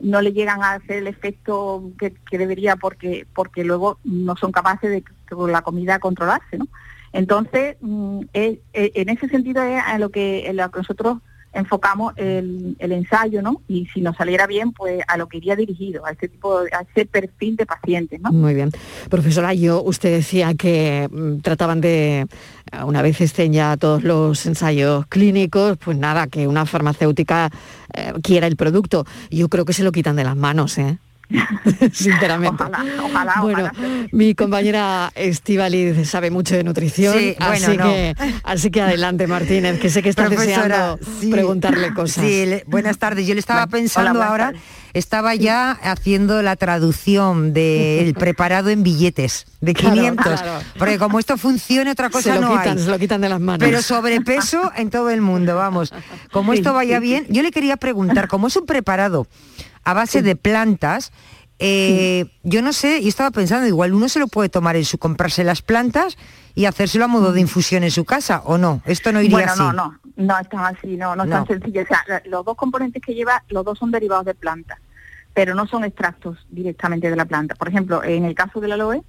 no 0.00 0.22
le 0.22 0.32
llegan 0.32 0.62
a 0.62 0.72
hacer 0.72 0.96
el 0.96 1.06
efecto 1.06 1.90
que, 1.98 2.14
debería 2.38 2.76
porque 2.76 3.26
porque 3.34 3.64
luego 3.64 3.98
no 4.02 4.34
son 4.36 4.50
capaces 4.50 4.90
de 4.90 5.04
con 5.28 5.52
la 5.52 5.60
comida 5.60 5.98
controlarse, 5.98 6.56
¿no? 6.56 6.68
Entonces, 7.12 7.76
mm, 7.82 8.20
en 8.32 9.08
ese 9.10 9.28
sentido 9.28 9.62
es 9.62 9.82
a 9.84 9.98
lo 9.98 10.08
que, 10.08 10.50
lo 10.54 10.70
que 10.70 10.78
nosotros 10.78 11.18
enfocamos 11.56 12.12
el, 12.16 12.76
ensayo, 12.78 13.42
¿no? 13.42 13.62
Y 13.66 13.86
si 13.86 14.00
nos 14.00 14.16
saliera 14.16 14.46
bien, 14.46 14.72
pues 14.72 15.02
a 15.08 15.16
lo 15.16 15.28
que 15.28 15.38
iría 15.38 15.56
dirigido, 15.56 16.04
a 16.06 16.10
ese 16.10 16.28
tipo, 16.28 16.58
a 16.58 16.84
ese 16.90 17.06
perfil 17.06 17.56
de 17.56 17.66
pacientes, 17.66 18.20
¿no? 18.20 18.30
Muy 18.30 18.54
bien. 18.54 18.70
Profesora, 19.08 19.54
yo, 19.54 19.82
usted 19.82 20.12
decía 20.12 20.54
que 20.54 21.08
mm, 21.10 21.40
trataban 21.40 21.80
de, 21.80 22.26
una 22.84 23.02
vez 23.02 23.20
estén 23.20 23.52
ya 23.52 23.76
todos 23.76 24.02
los 24.02 24.44
ensayos 24.46 25.06
clínicos, 25.06 25.78
pues 25.78 25.96
nada, 25.96 26.26
que 26.26 26.46
una 26.46 26.66
farmacéutica 26.66 27.50
eh, 27.94 28.12
quiera 28.22 28.46
el 28.46 28.56
producto. 28.56 29.06
Yo 29.30 29.48
creo 29.48 29.64
que 29.64 29.72
se 29.72 29.82
lo 29.84 29.92
quitan 29.92 30.16
de 30.16 30.24
las 30.24 30.36
manos, 30.36 30.76
¿eh? 30.78 30.98
sinceramente. 31.92 32.64
bueno, 33.40 33.70
mi 34.12 34.34
compañera 34.34 35.10
Estivali 35.14 36.04
sabe 36.04 36.30
mucho 36.30 36.56
de 36.56 36.64
nutrición, 36.64 37.14
así, 37.38 37.76
que, 37.76 38.14
así 38.44 38.70
que 38.70 38.82
adelante 38.82 39.26
Martínez, 39.26 39.80
que 39.80 39.90
sé 39.90 40.02
que 40.02 40.08
está 40.08 40.28
deseando 40.28 40.98
preguntarle 41.30 41.92
cosas. 41.94 42.24
buenas 42.66 42.98
tardes. 42.98 43.26
Yo 43.26 43.34
le 43.34 43.40
estaba 43.40 43.66
pensando 43.66 44.22
ahora, 44.22 44.52
estaba 44.94 45.34
ya 45.34 45.72
haciendo 45.72 46.42
la 46.42 46.56
traducción 46.56 47.52
del 47.52 48.14
preparado 48.18 48.70
en 48.70 48.82
billetes 48.82 49.46
de 49.60 49.74
500, 49.74 50.40
porque 50.78 50.98
como 50.98 51.18
esto 51.18 51.36
funciona 51.36 51.90
otra 51.92 52.10
cosa 52.10 52.36
lo 52.36 52.42
no 52.42 52.58
quitan, 52.58 52.78
Se 52.78 52.90
lo 52.90 52.98
quitan 52.98 53.20
de 53.20 53.28
las 53.28 53.40
manos. 53.40 53.66
Pero 53.66 53.82
sobrepeso 53.82 54.70
en 54.76 54.90
todo 54.90 55.10
el 55.10 55.20
mundo, 55.20 55.56
vamos. 55.56 55.92
Como 56.30 56.52
esto 56.52 56.72
vaya 56.72 57.00
bien, 57.00 57.26
yo 57.28 57.42
le 57.42 57.50
quería 57.50 57.76
preguntar, 57.76 58.28
como 58.28 58.46
es 58.46 58.56
un 58.56 58.66
preparado 58.66 59.26
a 59.86 59.94
base 59.94 60.20
de 60.20 60.34
plantas. 60.36 61.12
Eh, 61.58 62.26
yo 62.42 62.60
no 62.60 62.74
sé, 62.74 62.98
y 62.98 63.08
estaba 63.08 63.30
pensando, 63.30 63.66
igual 63.66 63.94
uno 63.94 64.10
se 64.10 64.18
lo 64.18 64.26
puede 64.26 64.50
tomar 64.50 64.76
en 64.76 64.84
su, 64.84 64.98
comprarse 64.98 65.44
las 65.44 65.62
plantas 65.62 66.18
y 66.54 66.66
hacérselo 66.66 67.06
a 67.06 67.08
modo 67.08 67.32
de 67.32 67.40
infusión 67.40 67.84
en 67.84 67.92
su 67.92 68.04
casa, 68.04 68.42
¿o 68.44 68.58
no? 68.58 68.82
Esto 68.84 69.12
no 69.12 69.22
iría 69.22 69.46
así. 69.46 69.60
No, 69.60 69.72
no, 69.72 69.98
no 70.16 70.38
es 70.38 70.48
tan 70.48 70.64
así, 70.66 70.96
no, 70.96 71.14
no 71.14 71.24
es 71.24 71.30
tan 71.30 71.46
sencillo. 71.46 71.82
O 71.82 71.86
sea, 71.86 72.04
los 72.26 72.44
dos 72.44 72.56
componentes 72.56 73.00
que 73.00 73.14
lleva, 73.14 73.42
los 73.48 73.64
dos 73.64 73.78
son 73.78 73.92
derivados 73.92 74.26
de 74.26 74.34
plantas, 74.34 74.78
pero 75.32 75.54
no 75.54 75.66
son 75.66 75.84
extractos 75.84 76.36
directamente 76.50 77.08
de 77.08 77.16
la 77.16 77.24
planta. 77.24 77.54
Por 77.54 77.68
ejemplo, 77.68 78.02
en 78.02 78.24
el 78.24 78.34
caso 78.34 78.60
del 78.60 78.72
aloe, 78.72 79.02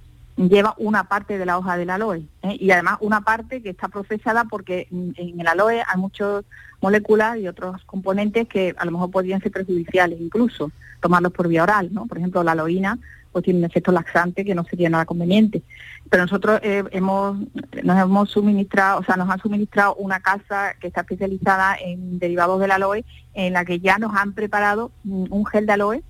lleva 0.46 0.74
una 0.78 1.04
parte 1.04 1.36
de 1.36 1.46
la 1.46 1.58
hoja 1.58 1.76
del 1.76 1.90
aloe 1.90 2.28
¿eh? 2.42 2.56
y 2.60 2.70
además 2.70 2.98
una 3.00 3.22
parte 3.22 3.60
que 3.60 3.70
está 3.70 3.88
procesada 3.88 4.44
porque 4.44 4.86
en 4.90 5.40
el 5.40 5.46
aloe 5.48 5.82
hay 5.84 5.96
muchas 6.00 6.44
moléculas 6.80 7.38
y 7.38 7.48
otros 7.48 7.84
componentes 7.84 8.46
que 8.46 8.74
a 8.78 8.84
lo 8.84 8.92
mejor 8.92 9.10
podrían 9.10 9.40
ser 9.40 9.50
perjudiciales 9.50 10.20
incluso 10.20 10.70
tomarlos 11.00 11.32
por 11.32 11.48
vía 11.48 11.64
oral, 11.64 11.90
¿no? 11.92 12.06
Por 12.06 12.18
ejemplo, 12.18 12.42
la 12.42 12.52
aloína 12.52 12.98
pues 13.32 13.44
tiene 13.44 13.58
un 13.58 13.66
efecto 13.66 13.92
laxante 13.92 14.44
que 14.44 14.54
no 14.54 14.64
sería 14.64 14.88
nada 14.88 15.04
conveniente. 15.04 15.62
Pero 16.08 16.22
nosotros 16.22 16.60
eh, 16.62 16.84
hemos 16.92 17.36
nos 17.82 17.98
hemos 17.98 18.30
suministrado, 18.30 19.00
o 19.00 19.04
sea, 19.04 19.16
nos 19.16 19.28
han 19.28 19.40
suministrado 19.40 19.94
una 19.96 20.20
casa 20.20 20.74
que 20.80 20.86
está 20.86 21.02
especializada 21.02 21.76
en 21.76 22.18
derivados 22.18 22.60
del 22.60 22.70
aloe 22.70 23.04
en 23.34 23.52
la 23.52 23.64
que 23.64 23.80
ya 23.80 23.98
nos 23.98 24.14
han 24.14 24.32
preparado 24.32 24.92
un 25.04 25.44
gel 25.46 25.66
de 25.66 25.72
aloe 25.72 26.02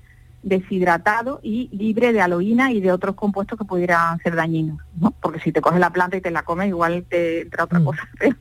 deshidratado 0.48 1.40
y 1.42 1.68
libre 1.72 2.12
de 2.12 2.20
aloína 2.20 2.72
y 2.72 2.80
de 2.80 2.92
otros 2.92 3.14
compuestos 3.14 3.58
que 3.58 3.64
pudieran 3.64 4.18
ser 4.18 4.34
dañinos, 4.34 4.78
¿no? 4.98 5.12
Porque 5.20 5.40
si 5.40 5.52
te 5.52 5.60
coges 5.60 5.80
la 5.80 5.90
planta 5.90 6.16
y 6.16 6.20
te 6.20 6.30
la 6.30 6.42
comes, 6.42 6.68
igual 6.68 7.04
te 7.08 7.42
entra 7.42 7.64
otra 7.64 7.80
mm. 7.80 7.84
cosa. 7.84 8.08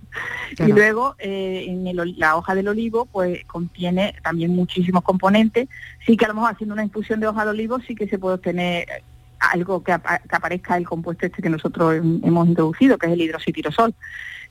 Y 0.59 0.71
luego 0.71 1.15
eh, 1.19 1.65
en 1.67 1.85
la 2.17 2.37
hoja 2.37 2.55
del 2.55 2.69
olivo, 2.69 3.05
pues 3.05 3.43
contiene 3.45 4.15
también 4.23 4.55
muchísimos 4.55 5.03
componentes. 5.03 5.67
Sí 6.05 6.15
que 6.15 6.25
a 6.25 6.29
lo 6.29 6.35
mejor 6.35 6.51
haciendo 6.51 6.73
una 6.73 6.85
infusión 6.85 7.19
de 7.19 7.27
hoja 7.27 7.43
de 7.43 7.51
olivo 7.51 7.79
sí 7.81 7.93
que 7.93 8.07
se 8.07 8.17
puede 8.17 8.35
obtener 8.35 8.87
algo 9.39 9.83
que, 9.83 9.91
que 9.91 10.35
aparezca 10.35 10.77
el 10.77 10.87
compuesto 10.87 11.25
este 11.25 11.41
que 11.41 11.49
nosotros 11.49 11.95
hemos 11.95 12.47
introducido, 12.47 12.97
que 12.97 13.07
es 13.07 13.13
el 13.13 13.21
hidroxitirosol 13.21 13.93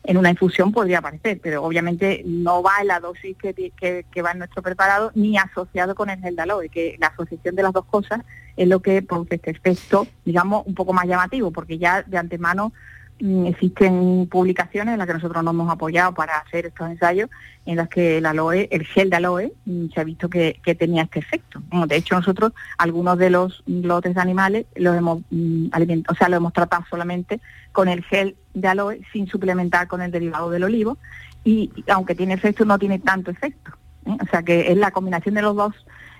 en 0.07 0.16
una 0.16 0.30
infusión 0.30 0.72
podría 0.72 0.98
aparecer, 0.98 1.40
pero 1.42 1.64
obviamente 1.64 2.22
no 2.24 2.62
va 2.62 2.80
en 2.80 2.86
la 2.86 3.00
dosis 3.00 3.36
que, 3.36 4.22
va 4.22 4.30
en 4.30 4.38
nuestro 4.38 4.62
preparado 4.62 5.11
ni 5.14 5.36
asociado 5.36 5.94
con 5.94 6.11
el 6.11 6.20
gel 6.20 6.36
de 6.36 6.42
aloe, 6.42 6.68
que 6.68 6.96
la 7.00 7.09
asociación 7.09 7.57
de 7.57 7.62
las 7.64 7.72
dos 7.72 7.84
cosas 7.86 8.20
es 8.57 8.68
lo 8.68 8.80
que 8.80 9.02
produce 9.02 9.34
este 9.34 9.50
efecto, 9.50 10.07
digamos, 10.24 10.64
un 10.66 10.74
poco 10.74 10.92
más 10.92 11.07
llamativo, 11.07 11.50
porque 11.50 11.78
ya 11.78 12.02
de 12.02 12.18
antemano 12.18 12.72
existen 13.18 14.26
publicaciones 14.30 14.92
en 14.92 14.98
las 14.98 15.06
que 15.06 15.14
nosotros 15.14 15.42
nos 15.42 15.54
hemos 15.54 15.70
apoyado 15.70 16.12
para 16.12 16.36
hacer 16.36 16.66
estos 16.66 16.90
ensayos, 16.90 17.30
en 17.64 17.76
las 17.76 17.88
que 17.88 18.18
el 18.18 18.26
aloe, 18.26 18.68
el 18.70 18.84
gel 18.84 19.10
de 19.10 19.16
aloe, 19.16 19.52
mm, 19.64 19.86
se 19.94 20.00
ha 20.00 20.04
visto 20.04 20.28
que, 20.28 20.60
tenía 20.78 21.02
este 21.02 21.20
efecto. 21.20 21.62
De 21.86 21.96
hecho, 21.96 22.14
nosotros 22.14 22.52
algunos 22.76 23.16
de 23.18 23.30
los 23.30 23.62
lotes 23.66 24.14
de 24.14 24.20
animales 24.20 24.66
los 24.74 24.96
hemos 24.96 25.22
mm, 25.30 25.68
o 26.08 26.14
sea, 26.14 26.28
lo 26.28 26.36
hemos 26.36 26.52
tratado 26.52 26.84
solamente 26.90 27.40
con 27.72 27.88
el 27.88 28.02
gel 28.04 28.36
de 28.54 28.68
aloe 28.68 29.00
sin 29.12 29.26
suplementar 29.26 29.88
con 29.88 30.02
el 30.02 30.10
derivado 30.10 30.50
del 30.50 30.64
olivo 30.64 30.98
y 31.44 31.70
aunque 31.88 32.14
tiene 32.14 32.34
efecto 32.34 32.64
no 32.64 32.78
tiene 32.78 32.98
tanto 32.98 33.30
efecto. 33.30 33.72
¿eh? 34.06 34.16
O 34.20 34.26
sea 34.26 34.42
que 34.42 34.70
es 34.70 34.76
la 34.76 34.90
combinación 34.90 35.34
de 35.34 35.42
los 35.42 35.56
dos 35.56 35.74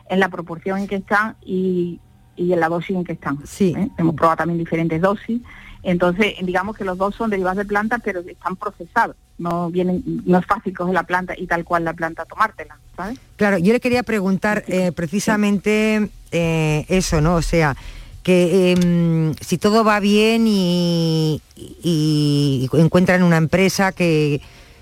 en 0.09 0.21
la 0.21 0.29
proporción 0.29 0.79
en 0.79 0.87
que 0.87 0.97
están 0.97 1.37
y, 1.43 2.01
y 2.37 2.53
en 2.53 2.61
la 2.61 2.69
dosis 2.69 2.97
en 2.97 3.05
que 3.05 3.13
están. 3.13 3.39
Sí. 3.45 3.75
¿eh? 3.77 3.89
Hemos 3.99 4.15
probado 4.15 4.37
también 4.39 4.59
diferentes 4.59 5.01
dosis. 5.01 5.43
Entonces, 5.87 6.35
digamos 6.43 6.77
que 6.77 6.85
los 6.85 6.99
dos 6.99 7.15
son 7.15 7.31
derivados 7.31 7.59
de 7.59 7.65
planta, 7.65 8.01
pero 8.01 8.19
están 8.19 8.57
procesados. 8.57 9.15
No 9.39 9.71
vienen, 9.71 10.03
no 10.25 10.39
es 10.39 10.45
fácil 10.45 10.77
coger 10.77 10.93
la 10.93 11.05
planta 11.05 11.35
y 11.37 11.47
tal 11.47 11.65
cual 11.65 11.85
la 11.85 11.93
planta 11.93 12.25
tomártela, 12.25 12.77
¿sabes? 12.97 13.21
Claro, 13.37 13.59
yo 13.59 13.73
le 13.73 13.79
quería 13.79 14.03
preguntar 14.03 14.65
eh, 14.67 14.91
precisamente 14.91 16.11
eh, 16.33 16.87
eso, 16.89 17.21
¿no? 17.21 17.37
O 17.37 17.43
sea, 17.43 17.77
que 18.25 18.73
em, 18.73 19.35
si 19.41 19.59
todo 19.59 19.85
va 19.85 20.01
bien 20.01 20.47
y, 20.49 21.41
y, 21.55 22.69
encuentran 22.73 23.23
una 23.23 23.37
empresa 23.37 23.93
que 23.93 24.41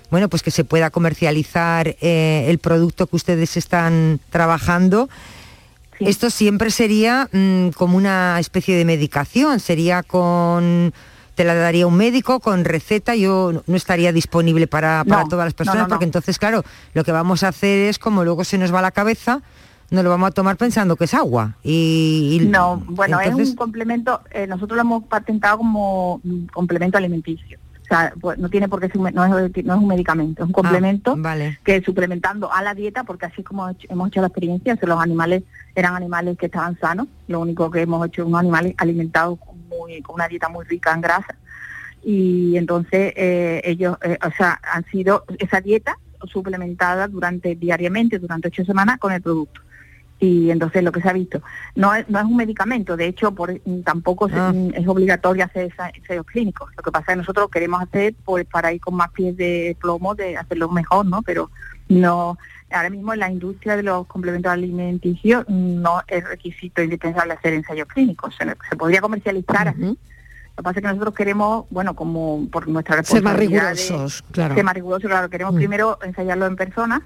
bueno 0.09 0.27
pues 0.29 0.41
que 0.41 0.49
se 0.49 0.63
pueda 0.63 0.89
comercializar 0.89 1.95
el 2.01 2.57
producto 2.57 3.05
que 3.05 3.15
ustedes 3.15 3.57
están 3.57 4.19
trabajando 4.31 5.09
esto 5.99 6.29
siempre 6.29 6.71
sería 6.71 7.29
mm, 7.31 7.69
como 7.69 7.97
una 7.97 8.39
especie 8.39 8.77
de 8.77 8.85
medicación, 8.85 9.59
sería 9.59 10.03
con 10.03 10.93
te 11.35 11.43
la 11.43 11.53
daría 11.53 11.85
un 11.85 11.95
médico 11.97 12.39
con 12.39 12.63
receta, 12.63 13.13
yo 13.15 13.61
no 13.67 13.75
estaría 13.75 14.13
disponible 14.13 14.67
para, 14.67 15.03
todas 15.29 15.45
las 15.45 15.53
personas, 15.53 15.87
porque 15.89 16.05
entonces, 16.05 16.39
claro, 16.39 16.63
lo 16.93 17.03
que 17.03 17.11
vamos 17.11 17.43
a 17.43 17.49
hacer 17.49 17.89
es 17.89 17.99
como 17.99 18.23
luego 18.23 18.45
se 18.45 18.57
nos 18.57 18.73
va 18.73 18.81
la 18.81 18.91
cabeza, 18.91 19.41
no 19.91 20.01
lo 20.01 20.09
vamos 20.09 20.29
a 20.29 20.31
tomar 20.31 20.55
pensando 20.55 20.95
que 20.95 21.03
es 21.03 21.13
agua. 21.13 21.57
Y, 21.61 22.39
no, 22.49 22.81
bueno, 22.87 23.19
es 23.19 23.33
un 23.33 23.55
complemento, 23.55 24.21
eh, 24.31 24.47
nosotros 24.47 24.77
lo 24.77 24.81
hemos 24.81 25.03
patentado 25.03 25.57
como 25.57 26.21
complemento 26.53 26.97
alimenticio. 26.97 27.59
O 27.85 27.87
sea, 27.87 28.13
pues, 28.19 28.39
no 28.39 28.49
tiene 28.49 28.67
por 28.67 28.81
qué 28.81 28.87
ser, 28.87 29.13
no 29.13 29.23
es, 29.23 29.53
un 29.55 29.87
medicamento, 29.87 30.41
es 30.41 30.49
un 30.49 30.55
ah, 30.55 30.61
complemento 30.61 31.15
que 31.63 31.83
suplementando 31.83 32.51
a 32.51 32.63
la 32.63 32.73
dieta, 32.73 33.03
porque 33.03 33.27
así 33.27 33.43
como 33.43 33.69
hemos 33.89 34.07
hecho 34.07 34.21
la 34.21 34.27
experiencia, 34.27 34.75
los 34.81 34.99
animales 34.99 35.43
eran 35.75 35.95
animales 35.95 36.35
que 36.35 36.47
estaban 36.47 36.79
sanos, 36.79 37.07
lo 37.27 37.39
único 37.39 37.69
que 37.69 37.81
hemos 37.81 38.05
hecho 38.07 38.23
es 38.23 38.27
unos 38.27 38.39
animales 38.39 38.73
alimentados 38.77 39.37
muy, 39.69 40.01
con 40.01 40.15
una 40.15 40.27
dieta 40.27 40.49
muy 40.49 40.65
rica 40.65 40.93
en 40.93 41.01
grasa. 41.01 41.35
Y 42.03 42.57
entonces 42.57 43.13
eh, 43.15 43.61
ellos, 43.63 43.97
eh, 44.01 44.17
o 44.25 44.31
sea, 44.31 44.59
han 44.63 44.83
sido 44.85 45.23
esa 45.37 45.61
dieta 45.61 45.99
suplementada 46.25 47.07
durante 47.07 47.55
diariamente, 47.55 48.17
durante 48.17 48.47
ocho 48.47 48.65
semanas 48.65 48.97
con 48.97 49.13
el 49.13 49.21
producto 49.21 49.61
y 50.19 50.49
entonces 50.49 50.83
lo 50.83 50.91
que 50.91 51.01
se 51.01 51.09
ha 51.09 51.13
visto 51.13 51.41
no 51.75 51.93
es, 51.93 52.09
no 52.09 52.19
es 52.19 52.25
un 52.25 52.37
medicamento 52.37 52.95
de 52.95 53.07
hecho 53.07 53.33
por, 53.33 53.59
tampoco 53.83 54.29
ah. 54.31 54.53
es 54.73 54.87
obligatorio 54.87 55.43
hacer 55.43 55.73
ensayos 55.93 56.25
clínicos 56.25 56.69
lo 56.77 56.83
que 56.83 56.91
pasa 56.91 57.03
es 57.03 57.07
que 57.07 57.15
nosotros 57.17 57.49
queremos 57.51 57.81
hacer 57.81 58.15
pues 58.23 58.45
para 58.45 58.71
ir 58.71 58.79
con 58.79 58.95
más 58.95 59.11
pies 59.11 59.35
de 59.35 59.75
plomo 59.79 60.15
de 60.15 60.37
hacerlo 60.37 60.69
mejor 60.69 61.05
no 61.05 61.21
pero 61.21 61.51
no 61.89 62.37
ahora 62.71 62.89
mismo 62.89 63.13
en 63.13 63.19
la 63.19 63.29
industria 63.29 63.75
de 63.75 63.83
los 63.83 64.07
complementos 64.07 64.51
alimenticios 64.51 65.45
no 65.49 66.01
es 66.07 66.23
requisito 66.23 66.81
indispensable 66.81 67.33
hacer 67.33 67.53
ensayos 67.53 67.87
clínicos 67.87 68.35
se, 68.37 68.75
podría 68.77 69.01
comercializar 69.01 69.67
así 69.67 69.97
lo 70.57 70.61
que 70.61 70.63
pasa 70.63 70.79
es 70.79 70.83
que 70.83 70.87
nosotros 70.87 71.15
queremos, 71.15 71.65
bueno, 71.69 71.97
como 71.97 72.47
por 72.49 72.69
nuestra 72.69 72.95
responsabilidad... 72.95 73.75
Ser 73.75 73.89
más 73.89 73.89
rigurosos, 73.89 74.23
claro. 74.31 74.55
Ser 74.55 74.63
más 74.63 74.73
rigurosos, 74.73 75.09
claro. 75.09 75.29
Queremos 75.29 75.53
mm. 75.53 75.57
primero 75.57 75.99
ensayarlo 76.01 76.45
en 76.45 76.55
personas, 76.55 77.01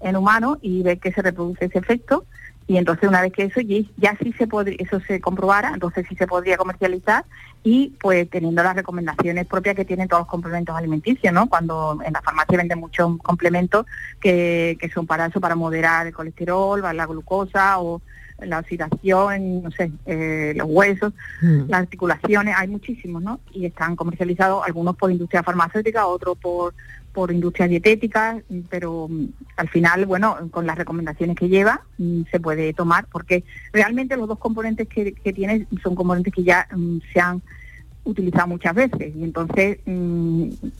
en 0.00 0.16
humanos, 0.16 0.56
y 0.62 0.82
ver 0.82 0.98
que 1.00 1.12
se 1.12 1.20
reproduce 1.20 1.66
ese 1.66 1.76
efecto 1.80 2.24
y 2.66 2.78
entonces 2.78 3.08
una 3.08 3.20
vez 3.20 3.32
que 3.32 3.44
eso 3.44 3.60
ya, 3.60 4.16
sí 4.22 4.32
se 4.32 4.46
podría, 4.46 4.76
eso 4.78 5.00
se 5.00 5.20
comprobara, 5.20 5.72
entonces 5.74 6.06
sí 6.08 6.16
se 6.16 6.26
podría 6.26 6.56
comercializar 6.56 7.24
y 7.62 7.94
pues 8.00 8.28
teniendo 8.30 8.62
las 8.62 8.74
recomendaciones 8.74 9.46
propias 9.46 9.76
que 9.76 9.84
tienen 9.84 10.08
todos 10.08 10.22
los 10.22 10.28
complementos 10.28 10.74
alimenticios, 10.76 11.32
¿no? 11.32 11.48
Cuando 11.48 11.98
en 12.04 12.12
la 12.12 12.22
farmacia 12.22 12.56
venden 12.56 12.80
muchos 12.80 13.18
complementos 13.18 13.86
que, 14.20 14.78
que 14.80 14.88
son 14.90 15.06
para 15.06 15.26
eso, 15.26 15.40
para 15.40 15.56
moderar 15.56 16.06
el 16.06 16.14
colesterol, 16.14 16.80
la 16.80 17.06
glucosa 17.06 17.80
o 17.80 18.00
la 18.38 18.58
oxidación, 18.58 19.62
no 19.62 19.70
sé, 19.70 19.92
eh, 20.06 20.52
los 20.56 20.66
huesos, 20.68 21.12
mm. 21.40 21.68
las 21.68 21.80
articulaciones, 21.80 22.54
hay 22.56 22.68
muchísimos, 22.68 23.22
¿no? 23.22 23.40
Y 23.52 23.66
están 23.66 23.96
comercializados 23.96 24.64
algunos 24.66 24.96
por 24.96 25.10
industria 25.10 25.42
farmacéutica, 25.42 26.06
otros 26.06 26.36
por 26.38 26.74
por 27.14 27.32
industria 27.32 27.68
dietética, 27.68 28.42
pero 28.68 29.08
mm, 29.08 29.26
al 29.56 29.68
final, 29.68 30.04
bueno, 30.04 30.36
con 30.50 30.66
las 30.66 30.76
recomendaciones 30.76 31.36
que 31.36 31.48
lleva, 31.48 31.82
mm, 31.96 32.22
se 32.30 32.40
puede 32.40 32.74
tomar, 32.74 33.06
porque 33.10 33.44
realmente 33.72 34.16
los 34.16 34.28
dos 34.28 34.38
componentes 34.38 34.88
que, 34.88 35.12
que 35.14 35.32
tiene 35.32 35.66
son 35.82 35.94
componentes 35.94 36.34
que 36.34 36.42
ya 36.42 36.66
mm, 36.74 36.98
se 37.12 37.20
han 37.20 37.40
utilizado 38.04 38.48
muchas 38.48 38.74
veces. 38.74 39.14
Y 39.16 39.24
entonces 39.24 39.78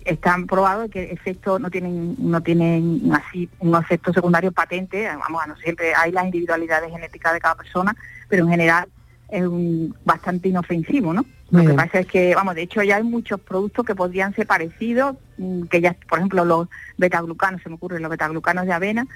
están 0.05 0.47
probados 0.47 0.91
que 0.91 1.11
efectos 1.11 1.59
no 1.59 1.71
tienen 1.71 2.17
no 2.19 2.43
tienen 2.43 3.01
así 3.13 3.49
un 3.61 3.75
efecto 3.77 4.13
secundario 4.13 4.53
patente. 4.53 5.07
Vamos 5.07 5.47
no 5.49 5.57
siempre 5.57 5.95
hay 5.95 6.13
las 6.13 6.27
individualidades 6.27 6.91
genéticas 6.91 7.33
de 7.33 7.41
cada 7.41 7.55
persona 7.55 7.97
pero 8.29 8.45
en 8.45 8.51
general 8.51 8.89
es 9.35 9.43
un, 9.43 9.95
bastante 10.05 10.49
inofensivo 10.49 11.13
no 11.13 11.25
lo 11.51 11.65
que 11.71 11.75
pasa 11.75 12.01
es 12.01 12.07
que, 12.07 12.35
vamos, 12.35 12.55
de 12.55 12.63
hecho 12.63 12.83
ya 12.83 12.97
hay 12.97 13.05
muchos 13.05 13.41
productos 13.41 13.85
que 13.85 13.95
podrían 13.95 14.35
ser 14.35 14.47
parecidos, 14.47 15.17
mm, 15.39 15.65
que 15.65 15.81
ya, 15.81 15.97
por 16.09 16.19
ejemplo, 16.19 16.45
los 16.45 16.69
betaglucanos, 16.97 17.63
se 17.63 17.69
me 17.69 17.77
ocurre, 17.77 18.01
los 18.01 18.11
betaglucanos 18.11 18.67
de 18.67 18.73
avena, 18.73 19.07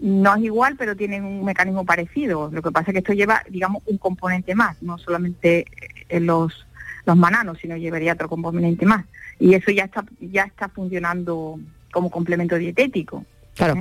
no 0.00 0.34
es 0.34 0.42
igual, 0.42 0.76
pero 0.76 0.96
tienen 0.96 1.24
un 1.24 1.44
mecanismo 1.44 1.84
parecido. 1.84 2.50
Lo 2.52 2.62
que 2.62 2.70
pasa 2.70 2.90
es 2.90 2.92
que 2.92 2.98
esto 2.98 3.14
lleva, 3.14 3.42
digamos, 3.48 3.82
un 3.86 3.98
componente 3.98 4.54
más, 4.54 4.80
no 4.82 4.98
solamente 4.98 5.66
en 6.08 6.26
los, 6.26 6.66
los 7.04 7.16
mananos, 7.16 7.58
sino 7.60 7.76
llevaría 7.76 8.12
otro 8.12 8.28
componente 8.28 8.84
más. 8.84 9.04
Y 9.40 9.54
eso 9.54 9.70
ya 9.70 9.84
está, 9.84 10.04
ya 10.20 10.44
está 10.44 10.68
funcionando 10.68 11.58
como 11.90 12.10
complemento 12.10 12.56
dietético. 12.56 13.24
Claro. 13.58 13.80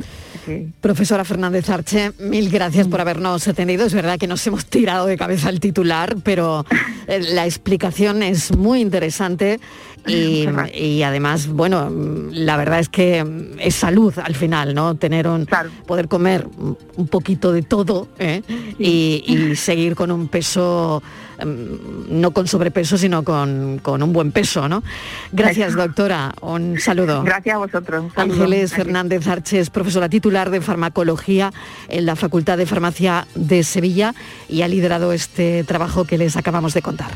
Profesora 0.81 1.23
Fernández 1.23 1.69
Arche, 1.69 2.11
mil 2.19 2.49
gracias 2.49 2.87
por 2.87 2.99
habernos 2.99 3.47
atendido. 3.47 3.85
Es 3.85 3.93
verdad 3.93 4.17
que 4.17 4.25
nos 4.25 4.45
hemos 4.47 4.65
tirado 4.65 5.05
de 5.05 5.17
cabeza 5.17 5.49
el 5.49 5.59
titular, 5.59 6.15
pero 6.23 6.65
eh, 7.07 7.19
la 7.19 7.45
explicación 7.45 8.23
es 8.23 8.55
muy 8.55 8.81
interesante 8.81 9.59
y, 10.73 11.03
además, 11.03 11.47
bueno, 11.47 11.91
la 12.31 12.57
verdad 12.57 12.79
es 12.79 12.89
que 12.89 13.25
es 13.59 13.75
salud 13.75 14.13
al 14.23 14.35
final, 14.35 14.73
¿no? 14.73 14.95
Tener 14.95 15.27
un, 15.27 15.47
poder 15.85 16.07
comer 16.07 16.47
un 16.95 17.07
poquito 17.07 17.51
de 17.51 17.61
todo 17.61 18.07
¿eh? 18.19 18.41
y 18.79 19.55
seguir 19.55 19.95
con 19.95 20.11
un 20.11 20.27
peso 20.27 21.01
Em, 21.39 21.77
no 22.09 22.31
con 22.31 22.47
sobrepeso, 22.47 22.97
sino 22.97 23.23
con, 23.23 23.81
un 23.85 24.13
buen 24.13 24.31
peso, 24.31 24.67
¿no? 24.67 24.83
Gracias, 25.31 25.75
doctora. 25.75 26.33
Un 26.41 26.79
saludo. 26.79 27.23
Gracias 27.23 27.55
a 27.55 27.59
vosotros. 27.59 28.05
Ángeles 28.15 28.73
Fernández 28.73 29.27
Arches, 29.27 29.69
profesora 29.69 30.09
titular 30.09 30.49
de 30.49 30.61
farmacología 30.61 31.51
en 31.89 32.05
la 32.05 32.15
Facultad 32.15 32.57
de 32.57 32.65
Farmacia 32.65 33.27
de 33.35 33.63
Sevilla 33.63 34.15
y 34.49 34.61
ha 34.63 34.67
liderado 34.67 35.13
este 35.13 35.63
trabajo 35.63 36.05
que 36.05 36.17
les 36.17 36.37
acabamos 36.37 36.73
de 36.73 36.81
contar. 36.81 37.11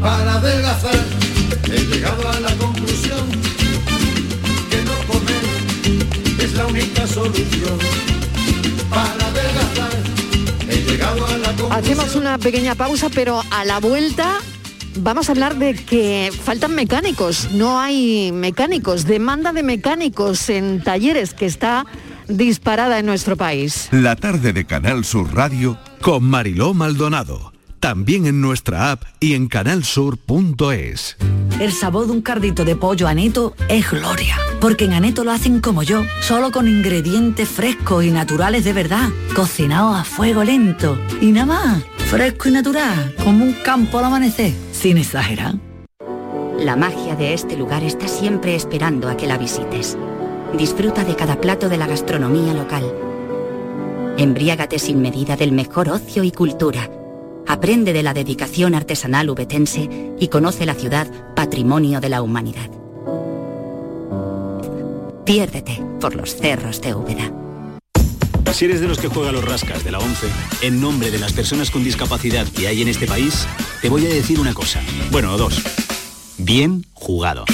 Para 0.00 0.34
adelgazar, 0.34 0.94
he 1.66 1.80
llegado 1.86 2.28
a 2.28 2.40
la 2.40 2.54
conclusión 2.56 3.30
que 4.70 4.82
no 4.84 5.12
comer 5.12 6.44
es 6.44 6.54
la 6.54 6.66
única 6.66 7.06
solución. 7.06 7.78
Para 8.90 9.24
Hacemos 11.70 12.14
una 12.14 12.38
pequeña 12.38 12.76
pausa, 12.76 13.08
pero 13.12 13.42
a 13.50 13.64
la 13.64 13.80
vuelta 13.80 14.38
vamos 14.96 15.28
a 15.28 15.32
hablar 15.32 15.56
de 15.56 15.74
que 15.74 16.30
faltan 16.42 16.74
mecánicos, 16.74 17.50
no 17.52 17.80
hay 17.80 18.30
mecánicos, 18.30 19.06
demanda 19.06 19.52
de 19.52 19.64
mecánicos 19.64 20.48
en 20.50 20.82
talleres 20.84 21.34
que 21.34 21.46
está 21.46 21.84
disparada 22.28 23.00
en 23.00 23.06
nuestro 23.06 23.36
país. 23.36 23.88
La 23.90 24.14
tarde 24.14 24.52
de 24.52 24.64
Canal 24.66 25.04
Sur 25.04 25.34
Radio 25.34 25.76
con 26.00 26.22
Mariló 26.22 26.74
Maldonado 26.74 27.53
también 27.84 28.24
en 28.24 28.40
nuestra 28.40 28.92
app 28.92 29.02
y 29.20 29.34
en 29.34 29.46
canalsur.es. 29.46 31.18
El 31.60 31.70
sabor 31.70 32.06
de 32.06 32.12
un 32.12 32.22
cardito 32.22 32.64
de 32.64 32.76
pollo 32.76 33.06
aneto 33.06 33.54
es 33.68 33.90
gloria, 33.90 34.38
porque 34.58 34.86
en 34.86 34.94
aneto 34.94 35.22
lo 35.22 35.32
hacen 35.32 35.60
como 35.60 35.82
yo, 35.82 36.02
solo 36.22 36.50
con 36.50 36.66
ingredientes 36.66 37.46
frescos 37.46 38.02
y 38.02 38.10
naturales 38.10 38.64
de 38.64 38.72
verdad, 38.72 39.10
cocinados 39.36 39.98
a 39.98 40.04
fuego 40.04 40.44
lento 40.44 40.98
y 41.20 41.30
nada 41.32 41.44
más, 41.44 41.84
fresco 42.06 42.48
y 42.48 42.52
natural, 42.52 43.14
como 43.22 43.44
un 43.44 43.52
campo 43.52 43.98
al 43.98 44.06
amanecer, 44.06 44.54
sin 44.72 44.96
exagerar. 44.96 45.56
La 46.58 46.76
magia 46.76 47.16
de 47.16 47.34
este 47.34 47.54
lugar 47.54 47.84
está 47.84 48.08
siempre 48.08 48.54
esperando 48.54 49.10
a 49.10 49.16
que 49.18 49.26
la 49.26 49.36
visites. 49.36 49.98
Disfruta 50.56 51.04
de 51.04 51.16
cada 51.16 51.38
plato 51.38 51.68
de 51.68 51.76
la 51.76 51.86
gastronomía 51.86 52.54
local. 52.54 52.90
Embriágate 54.16 54.78
sin 54.78 55.02
medida 55.02 55.36
del 55.36 55.52
mejor 55.52 55.90
ocio 55.90 56.24
y 56.24 56.30
cultura 56.30 56.88
aprende 57.46 57.92
de 57.92 58.02
la 58.02 58.14
dedicación 58.14 58.74
artesanal 58.74 59.30
ubetense 59.30 59.88
y 60.18 60.28
conoce 60.28 60.66
la 60.66 60.74
ciudad 60.74 61.06
patrimonio 61.34 62.00
de 62.00 62.08
la 62.08 62.22
humanidad. 62.22 62.70
Piérdete 65.24 65.82
por 66.00 66.14
los 66.14 66.36
cerros 66.36 66.80
de 66.80 66.94
Úbeda. 66.94 67.32
Si 68.54 68.66
eres 68.66 68.80
de 68.80 68.86
los 68.86 68.98
que 68.98 69.08
juega 69.08 69.32
los 69.32 69.44
rascas 69.44 69.82
de 69.82 69.90
la 69.90 69.98
11, 69.98 70.28
en 70.62 70.80
nombre 70.80 71.10
de 71.10 71.18
las 71.18 71.32
personas 71.32 71.72
con 71.72 71.82
discapacidad 71.82 72.46
que 72.46 72.68
hay 72.68 72.82
en 72.82 72.88
este 72.88 73.04
país, 73.04 73.48
te 73.82 73.88
voy 73.88 74.06
a 74.06 74.08
decir 74.08 74.38
una 74.38 74.54
cosa. 74.54 74.80
Bueno, 75.10 75.36
dos. 75.36 75.60
Bien 76.38 76.86
jugado. 76.92 77.44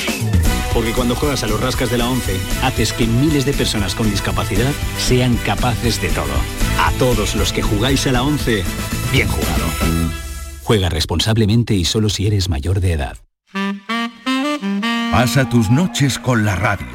Porque 0.74 0.92
cuando 0.92 1.16
juegas 1.16 1.42
a 1.42 1.46
los 1.46 1.58
rascas 1.58 1.90
de 1.90 1.96
la 1.96 2.06
11, 2.06 2.36
haces 2.62 2.92
que 2.92 3.06
miles 3.06 3.46
de 3.46 3.54
personas 3.54 3.94
con 3.94 4.10
discapacidad 4.10 4.72
sean 4.98 5.36
capaces 5.38 6.02
de 6.02 6.10
todo. 6.10 6.26
A 6.78 6.92
todos 6.98 7.34
los 7.34 7.54
que 7.54 7.62
jugáis 7.62 8.06
a 8.06 8.12
la 8.12 8.22
11, 8.22 8.62
bien 9.12 9.28
jugado. 9.28 9.64
Juega 10.62 10.88
responsablemente 10.88 11.74
y 11.74 11.84
solo 11.84 12.08
si 12.08 12.26
eres 12.26 12.48
mayor 12.48 12.80
de 12.80 12.92
edad. 12.92 13.16
Pasa 15.10 15.48
tus 15.48 15.70
noches 15.70 16.18
con 16.18 16.44
la 16.44 16.56
radio. 16.56 16.86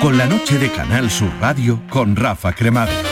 Con 0.00 0.18
la 0.18 0.26
noche 0.26 0.58
de 0.58 0.70
Canal 0.70 1.10
Sur 1.10 1.30
Radio 1.40 1.80
con 1.88 2.16
Rafa 2.16 2.52
Cremades. 2.52 3.11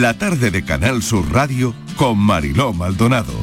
La 0.00 0.14
tarde 0.14 0.50
de 0.50 0.64
Canal 0.64 1.02
Sur 1.02 1.30
Radio 1.30 1.74
con 1.96 2.16
Mariló 2.16 2.72
Maldonado. 2.72 3.34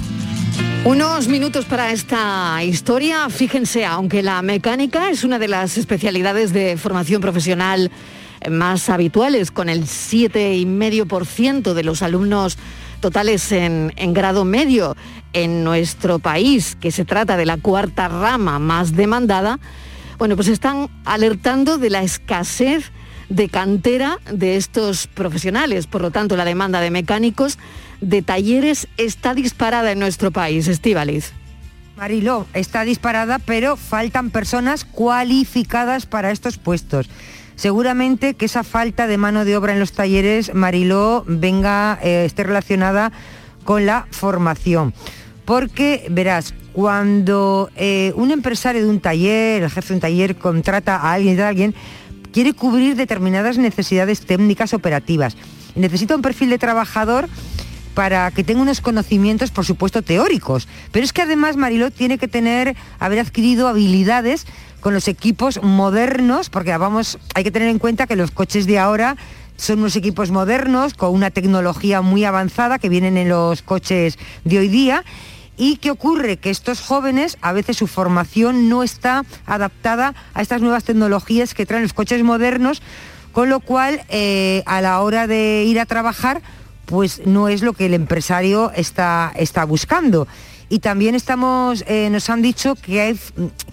Unos 0.86 1.28
minutos 1.28 1.66
para 1.66 1.92
esta 1.92 2.64
historia. 2.64 3.30
Fíjense, 3.30 3.86
aunque 3.86 4.24
la 4.24 4.42
mecánica 4.42 5.12
es 5.12 5.24
una 5.24 5.38
de 5.38 5.48
las 5.48 5.78
especialidades 5.78 6.54
de 6.54 6.76
formación 6.78 7.22
profesional 7.22 7.92
más 8.50 8.90
habituales, 8.90 9.52
con 9.52 9.70
el 9.70 9.84
7,5% 9.84 11.76
de 11.76 11.84
los 11.84 12.02
alumnos 12.02 12.58
totales 13.02 13.52
en, 13.52 13.94
en, 13.96 14.16
grado 14.16 14.44
medio 14.44 14.96
en 15.34 15.64
nuestro 15.64 16.18
país, 16.18 16.76
que 16.82 16.90
se 16.90 17.06
trata 17.06 17.38
de 17.38 17.46
la 17.46 17.58
cuarta 17.58 18.08
rama 18.08 18.58
más 18.58 18.96
demandada, 18.96 19.60
bueno, 20.18 20.36
pues 20.36 20.48
están 20.48 20.90
alertando 21.06 21.78
de 21.78 21.92
la 21.92 22.02
escasez 22.02 22.92
de 23.30 23.50
cantera 23.50 24.20
de 24.32 24.56
estos 24.56 25.08
profesionales. 25.08 25.88
Por 25.88 26.02
lo 26.02 26.12
tanto, 26.12 26.36
la 26.36 26.46
demanda 26.46 26.82
de 26.82 26.92
mecánicos 26.92 27.58
de 28.02 28.22
talleres 28.22 28.88
está 28.98 29.34
disparada 29.34 29.92
en 29.92 30.00
nuestro 30.00 30.32
país. 30.32 30.68
Estíbaliz. 30.68 31.34
Mariló, 31.98 32.46
está 32.54 32.84
disparada, 32.84 33.40
pero 33.40 33.76
faltan 33.76 34.30
personas 34.30 34.86
cualificadas 34.86 36.06
para 36.06 36.32
estos 36.32 36.58
puestos. 36.58 37.10
Seguramente 37.56 38.36
que 38.36 38.46
esa 38.46 38.64
falta 38.64 39.08
de 39.08 39.18
mano 39.18 39.44
de 39.44 39.58
obra 39.58 39.74
en 39.74 39.80
los 39.80 39.94
talleres, 39.94 40.54
Mariló, 40.54 41.24
venga, 41.28 41.98
eh, 42.04 42.24
esté 42.26 42.44
relacionada 42.44 43.12
con 43.64 43.88
la 43.88 44.08
formación. 44.12 44.94
Porque, 45.44 46.06
verás, 46.12 46.54
cuando 46.72 47.72
eh, 47.76 48.14
un 48.16 48.30
empresario 48.30 48.84
de 48.84 48.90
un 48.90 49.00
taller, 49.00 49.64
el 49.64 49.72
jefe 49.72 49.88
de 49.88 49.94
un 49.96 50.00
taller, 50.02 50.36
contrata 50.36 50.98
a 50.98 51.14
alguien 51.14 51.36
de 51.36 51.44
alguien, 51.44 51.76
quiere 52.38 52.54
cubrir 52.54 52.96
determinadas 52.96 53.58
necesidades 53.58 54.22
técnicas 54.22 54.76
operativas. 54.76 55.36
Necesita 55.74 56.16
un 56.16 56.22
perfil 56.22 56.52
de 56.52 56.60
trabajador 56.60 57.30
para 57.96 58.30
que 58.30 58.44
tenga 58.44 58.62
unos 58.62 58.80
conocimientos, 58.80 59.50
por 59.50 59.66
supuesto, 59.66 60.04
teóricos. 60.04 60.68
Pero 60.92 61.04
es 61.04 61.14
que 61.14 61.24
además 61.24 61.58
Mariló 61.58 61.90
tiene 61.90 62.20
que 62.20 62.28
tener, 62.28 62.76
haber 63.00 63.22
adquirido 63.22 63.68
habilidades 63.68 64.46
con 64.82 64.94
los 64.94 65.08
equipos 65.08 65.64
modernos, 65.64 66.52
porque 66.52 66.78
vamos, 66.78 67.18
hay 67.34 67.44
que 67.44 67.50
tener 67.50 67.70
en 67.70 67.80
cuenta 67.80 68.06
que 68.06 68.16
los 68.16 68.30
coches 68.30 68.68
de 68.68 68.78
ahora 68.78 69.18
son 69.56 69.80
unos 69.80 69.96
equipos 69.96 70.30
modernos, 70.30 70.94
con 70.94 71.16
una 71.16 71.32
tecnología 71.32 72.04
muy 72.04 72.24
avanzada 72.24 72.78
que 72.78 72.88
vienen 72.88 73.18
en 73.18 73.30
los 73.30 73.64
coches 73.64 74.20
de 74.44 74.60
hoy 74.60 74.68
día 74.68 75.04
¿Y 75.58 75.78
qué 75.78 75.90
ocurre? 75.90 76.38
Que 76.38 76.52
estos 76.52 76.80
jóvenes, 76.82 77.38
a 77.42 77.52
veces 77.52 77.78
su 77.78 77.88
formación 77.88 78.70
no 78.70 78.84
está 78.84 79.26
adaptada 79.48 80.14
a 80.36 80.42
estas 80.44 80.62
nuevas 80.62 80.84
tecnologías 80.84 81.56
que 81.56 81.66
traen 81.66 81.82
los 81.82 81.94
coches 81.94 82.24
modernos, 82.24 82.84
con 83.32 83.50
lo 83.50 83.60
cual 83.60 84.04
eh, 84.10 84.62
a 84.68 84.82
la 84.82 85.02
hora 85.02 85.26
de 85.26 85.64
ir 85.66 85.80
a 85.80 85.88
trabajar, 85.88 86.42
pues 86.86 87.26
no 87.26 87.50
es 87.50 87.64
lo 87.64 87.74
que 87.74 87.88
el 87.88 87.96
empresario 87.96 88.72
está, 88.76 89.34
está 89.36 89.66
buscando. 89.66 90.28
Y 90.70 90.80
también 90.80 91.16
estamos, 91.16 91.84
eh, 91.88 92.10
nos 92.12 92.30
han 92.30 92.42
dicho 92.44 92.76
que, 92.76 93.18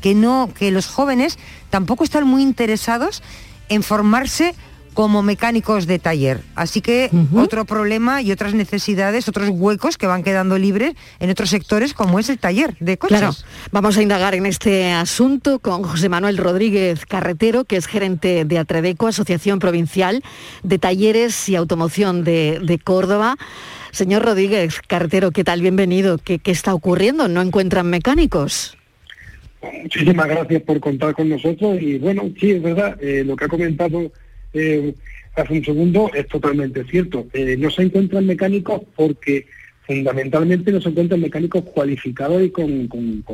que, 0.01 0.15
no, 0.15 0.51
que 0.55 0.71
los 0.71 0.87
jóvenes 0.87 1.39
tampoco 1.69 2.05
están 2.05 2.27
muy 2.27 2.43
interesados 2.43 3.23
en 3.69 3.83
formarse 3.83 4.55
como 4.95 5.23
mecánicos 5.23 5.87
de 5.87 5.99
taller. 5.99 6.41
Así 6.55 6.81
que 6.81 7.11
otro 7.35 7.65
problema 7.65 8.23
y 8.23 8.33
otras 8.33 8.55
necesidades, 8.55 9.29
otros 9.29 9.51
huecos 9.51 9.99
que 9.99 10.07
van 10.07 10.23
quedando 10.23 10.57
libres 10.57 10.95
en 11.19 11.31
otros 11.31 11.51
sectores 11.51 11.93
como 11.93 12.19
es 12.19 12.31
el 12.31 12.39
taller 12.39 12.77
de 12.79 12.97
coches. 12.97 13.19
Claro, 13.19 13.35
vamos 13.73 13.99
a 13.99 14.03
indagar 14.03 14.35
en 14.35 14.47
este 14.47 14.93
asunto 14.93 15.59
con 15.59 15.83
José 15.83 16.09
Manuel 16.09 16.39
Rodríguez 16.39 17.05
Carretero, 17.07 17.65
que 17.65 17.77
es 17.77 17.87
gerente 17.87 18.45
de 18.45 18.59
Atredeco, 18.59 19.09
Asociación 19.09 19.59
Provincial 19.59 20.23
de 20.63 20.79
Talleres 20.79 21.49
y 21.49 21.57
Automoción 21.57 22.25
de, 22.25 22.81
Córdoba. 22.83 23.37
Señor 23.91 24.25
Rodríguez 24.25 24.81
Carretero, 24.87 25.31
¿qué 25.31 25.45
tal? 25.45 25.61
Bienvenido. 25.61 26.19
¿Qué, 26.19 26.41
está 26.45 26.75
ocurriendo? 26.75 27.29
¿No 27.29 27.43
encuentran 27.43 27.89
mecánicos? 27.89 28.77
Muchísimas 29.83 30.29
gracias 30.29 30.63
por 30.63 30.79
contar 30.79 31.15
con 31.15 31.29
nosotros 31.29 31.81
y 31.81 31.99
bueno, 31.99 32.31
sí, 32.39 32.53
es 32.53 32.63
verdad, 32.63 32.97
eh, 33.01 33.25
lo 33.25 33.35
que 33.35 33.47
ha 33.47 33.49
comentado 33.49 34.13
eh, 34.55 34.95
hace 35.37 35.53
un 35.53 35.65
segundo 35.65 36.11
es 36.15 36.27
totalmente 36.29 36.85
cierto. 36.85 37.27
Eh, 37.33 37.57
no 37.59 37.71
se 37.71 37.83
encuentran 37.83 38.27
mecánicos 38.27 38.83
porque 38.97 39.47
fundamentalmente 39.87 40.73
no 40.73 40.81
se 40.81 40.89
encuentran 40.89 41.21
mecánicos 41.21 41.65
cualificados 41.65 42.43
y 42.43 42.51
con, 42.51 43.25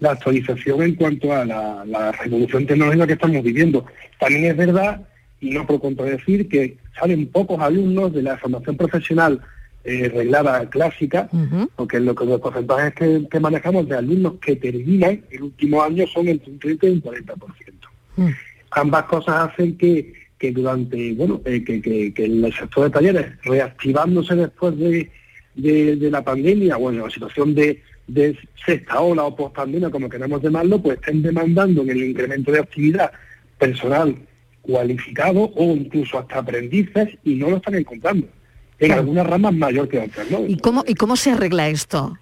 la 0.00 0.12
actualización 0.12 0.82
en 0.82 0.94
cuanto 0.94 1.32
a 1.32 1.44
la, 1.44 2.12
revolución 2.12 2.66
tecnológica 2.66 3.06
que 3.06 3.12
estamos 3.14 3.42
viviendo. 3.42 3.84
También 4.18 4.44
es 4.46 4.56
verdad, 4.56 5.02
y 5.40 5.50
no 5.50 5.66
por 5.66 5.80
contradecir, 5.80 6.48
que 6.48 6.78
salen 6.98 7.26
pocos 7.26 7.60
alumnos 7.60 8.12
de 8.12 8.22
la 8.22 8.38
formación 8.38 8.76
profesional 8.76 9.40
eh, 9.84 10.08
reglada 10.08 10.68
clásica, 10.70 11.28
porque 11.76 11.98
lo 11.98 12.14
que 12.14 12.26
los 12.26 12.40
porcentajes 12.40 12.94
que, 12.94 13.26
que, 13.30 13.40
manejamos 13.40 13.88
de 13.88 13.96
alumnos 13.96 14.34
que 14.40 14.56
terminan 14.56 15.22
el 15.30 15.42
último 15.42 15.82
año 15.82 16.06
son 16.06 16.28
entre 16.28 16.52
un 16.52 16.58
30 16.58 16.86
y 16.86 16.90
un 16.90 17.02
40%. 17.02 17.34
Mm. 18.16 18.28
Ambas 18.70 19.04
cosas 19.04 19.50
hacen 19.50 19.76
que 19.76 20.12
que 20.38 20.52
durante, 20.52 21.12
bueno, 21.14 21.40
eh, 21.44 21.64
que, 21.64 21.82
que, 21.82 22.14
que, 22.14 22.24
el 22.24 22.52
sector 22.54 22.84
de 22.84 22.90
talleres, 22.90 23.26
reactivándose 23.42 24.36
después 24.36 24.78
de, 24.78 25.10
de, 25.54 26.10
la 26.10 26.22
pandemia, 26.22 26.76
bueno, 26.76 27.06
la 27.06 27.10
situación 27.12 27.54
de, 27.54 27.82
de 28.06 28.38
sexta 28.64 29.00
ola 29.00 29.24
o 29.24 29.34
post-pandemia, 29.34 29.90
como 29.90 30.08
queramos 30.08 30.42
llamarlo, 30.42 30.80
pues 30.80 30.98
estén 30.98 31.22
demandando 31.22 31.82
en 31.82 31.90
el 31.90 32.04
incremento 32.04 32.52
de 32.52 32.60
actividad 32.60 33.10
personal 33.58 34.16
cualificado 34.62 35.50
o 35.54 35.74
incluso 35.74 36.18
hasta 36.18 36.38
aprendices 36.38 37.08
y 37.24 37.34
no 37.34 37.50
lo 37.50 37.56
están 37.56 37.74
encontrando. 37.74 38.28
En 38.78 38.92
algunas 38.92 39.26
ramas 39.26 39.54
mayor 39.54 39.88
que 39.88 39.98
otras, 39.98 40.30
¿no? 40.30 40.46
¿Y 40.46 40.56
cómo, 40.58 40.84
¿Y 40.86 40.94
cómo 40.94 41.16
se 41.16 41.32
arregla 41.32 41.68
esto? 41.68 42.16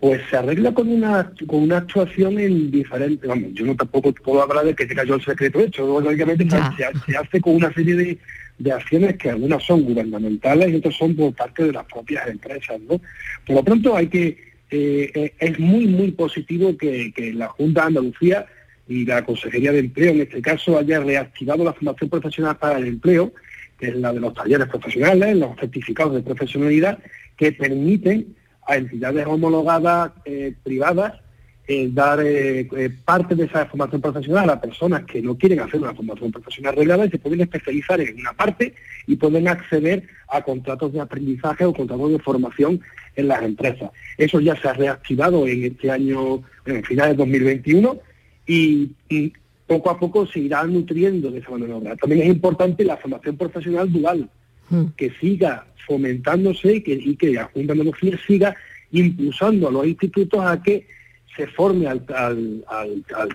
Pues 0.00 0.22
se 0.30 0.36
arregla 0.36 0.72
con 0.72 0.88
una 0.88 1.32
con 1.46 1.64
una 1.64 1.78
actuación 1.78 2.38
en 2.38 2.70
diferente, 2.70 3.26
vamos, 3.26 3.50
yo 3.52 3.66
no 3.66 3.74
tampoco 3.74 4.12
puedo 4.12 4.42
hablar 4.42 4.64
de 4.64 4.74
que 4.74 4.86
se 4.86 4.94
cayó 4.94 5.16
el 5.16 5.24
secreto 5.24 5.58
hecho, 5.58 6.00
lógicamente 6.00 6.46
se, 6.48 7.16
hace 7.16 7.40
con 7.40 7.56
una 7.56 7.72
serie 7.72 7.96
de, 7.96 8.18
de, 8.58 8.72
acciones 8.72 9.16
que 9.16 9.30
algunas 9.30 9.64
son 9.64 9.82
gubernamentales 9.82 10.70
y 10.70 10.76
otras 10.76 10.94
son 10.94 11.16
por 11.16 11.34
parte 11.34 11.64
de 11.64 11.72
las 11.72 11.84
propias 11.86 12.28
empresas, 12.28 12.80
¿no? 12.82 13.00
Por 13.44 13.56
lo 13.56 13.64
pronto 13.64 13.96
hay 13.96 14.06
que, 14.06 14.38
eh, 14.70 15.10
eh, 15.14 15.34
es 15.36 15.58
muy, 15.58 15.88
muy 15.88 16.12
positivo 16.12 16.76
que, 16.76 17.12
que 17.12 17.32
la 17.32 17.48
Junta 17.48 17.80
de 17.80 17.86
Andalucía 17.88 18.46
y 18.86 19.04
la 19.04 19.24
Consejería 19.24 19.72
de 19.72 19.80
Empleo 19.80 20.12
en 20.12 20.20
este 20.22 20.40
caso 20.40 20.78
haya 20.78 21.00
reactivado 21.00 21.64
la 21.64 21.72
formación 21.72 22.08
profesional 22.08 22.56
para 22.56 22.78
el 22.78 22.86
empleo, 22.86 23.32
que 23.78 23.88
es 23.88 23.96
la 23.96 24.12
de 24.12 24.20
los 24.20 24.32
talleres 24.34 24.66
profesionales, 24.68 25.36
los 25.36 25.56
certificados 25.58 26.14
de 26.14 26.22
profesionalidad, 26.22 26.98
que 27.36 27.52
permiten 27.52 28.34
a 28.68 28.76
entidades 28.76 29.26
homologadas 29.26 30.12
eh, 30.24 30.54
privadas 30.62 31.14
eh, 31.70 31.90
dar 31.92 32.18
eh, 32.24 32.66
eh, 32.78 32.90
parte 33.04 33.34
de 33.34 33.44
esa 33.44 33.66
formación 33.66 34.00
profesional 34.00 34.48
a 34.48 34.58
personas 34.58 35.04
que 35.04 35.20
no 35.20 35.36
quieren 35.36 35.60
hacer 35.60 35.78
una 35.78 35.92
formación 35.92 36.32
profesional 36.32 36.74
reglada 36.74 37.04
y 37.04 37.10
se 37.10 37.18
pueden 37.18 37.42
especializar 37.42 38.00
en 38.00 38.18
una 38.18 38.32
parte 38.32 38.74
y 39.06 39.16
pueden 39.16 39.48
acceder 39.48 40.04
a 40.28 40.40
contratos 40.40 40.94
de 40.94 41.00
aprendizaje 41.02 41.66
o 41.66 41.74
contratos 41.74 42.10
de 42.12 42.20
formación 42.20 42.80
en 43.16 43.28
las 43.28 43.42
empresas. 43.42 43.90
Eso 44.16 44.40
ya 44.40 44.56
se 44.56 44.66
ha 44.66 44.72
reactivado 44.72 45.46
en 45.46 45.64
este 45.64 45.90
año, 45.90 46.42
en 46.64 46.82
finales 46.84 47.18
de 47.18 47.24
2021, 47.24 47.98
y, 48.46 48.90
poco 49.66 49.90
a 49.90 50.00
poco 50.00 50.26
se 50.26 50.40
irá 50.40 50.64
nutriendo 50.64 51.30
de 51.30 51.40
esa 51.40 51.50
manera. 51.50 51.94
También 51.96 52.22
es 52.22 52.28
importante 52.28 52.82
la 52.82 52.96
formación 52.96 53.36
profesional 53.36 53.92
dual, 53.92 54.30
hmm. 54.70 54.86
que 54.96 55.10
siga 55.20 55.66
fomentándose 55.88 56.76
y 56.76 56.82
que, 56.82 56.92
y 56.92 57.16
que 57.16 57.32
la 57.32 57.44
Junta 57.44 57.74
de 57.74 57.80
Andalucía 57.80 58.18
siga 58.26 58.54
impulsando 58.92 59.68
a 59.68 59.72
los 59.72 59.86
institutos 59.86 60.44
a 60.44 60.62
que 60.62 60.86
se 61.34 61.46
forme 61.46 61.86
al, 61.86 62.04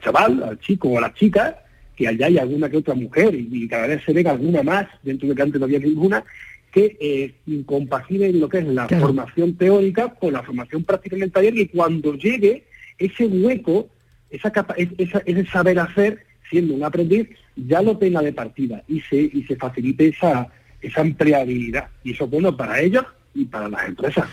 chaval, 0.01 0.43
al 0.43 0.60
chico 0.60 0.89
o 0.89 0.97
a 0.97 1.01
la 1.01 1.14
chica, 1.14 1.64
que 1.95 2.08
allá 2.08 2.28
hay 2.28 2.38
alguna 2.38 2.70
que 2.70 2.78
otra 2.78 2.95
mujer 2.95 3.34
y, 3.34 3.68
cada 3.68 3.88
vez 3.88 4.04
se 4.06 4.14
ve 4.14 4.28
alguna 4.28 4.62
más, 4.62 4.88
dentro 5.04 5.30
de 5.30 5.36
que 5.36 5.41
antes 5.41 5.60
no 5.60 5.66
había 5.66 5.80
ninguna, 5.80 6.24
que 6.72 6.97
eh, 6.99 7.64
compagine 7.66 8.34
lo 8.34 8.49
que 8.49 8.60
es 8.60 8.66
la 8.68 8.88
formación 8.88 9.56
teórica 9.56 10.10
con 10.16 10.34
la 10.34 10.43
formación 10.43 10.84
práctica 10.84 11.16
en 11.16 11.24
el 11.24 11.32
taller 11.32 11.58
y 11.58 11.68
cuando 11.68 12.16
llegue 12.16 12.66
ese 12.97 13.26
hueco, 13.26 13.89
esa, 14.30 14.51
ese 14.76 15.45
saber 15.45 15.80
hacer, 15.80 16.26
siendo 16.49 16.74
un 16.74 16.84
aprendiz, 16.84 17.30
ya 17.56 17.82
lo 17.82 17.97
tenga 17.97 18.22
de 18.22 18.34
partida 18.34 18.84
y 18.88 18.99
se, 19.01 19.18
y 19.18 19.43
se 19.43 19.56
facilite 19.56 20.08
esa, 20.08 20.49
esa 20.84 21.01
empleabilidad. 21.01 21.88
Y 22.03 22.13
eso 22.13 22.25
es 22.25 22.29
bueno 22.29 22.55
para 22.55 22.79
ellos 22.79 23.05
y 23.34 23.45
para 23.45 23.67
las 23.67 23.88
empresas, 23.88 24.25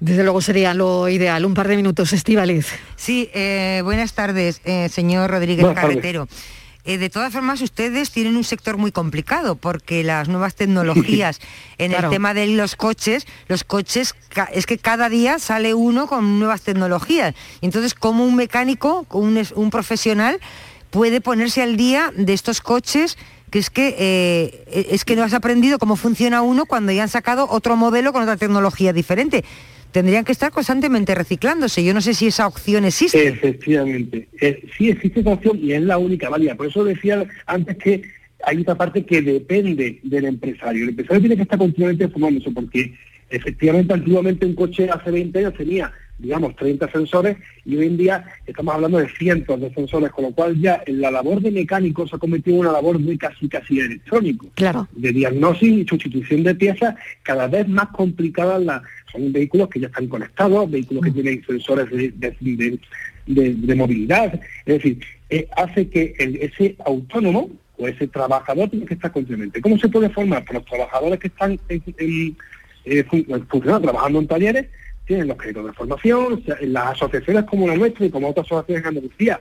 desde 0.00 0.22
luego 0.22 0.40
sería 0.40 0.72
lo 0.72 1.08
ideal. 1.10 1.44
Un 1.44 1.52
par 1.52 1.68
de 1.68 1.76
minutos, 1.76 2.14
Estivaliz. 2.14 2.68
Sí, 2.96 3.28
eh, 3.34 3.82
buenas 3.84 4.14
tardes, 4.14 4.62
eh, 4.64 4.88
señor 4.88 5.30
Rodríguez 5.30 5.66
Carretero. 5.74 6.26
Eh, 6.86 6.96
de 6.96 7.10
todas 7.10 7.30
formas, 7.30 7.60
ustedes 7.60 8.10
tienen 8.10 8.36
un 8.36 8.44
sector 8.44 8.78
muy 8.78 8.92
complicado 8.92 9.56
porque 9.56 10.02
las 10.02 10.28
nuevas 10.28 10.54
tecnologías 10.54 11.38
en 11.78 11.92
el 11.92 12.08
tema 12.08 12.32
de 12.32 12.46
los 12.46 12.76
coches, 12.76 13.26
los 13.48 13.64
coches, 13.64 14.14
es 14.54 14.64
que 14.64 14.78
cada 14.78 15.10
día 15.10 15.38
sale 15.38 15.74
uno 15.74 16.06
con 16.06 16.38
nuevas 16.38 16.62
tecnologías. 16.62 17.34
Entonces, 17.60 17.92
¿cómo 17.92 18.24
un 18.24 18.36
mecánico, 18.36 19.04
un, 19.10 19.42
un 19.54 19.70
profesional, 19.70 20.40
puede 20.90 21.20
ponerse 21.20 21.62
al 21.62 21.76
día 21.76 22.10
de 22.16 22.32
estos 22.32 22.62
coches 22.62 23.18
que 23.50 23.58
es 23.58 23.70
que 23.70 24.64
es 24.70 25.04
que 25.04 25.16
no 25.16 25.24
has 25.24 25.34
aprendido 25.34 25.78
cómo 25.78 25.96
funciona 25.96 26.42
uno 26.42 26.66
cuando 26.66 26.92
ya 26.92 27.02
han 27.02 27.08
sacado 27.08 27.48
otro 27.50 27.76
modelo 27.76 28.12
con 28.12 28.22
otra 28.22 28.36
tecnología 28.36 28.92
diferente 28.92 29.44
tendrían 29.90 30.24
que 30.24 30.32
estar 30.32 30.50
constantemente 30.52 31.14
reciclándose. 31.14 31.84
Yo 31.84 31.94
no 31.94 32.00
sé 32.00 32.14
si 32.14 32.28
esa 32.28 32.46
opción 32.46 32.84
existe. 32.84 33.28
Efectivamente, 33.28 34.28
eh, 34.40 34.62
sí 34.76 34.90
existe 34.90 35.20
esa 35.20 35.30
opción 35.30 35.58
y 35.60 35.72
es 35.72 35.82
la 35.82 35.98
única 35.98 36.28
válida. 36.28 36.54
Por 36.54 36.66
eso 36.66 36.84
decía 36.84 37.24
antes 37.46 37.76
que 37.76 38.02
hay 38.44 38.60
otra 38.60 38.76
parte 38.76 39.04
que 39.04 39.20
depende 39.20 40.00
del 40.02 40.24
empresario. 40.24 40.84
El 40.84 40.90
empresario 40.90 41.20
tiene 41.20 41.36
que 41.36 41.42
estar 41.42 41.58
continuamente 41.58 42.08
formándose 42.08 42.50
porque 42.50 42.94
efectivamente 43.28 43.92
antiguamente 43.92 44.46
un 44.46 44.54
coche 44.54 44.88
hace 44.90 45.10
20 45.10 45.38
años 45.38 45.54
tenía 45.54 45.92
digamos, 46.20 46.54
30 46.56 46.90
sensores 46.90 47.36
y 47.64 47.76
hoy 47.76 47.86
en 47.86 47.96
día 47.96 48.24
estamos 48.46 48.74
hablando 48.74 48.98
de 48.98 49.08
cientos 49.08 49.60
de 49.60 49.72
sensores, 49.72 50.10
con 50.10 50.24
lo 50.24 50.30
cual 50.32 50.60
ya 50.60 50.82
en 50.86 51.00
la 51.00 51.10
labor 51.10 51.40
de 51.40 51.50
mecánico 51.50 52.06
se 52.06 52.16
ha 52.16 52.18
convertido 52.18 52.56
en 52.56 52.60
una 52.60 52.72
labor 52.72 52.98
muy 52.98 53.16
casi 53.16 53.48
casi 53.48 53.80
electrónico, 53.80 54.46
claro. 54.54 54.86
de 54.92 55.12
diagnóstico 55.12 55.78
y 55.78 55.86
sustitución 55.86 56.42
de 56.42 56.54
piezas, 56.54 56.94
cada 57.22 57.46
vez 57.46 57.68
más 57.68 57.88
complicadas 57.88 58.62
la, 58.62 58.82
son 59.10 59.32
vehículos 59.32 59.68
que 59.68 59.80
ya 59.80 59.86
están 59.86 60.08
conectados, 60.08 60.70
vehículos 60.70 61.04
que 61.04 61.10
mm. 61.10 61.14
tienen 61.14 61.44
sensores 61.44 61.88
de, 61.90 63.74
movilidad, 63.74 64.34
es 64.66 64.74
decir, 64.74 65.00
eh, 65.30 65.48
hace 65.56 65.88
que 65.88 66.14
ese 66.18 66.76
autónomo 66.84 67.50
o 67.78 67.88
ese 67.88 68.06
trabajador 68.08 68.68
tiene 68.68 68.84
que 68.84 68.94
estar 68.94 69.10
continuamente. 69.10 69.60
¿Cómo 69.60 69.78
se 69.78 69.88
puede 69.88 70.10
formar? 70.10 70.44
Por 70.44 70.56
los 70.56 70.64
trabajadores 70.66 71.18
que 71.18 71.28
están 71.28 71.58
en, 71.68 72.36
eh, 72.84 73.04
funcionando, 73.48 73.88
trabajando 73.88 74.18
en 74.18 74.26
talleres, 74.26 74.66
tienen 75.10 75.26
los 75.26 75.38
créditos 75.38 75.66
de 75.66 75.72
formación, 75.72 76.40
en 76.60 76.72
las 76.72 76.92
asociaciones 76.92 77.42
como 77.42 77.66
la 77.66 77.74
nuestra 77.74 78.06
y 78.06 78.10
como 78.10 78.28
otras 78.28 78.46
asociaciones 78.46 78.84
en 78.84 78.88
Andalucía, 78.90 79.40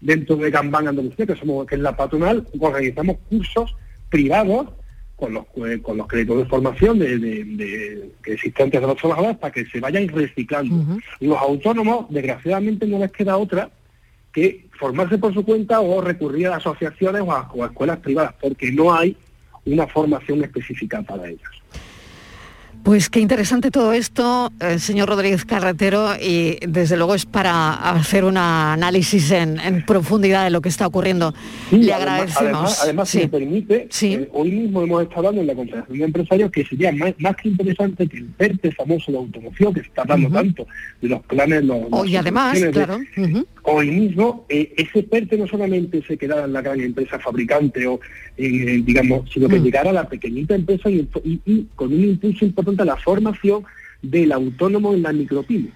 dentro 0.00 0.36
de 0.36 0.50
Gambán 0.50 0.88
Andalucía, 0.88 1.26
que 1.26 1.36
somos 1.36 1.66
que 1.66 1.74
es 1.74 1.80
la 1.82 1.94
patronal, 1.94 2.46
organizamos 2.58 3.18
cursos 3.28 3.76
privados 4.08 4.68
con 5.16 5.34
los, 5.34 5.44
eh, 5.66 5.78
con 5.82 5.98
los 5.98 6.06
créditos 6.06 6.38
de 6.38 6.46
formación 6.46 6.98
de, 6.98 7.18
de, 7.18 8.10
existentes 8.24 8.80
de 8.80 8.86
los 8.86 8.96
trabajadores 8.96 9.36
para 9.36 9.52
que 9.52 9.66
se 9.66 9.78
vayan 9.78 10.08
reciclando. 10.08 10.98
Los 11.20 11.36
autónomos, 11.36 12.06
desgraciadamente, 12.08 12.86
no 12.86 12.98
les 12.98 13.12
queda 13.12 13.36
otra 13.36 13.68
que 14.32 14.68
formarse 14.78 15.18
por 15.18 15.34
su 15.34 15.44
cuenta 15.44 15.80
o 15.80 16.00
recurrir 16.00 16.46
a 16.46 16.56
asociaciones 16.56 17.20
o 17.20 17.62
a 17.62 17.66
escuelas 17.66 17.98
privadas, 17.98 18.32
porque 18.40 18.72
no 18.72 18.94
hay 18.94 19.14
una 19.66 19.86
formación 19.86 20.42
específica 20.42 21.02
para 21.02 21.28
ellos. 21.28 21.59
Pues 22.82 23.10
qué 23.10 23.20
interesante 23.20 23.70
todo 23.70 23.92
esto, 23.92 24.50
eh, 24.58 24.78
señor 24.78 25.10
Rodríguez 25.10 25.44
Carretero, 25.44 26.14
y 26.20 26.58
desde 26.66 26.96
luego 26.96 27.14
es 27.14 27.26
para 27.26 27.72
hacer 27.72 28.24
un 28.24 28.38
análisis 28.38 29.30
en, 29.32 29.84
profundidad 29.86 30.44
de 30.44 30.50
lo 30.50 30.62
que 30.62 30.70
está 30.70 30.86
ocurriendo. 30.86 31.34
Le 31.70 31.92
agradecemos. 31.92 32.80
Además, 32.82 33.08
si 33.10 33.18
me 33.18 33.28
permite, 33.28 33.88
eh, 34.00 34.28
hoy 34.32 34.50
mismo 34.50 34.82
hemos 34.82 35.02
estado 35.02 35.28
hablando 35.28 35.42
en 35.42 35.46
la 35.48 35.54
Confederación 35.54 35.98
de 35.98 36.04
Empresarios 36.04 36.50
que 36.50 36.64
sería 36.64 36.92
más, 36.92 37.36
que 37.36 37.48
interesante 37.48 38.06
que 38.06 38.16
el 38.16 38.24
PERTE 38.24 38.72
famoso 38.72 39.12
de 39.12 39.18
automoción, 39.18 39.74
que 39.74 39.80
se 39.80 39.86
está 39.86 40.02
hablando 40.02 40.30
tanto 40.30 40.66
de 41.02 41.08
los 41.08 41.20
planes, 41.22 41.64
los... 41.64 41.80
Hoy 41.90 42.16
además, 42.16 42.58
claro. 42.72 42.98
Hoy 43.62 43.90
mismo, 43.90 44.46
eh, 44.48 44.72
ese 44.76 45.02
PERTE 45.02 45.36
no 45.36 45.46
solamente 45.46 46.02
se 46.02 46.16
quedara 46.16 46.44
en 46.44 46.52
la 46.52 46.62
gran 46.62 46.80
empresa 46.80 47.18
fabricante 47.18 47.86
o, 47.86 48.00
digamos, 48.36 49.30
sino 49.30 49.48
que 49.48 49.60
mm. 49.60 49.64
llegara 49.64 49.90
a 49.90 49.94
la 49.94 50.08
pequeñita 50.08 50.54
empresa 50.54 50.88
y 50.90 51.06
con 51.74 51.92
un 51.92 52.04
impulso 52.04 52.44
importante 52.44 52.84
la 52.84 52.96
formación 52.96 53.64
del 54.02 54.32
autónomo 54.32 54.94
en 54.94 55.02
la 55.02 55.12
micropyme, 55.12 55.70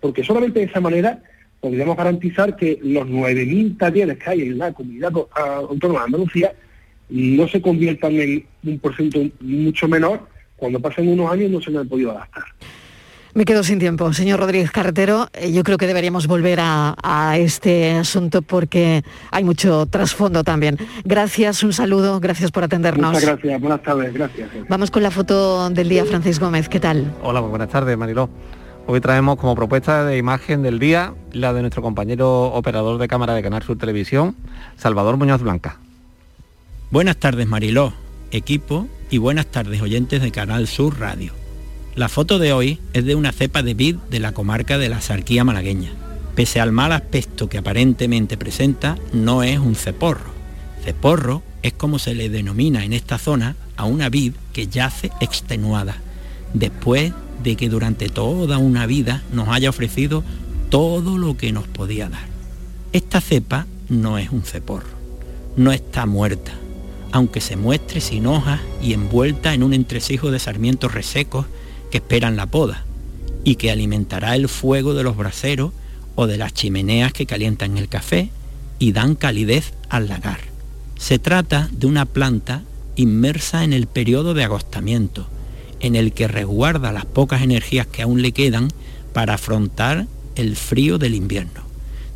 porque 0.00 0.24
solamente 0.24 0.60
de 0.60 0.66
esa 0.66 0.80
manera 0.80 1.22
podríamos 1.60 1.96
garantizar 1.96 2.56
que 2.56 2.78
los 2.82 3.06
9.000 3.06 3.78
talleres 3.78 4.18
que 4.18 4.30
hay 4.30 4.42
en 4.42 4.58
la 4.58 4.72
comunidad 4.72 5.12
autónoma 5.34 6.00
de 6.00 6.04
Andalucía 6.06 6.52
no 7.08 7.48
se 7.48 7.60
conviertan 7.60 8.12
en 8.16 8.46
un 8.64 8.78
porcentaje 8.78 9.32
mucho 9.40 9.88
menor 9.88 10.28
cuando 10.56 10.80
pasen 10.80 11.08
unos 11.08 11.30
años 11.30 11.50
no 11.50 11.60
se 11.60 11.76
han 11.76 11.88
podido 11.88 12.10
adaptar. 12.10 12.44
Me 13.38 13.44
quedo 13.44 13.62
sin 13.62 13.78
tiempo. 13.78 14.12
Señor 14.12 14.40
Rodríguez 14.40 14.72
Carretero, 14.72 15.28
eh, 15.32 15.52
yo 15.52 15.62
creo 15.62 15.78
que 15.78 15.86
deberíamos 15.86 16.26
volver 16.26 16.58
a, 16.60 17.36
este 17.38 17.92
asunto 17.92 18.42
porque 18.42 19.04
hay 19.30 19.44
mucho 19.44 19.86
trasfondo 19.86 20.42
también. 20.42 20.76
Gracias, 21.04 21.62
un 21.62 21.72
saludo, 21.72 22.18
gracias 22.18 22.50
por 22.50 22.64
atendernos. 22.64 23.12
Muchas 23.12 23.24
gracias, 23.26 23.60
buenas 23.60 23.80
tardes, 23.84 24.12
gracias. 24.12 24.50
Vamos 24.68 24.90
con 24.90 25.04
la 25.04 25.12
foto 25.12 25.70
del 25.70 25.88
día, 25.88 26.04
Francis 26.04 26.40
Gómez, 26.40 26.68
¿qué 26.68 26.80
tal? 26.80 27.14
Hola, 27.22 27.40
muy 27.40 27.50
buenas 27.50 27.68
tardes, 27.68 27.96
Mariló. 27.96 28.28
Hoy 28.88 29.00
traemos 29.00 29.36
como 29.36 29.54
propuesta 29.54 30.04
de 30.04 30.16
imagen 30.16 30.64
del 30.64 30.80
día 30.80 31.14
la 31.30 31.52
de 31.52 31.60
nuestro 31.60 31.80
compañero 31.80 32.46
operador 32.46 32.98
de 32.98 33.06
cámara 33.06 33.34
de 33.34 33.42
Canal 33.44 33.62
Sur 33.62 33.78
Televisión, 33.78 34.34
Salvador 34.76 35.16
Muñoz 35.16 35.42
Blanca. 35.42 35.78
Buenas 36.90 37.18
tardes, 37.18 37.46
Mariló, 37.46 37.92
equipo 38.32 38.88
y 39.10 39.18
buenas 39.18 39.46
tardes, 39.46 39.80
oyentes 39.80 40.22
de 40.22 40.32
Canal 40.32 40.66
Sur 40.66 40.98
Radio. 40.98 41.34
La 41.98 42.08
foto 42.08 42.38
de 42.38 42.52
hoy 42.52 42.78
es 42.92 43.04
de 43.04 43.16
una 43.16 43.32
cepa 43.32 43.64
de 43.64 43.74
vid 43.74 43.96
de 44.08 44.20
la 44.20 44.30
comarca 44.30 44.78
de 44.78 44.88
la 44.88 45.00
Sarquía 45.00 45.42
malagueña. 45.42 45.90
Pese 46.36 46.60
al 46.60 46.70
mal 46.70 46.92
aspecto 46.92 47.48
que 47.48 47.58
aparentemente 47.58 48.36
presenta, 48.36 48.96
no 49.12 49.42
es 49.42 49.58
un 49.58 49.74
ceporro. 49.74 50.30
Ceporro 50.84 51.42
es 51.62 51.72
como 51.72 51.98
se 51.98 52.14
le 52.14 52.28
denomina 52.28 52.84
en 52.84 52.92
esta 52.92 53.18
zona 53.18 53.56
a 53.76 53.84
una 53.84 54.10
vid 54.10 54.34
que 54.52 54.68
yace 54.68 55.10
extenuada, 55.20 55.96
después 56.54 57.14
de 57.42 57.56
que 57.56 57.68
durante 57.68 58.08
toda 58.08 58.58
una 58.58 58.86
vida 58.86 59.24
nos 59.32 59.48
haya 59.48 59.68
ofrecido 59.68 60.22
todo 60.70 61.18
lo 61.18 61.36
que 61.36 61.50
nos 61.50 61.66
podía 61.66 62.08
dar. 62.08 62.28
Esta 62.92 63.20
cepa 63.20 63.66
no 63.88 64.18
es 64.18 64.30
un 64.30 64.44
ceporro, 64.44 64.86
no 65.56 65.72
está 65.72 66.06
muerta, 66.06 66.52
aunque 67.10 67.40
se 67.40 67.56
muestre 67.56 68.00
sin 68.00 68.28
hojas 68.28 68.60
y 68.80 68.92
envuelta 68.92 69.52
en 69.52 69.64
un 69.64 69.74
entresijo 69.74 70.30
de 70.30 70.38
sarmientos 70.38 70.94
resecos 70.94 71.46
que 71.90 71.98
esperan 71.98 72.36
la 72.36 72.46
poda 72.46 72.84
y 73.44 73.56
que 73.56 73.70
alimentará 73.70 74.34
el 74.34 74.48
fuego 74.48 74.94
de 74.94 75.02
los 75.02 75.16
braseros 75.16 75.72
o 76.14 76.26
de 76.26 76.36
las 76.36 76.52
chimeneas 76.52 77.12
que 77.12 77.26
calientan 77.26 77.78
el 77.78 77.88
café 77.88 78.30
y 78.78 78.92
dan 78.92 79.14
calidez 79.14 79.72
al 79.88 80.08
lagar. 80.08 80.40
Se 80.98 81.18
trata 81.18 81.68
de 81.72 81.86
una 81.86 82.04
planta 82.04 82.62
inmersa 82.96 83.64
en 83.64 83.72
el 83.72 83.86
periodo 83.86 84.34
de 84.34 84.44
agostamiento, 84.44 85.28
en 85.80 85.94
el 85.94 86.12
que 86.12 86.28
resguarda 86.28 86.92
las 86.92 87.06
pocas 87.06 87.42
energías 87.42 87.86
que 87.86 88.02
aún 88.02 88.20
le 88.20 88.32
quedan 88.32 88.68
para 89.12 89.34
afrontar 89.34 90.06
el 90.34 90.56
frío 90.56 90.98
del 90.98 91.14
invierno, 91.14 91.62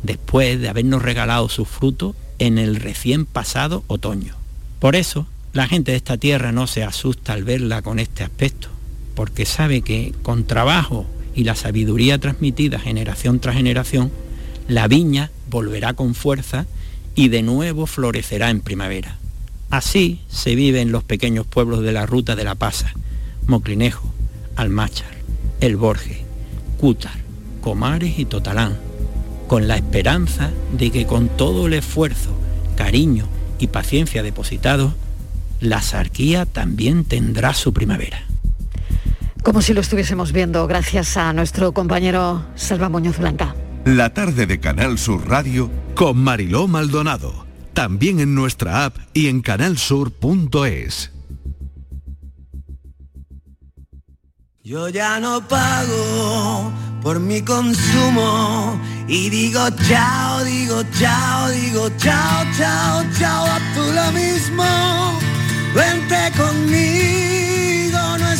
después 0.03 0.59
de 0.59 0.69
habernos 0.69 1.01
regalado 1.01 1.47
su 1.49 1.65
fruto 1.65 2.15
en 2.39 2.57
el 2.57 2.75
recién 2.75 3.25
pasado 3.25 3.83
otoño. 3.87 4.35
Por 4.79 4.95
eso, 4.95 5.27
la 5.53 5.67
gente 5.67 5.91
de 5.91 5.97
esta 5.97 6.17
tierra 6.17 6.51
no 6.51 6.67
se 6.67 6.83
asusta 6.83 7.33
al 7.33 7.43
verla 7.43 7.81
con 7.81 7.99
este 7.99 8.23
aspecto, 8.23 8.69
porque 9.15 9.45
sabe 9.45 9.81
que 9.81 10.13
con 10.21 10.45
trabajo 10.45 11.05
y 11.35 11.43
la 11.43 11.55
sabiduría 11.55 12.19
transmitida 12.19 12.79
generación 12.79 13.39
tras 13.39 13.55
generación, 13.55 14.11
la 14.67 14.87
viña 14.87 15.31
volverá 15.49 15.93
con 15.93 16.15
fuerza 16.15 16.65
y 17.15 17.29
de 17.29 17.43
nuevo 17.43 17.85
florecerá 17.85 18.49
en 18.49 18.61
primavera. 18.61 19.17
Así 19.69 20.21
se 20.29 20.55
vive 20.55 20.81
en 20.81 20.91
los 20.91 21.03
pequeños 21.03 21.47
pueblos 21.47 21.81
de 21.81 21.91
la 21.91 22.05
ruta 22.05 22.35
de 22.35 22.43
la 22.43 22.55
Pasa, 22.55 22.93
Moclinejo, 23.47 24.13
Almáchar, 24.55 25.11
El 25.59 25.77
Borge, 25.77 26.23
Cútar, 26.79 27.15
Comares 27.61 28.19
y 28.19 28.25
Totalán, 28.25 28.77
con 29.47 29.67
la 29.67 29.75
esperanza 29.75 30.51
de 30.77 30.91
que 30.91 31.05
con 31.05 31.29
todo 31.29 31.67
el 31.67 31.73
esfuerzo, 31.73 32.31
cariño 32.75 33.27
y 33.59 33.67
paciencia 33.67 34.23
depositados, 34.23 34.93
la 35.59 35.81
sarquía 35.81 36.45
también 36.45 37.05
tendrá 37.05 37.53
su 37.53 37.73
primavera. 37.73 38.23
Como 39.43 39.61
si 39.61 39.73
lo 39.73 39.81
estuviésemos 39.81 40.31
viendo 40.31 40.65
gracias 40.67 41.17
a 41.17 41.33
nuestro 41.33 41.73
compañero 41.73 42.45
Salva 42.55 42.87
Muñoz 42.89 43.19
Blanca. 43.19 43.55
La 43.85 44.13
tarde 44.13 44.47
de 44.47 44.59
Canal 44.61 44.97
Sur 44.97 45.27
Radio 45.27 45.69
con 45.95 46.17
Mariló 46.17 46.67
Maldonado. 46.67 47.45
También 47.73 48.21
en 48.21 48.35
nuestra 48.35 48.85
app 48.85 48.95
y 49.13 49.27
en 49.27 49.41
canalsur.es. 49.41 51.11
Yo 54.63 54.87
ya 54.87 55.19
no 55.19 55.45
pago 55.45 56.71
por 57.01 57.19
mi 57.19 57.41
consumo 57.41 58.79
y 59.09 59.29
digo 59.29 59.59
chao, 59.89 60.41
digo 60.45 60.83
chao, 60.97 61.49
digo 61.49 61.89
chao, 61.97 62.45
chao, 62.57 63.03
chao, 63.19 63.45
a 63.45 63.59
tú 63.75 63.81
lo 63.93 64.11
mismo. 64.13 64.63
Vente 65.75 66.31
conmigo, 66.37 67.52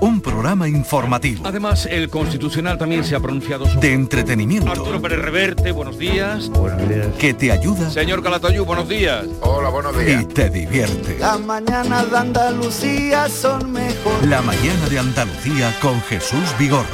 Un 0.00 0.20
programa 0.20 0.68
informativo. 0.68 1.42
Además, 1.46 1.86
el 1.90 2.10
Constitucional 2.10 2.76
también 2.76 3.04
se 3.04 3.16
ha 3.16 3.20
pronunciado 3.20 3.66
sobre... 3.66 3.88
De 3.88 3.94
entretenimiento. 3.94 4.70
Arturo 4.70 5.00
Pérez 5.00 5.20
Reverte, 5.20 5.72
buenos 5.72 5.98
días. 5.98 6.48
Buenos 6.50 6.88
días. 6.88 7.08
Que 7.18 7.32
te 7.32 7.50
ayuda. 7.50 7.90
Señor 7.90 8.22
Calatayú, 8.22 8.64
buenos 8.64 8.88
días. 8.88 9.24
Hola, 9.40 9.70
buenos 9.70 9.98
días. 9.98 10.22
Y 10.22 10.24
te 10.26 10.50
divierte. 10.50 11.18
Las 11.18 11.40
mañanas 11.40 12.10
de 12.10 12.16
Andalucía 12.18 13.28
son 13.28 13.72
mejor. 13.72 14.26
La 14.26 14.42
mañana 14.42 14.88
de 14.90 14.98
Andalucía 14.98 15.74
con 15.80 16.00
Jesús 16.02 16.54
Vigorra. 16.58 16.86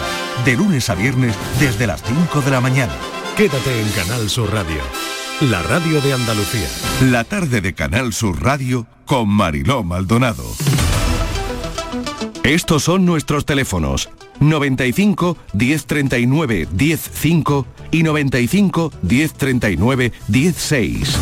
De 0.44 0.56
lunes 0.56 0.88
a 0.88 0.94
viernes 0.94 1.34
desde 1.58 1.86
las 1.86 2.02
5 2.02 2.40
de 2.40 2.50
la 2.50 2.60
mañana. 2.60 2.94
Quédate 3.36 3.80
en 3.80 3.88
Canal 3.90 4.30
Sur 4.30 4.52
Radio. 4.52 4.80
La 5.40 5.62
radio 5.62 6.00
de 6.00 6.12
Andalucía. 6.12 6.68
La 7.10 7.24
tarde 7.24 7.60
de 7.60 7.74
Canal 7.74 8.12
Sur 8.12 8.40
Radio 8.42 8.86
con 9.06 9.28
Mariló 9.28 9.82
Maldonado. 9.82 10.44
Estos 12.44 12.82
son 12.82 13.06
nuestros 13.06 13.46
teléfonos 13.46 14.08
95 14.40 15.36
1039 15.52 16.66
105 16.76 17.66
y 17.92 18.02
95 18.02 18.92
1039 19.02 20.12
16. 20.26 21.16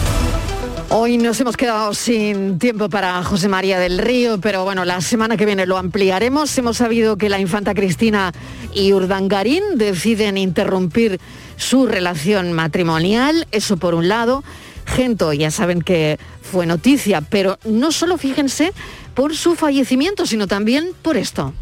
Hoy 0.89 1.18
nos 1.18 1.39
hemos 1.39 1.59
quedado 1.59 1.93
sin 1.93 2.59
tiempo 2.59 2.89
para 2.89 3.23
José 3.23 3.49
María 3.49 3.79
del 3.79 3.99
Río, 3.99 4.41
pero 4.41 4.64
bueno, 4.64 4.87
la 4.87 5.03
semana 5.03 5.37
que 5.37 5.45
viene 5.45 5.66
lo 5.66 5.77
ampliaremos. 5.77 6.57
Hemos 6.57 6.79
sabido 6.79 7.18
que 7.18 7.29
la 7.29 7.39
infanta 7.39 7.75
Cristina 7.75 8.33
y 8.73 8.95
Urdangarín 8.95 9.62
deciden 9.77 10.39
interrumpir 10.39 11.21
su 11.57 11.87
relación 11.87 12.55
matrimonial, 12.55 13.47
eso 13.53 13.77
por 13.77 13.95
un 13.95 14.09
lado. 14.09 14.43
Gento, 14.87 15.33
ya 15.35 15.51
saben 15.51 15.83
que 15.83 16.18
fue 16.43 16.66
noticia, 16.66 17.21
pero 17.21 17.59
no 17.64 17.93
solo 17.93 18.18
fíjense 18.18 18.73
por 19.21 19.35
su 19.35 19.55
fallecimiento, 19.55 20.25
sino 20.25 20.47
también 20.47 20.93
por 21.03 21.18
esto. 21.18 21.53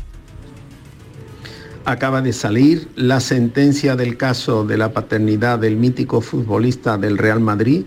Acaba 1.84 2.22
de 2.22 2.32
salir 2.32 2.86
la 2.94 3.18
sentencia 3.18 3.96
del 3.96 4.16
caso 4.16 4.64
de 4.64 4.76
la 4.76 4.92
paternidad 4.92 5.58
del 5.58 5.76
mítico 5.76 6.20
futbolista 6.20 6.96
del 6.98 7.18
Real 7.18 7.40
Madrid, 7.40 7.82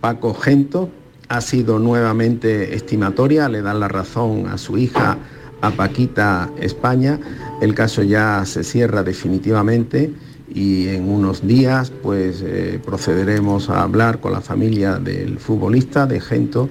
Paco 0.00 0.34
Gento. 0.34 0.90
Ha 1.28 1.40
sido 1.40 1.78
nuevamente 1.78 2.74
estimatoria, 2.74 3.48
le 3.48 3.62
dan 3.62 3.78
la 3.78 3.86
razón 3.86 4.48
a 4.48 4.58
su 4.58 4.76
hija, 4.76 5.16
a 5.60 5.70
Paquita 5.70 6.50
España. 6.58 7.20
El 7.60 7.76
caso 7.76 8.02
ya 8.02 8.44
se 8.44 8.64
cierra 8.64 9.04
definitivamente 9.04 10.12
y 10.52 10.88
en 10.88 11.08
unos 11.08 11.46
días 11.46 11.92
pues 12.02 12.42
eh, 12.44 12.80
procederemos 12.84 13.70
a 13.70 13.84
hablar 13.84 14.18
con 14.18 14.32
la 14.32 14.40
familia 14.40 14.96
del 14.96 15.38
futbolista 15.38 16.06
de 16.06 16.20
Gento 16.20 16.68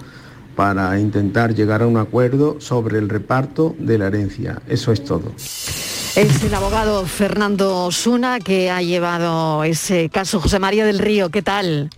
para 0.55 0.99
intentar 0.99 1.55
llegar 1.55 1.81
a 1.81 1.87
un 1.87 1.97
acuerdo 1.97 2.59
sobre 2.59 2.99
el 2.99 3.09
reparto 3.09 3.75
de 3.79 3.97
la 3.97 4.07
herencia. 4.07 4.61
Eso 4.67 4.91
es 4.91 5.03
todo. 5.03 5.31
Es 5.37 6.43
el 6.43 6.53
abogado 6.53 7.05
Fernando 7.05 7.85
Osuna 7.85 8.39
que 8.39 8.69
ha 8.69 8.81
llevado 8.81 9.63
ese 9.63 10.09
caso. 10.09 10.41
José 10.41 10.59
María 10.59 10.85
del 10.85 10.99
Río, 10.99 11.29
¿qué 11.29 11.41
tal? 11.41 11.89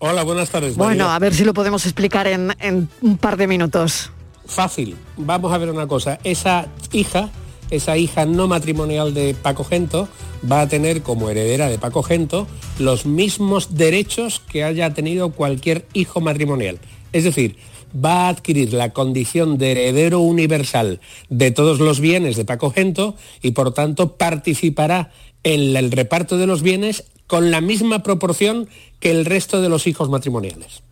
Hola, 0.00 0.24
buenas 0.24 0.50
tardes. 0.50 0.76
Bueno, 0.76 1.08
a 1.10 1.18
ver 1.20 1.32
si 1.32 1.44
lo 1.44 1.54
podemos 1.54 1.84
explicar 1.84 2.26
en, 2.26 2.52
en 2.58 2.88
un 3.02 3.18
par 3.18 3.36
de 3.36 3.46
minutos. 3.46 4.10
Fácil. 4.46 4.96
Vamos 5.16 5.52
a 5.52 5.58
ver 5.58 5.70
una 5.70 5.86
cosa. 5.86 6.18
Esa 6.24 6.66
hija, 6.90 7.30
esa 7.70 7.96
hija 7.96 8.26
no 8.26 8.48
matrimonial 8.48 9.14
de 9.14 9.34
Paco 9.40 9.62
Gento, 9.62 10.08
va 10.50 10.62
a 10.62 10.68
tener 10.68 11.02
como 11.02 11.30
heredera 11.30 11.68
de 11.68 11.78
Paco 11.78 12.02
Gento 12.02 12.48
los 12.80 13.06
mismos 13.06 13.76
derechos 13.76 14.42
que 14.50 14.64
haya 14.64 14.92
tenido 14.92 15.30
cualquier 15.30 15.86
hijo 15.92 16.20
matrimonial. 16.20 16.80
Es 17.12 17.24
decir, 17.24 17.56
va 17.92 18.26
a 18.26 18.28
adquirir 18.28 18.72
la 18.72 18.90
condición 18.90 19.58
de 19.58 19.72
heredero 19.72 20.20
universal 20.20 21.00
de 21.28 21.50
todos 21.50 21.80
los 21.80 22.00
bienes 22.00 22.36
de 22.36 22.44
Paco 22.44 22.70
Gento 22.70 23.16
y 23.42 23.52
por 23.52 23.74
tanto 23.74 24.16
participará 24.16 25.10
en 25.44 25.76
el 25.76 25.90
reparto 25.90 26.38
de 26.38 26.46
los 26.46 26.62
bienes 26.62 27.04
con 27.26 27.50
la 27.50 27.60
misma 27.60 28.02
proporción 28.02 28.68
que 29.00 29.10
el 29.10 29.24
resto 29.24 29.60
de 29.62 29.68
los 29.68 29.86
hijos 29.86 30.08
matrimoniales. 30.08 30.82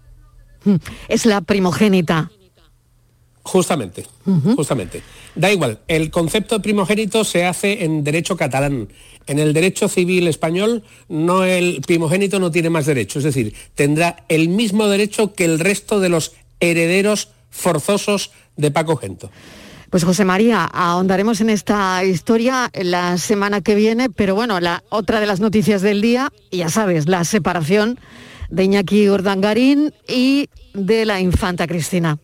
Es 1.08 1.26
la 1.26 1.40
primogénita. 1.40 2.30
Justamente, 3.42 4.06
justamente. 4.54 5.02
Da 5.34 5.50
igual, 5.50 5.80
el 5.88 6.10
concepto 6.10 6.56
de 6.56 6.62
primogénito 6.62 7.24
se 7.24 7.46
hace 7.46 7.84
en 7.84 8.04
derecho 8.04 8.36
catalán. 8.36 8.88
En 9.26 9.38
el 9.38 9.52
derecho 9.52 9.88
civil 9.88 10.28
español, 10.28 10.82
no 11.08 11.44
el 11.44 11.80
primogénito 11.86 12.38
no 12.38 12.50
tiene 12.50 12.70
más 12.70 12.86
derecho, 12.86 13.18
es 13.18 13.24
decir, 13.24 13.54
tendrá 13.74 14.24
el 14.28 14.48
mismo 14.48 14.88
derecho 14.88 15.34
que 15.34 15.44
el 15.44 15.58
resto 15.58 16.00
de 16.00 16.10
los 16.10 16.32
herederos 16.60 17.30
forzosos 17.50 18.30
de 18.56 18.70
Paco 18.70 18.96
Gento. 18.96 19.30
Pues 19.90 20.04
José 20.04 20.24
María, 20.24 20.64
ahondaremos 20.72 21.40
en 21.40 21.50
esta 21.50 22.04
historia 22.04 22.70
la 22.74 23.18
semana 23.18 23.60
que 23.60 23.74
viene, 23.74 24.08
pero 24.08 24.36
bueno, 24.36 24.60
la 24.60 24.84
otra 24.88 25.18
de 25.18 25.26
las 25.26 25.40
noticias 25.40 25.82
del 25.82 26.00
día, 26.00 26.32
ya 26.52 26.68
sabes, 26.68 27.08
la 27.08 27.24
separación 27.24 27.98
de 28.50 28.64
Iñaki 28.64 29.08
Urdangarín 29.08 29.92
y 30.06 30.48
de 30.74 31.06
la 31.06 31.20
infanta 31.20 31.66
Cristina. 31.66 32.18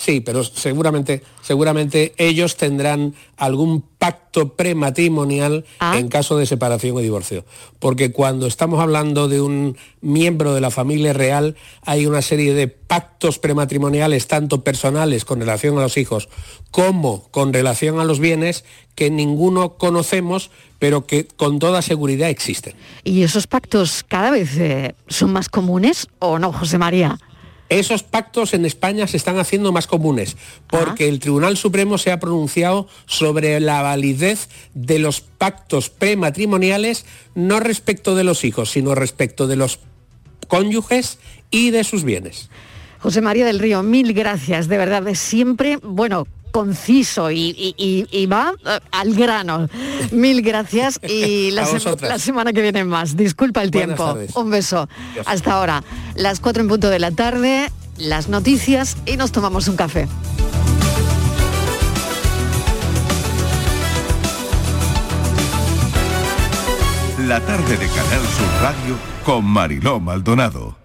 Sí, 0.00 0.20
pero 0.20 0.44
seguramente, 0.44 1.24
seguramente 1.42 2.14
ellos 2.18 2.56
tendrán 2.56 3.14
algún 3.36 3.82
pacto 3.82 4.54
prematrimonial 4.54 5.64
Ah. 5.80 5.98
en 5.98 6.08
caso 6.08 6.38
de 6.38 6.46
separación 6.46 6.96
o 6.96 7.00
divorcio. 7.00 7.44
Porque 7.80 8.12
cuando 8.12 8.46
estamos 8.46 8.78
hablando 8.80 9.26
de 9.26 9.40
un 9.40 9.76
miembro 10.00 10.54
de 10.54 10.60
la 10.60 10.70
familia 10.70 11.12
real, 11.14 11.56
hay 11.82 12.06
una 12.06 12.22
serie 12.22 12.54
de 12.54 12.68
pactos 12.68 13.40
prematrimoniales, 13.40 14.28
tanto 14.28 14.62
personales 14.62 15.24
con 15.24 15.40
relación 15.40 15.76
a 15.78 15.82
los 15.82 15.96
hijos 15.96 16.28
como 16.70 17.28
con 17.32 17.52
relación 17.52 17.98
a 17.98 18.04
los 18.04 18.20
bienes, 18.20 18.64
que 18.94 19.10
ninguno 19.10 19.78
conocemos, 19.78 20.52
pero 20.78 21.06
que 21.06 21.26
con 21.26 21.58
toda 21.58 21.82
seguridad 21.82 22.28
existen. 22.30 22.74
¿Y 23.02 23.24
esos 23.24 23.48
pactos 23.48 24.04
cada 24.06 24.30
vez 24.30 24.56
eh, 24.58 24.94
son 25.08 25.32
más 25.32 25.48
comunes 25.48 26.06
o 26.20 26.38
no, 26.38 26.52
José 26.52 26.78
María? 26.78 27.18
Esos 27.68 28.02
pactos 28.02 28.54
en 28.54 28.64
España 28.64 29.06
se 29.06 29.16
están 29.18 29.38
haciendo 29.38 29.72
más 29.72 29.86
comunes 29.86 30.36
porque 30.68 31.08
el 31.08 31.18
Tribunal 31.18 31.56
Supremo 31.56 31.98
se 31.98 32.10
ha 32.10 32.20
pronunciado 32.20 32.88
sobre 33.06 33.60
la 33.60 33.82
validez 33.82 34.48
de 34.74 34.98
los 34.98 35.20
pactos 35.20 35.90
prematrimoniales, 35.90 37.04
no 37.34 37.60
respecto 37.60 38.14
de 38.14 38.24
los 38.24 38.44
hijos, 38.44 38.70
sino 38.70 38.94
respecto 38.94 39.46
de 39.46 39.56
los 39.56 39.80
cónyuges 40.48 41.18
y 41.50 41.70
de 41.70 41.84
sus 41.84 42.04
bienes. 42.04 42.48
José 43.00 43.20
María 43.20 43.46
del 43.46 43.58
Río, 43.58 43.82
mil 43.82 44.12
gracias, 44.12 44.66
de 44.68 44.78
verdad, 44.78 45.02
de 45.02 45.14
siempre, 45.14 45.78
bueno, 45.82 46.26
conciso 46.58 47.30
y, 47.30 48.26
va 48.26 48.52
eh, 48.66 48.80
al 48.90 49.14
grano. 49.14 49.68
Mil 50.10 50.42
gracias 50.42 50.98
y 51.06 51.50
la, 51.52 52.18
semana 52.18 52.52
que 52.52 52.62
viene 52.62 52.84
más. 52.84 53.16
Disculpa 53.16 53.62
el 53.62 53.70
tiempo. 53.70 54.18
Un 54.34 54.50
beso. 54.50 54.88
Hasta 55.24 55.52
ahora. 55.52 55.84
Las 56.16 56.40
cuatro 56.40 56.62
en 56.62 56.68
punto 56.68 56.90
de 56.90 56.98
la 56.98 57.12
tarde, 57.12 57.70
las 57.96 58.28
noticias 58.28 58.96
y 59.06 59.16
nos 59.16 59.30
tomamos 59.30 59.68
un 59.68 59.76
café. 59.76 60.08
La 67.20 67.40
tarde 67.40 67.76
de 67.76 67.86
Canal 67.86 68.22
Sur 68.36 68.62
Radio 68.62 68.96
con 69.24 69.44
Mariló 69.44 70.00
Maldonado. 70.00 70.77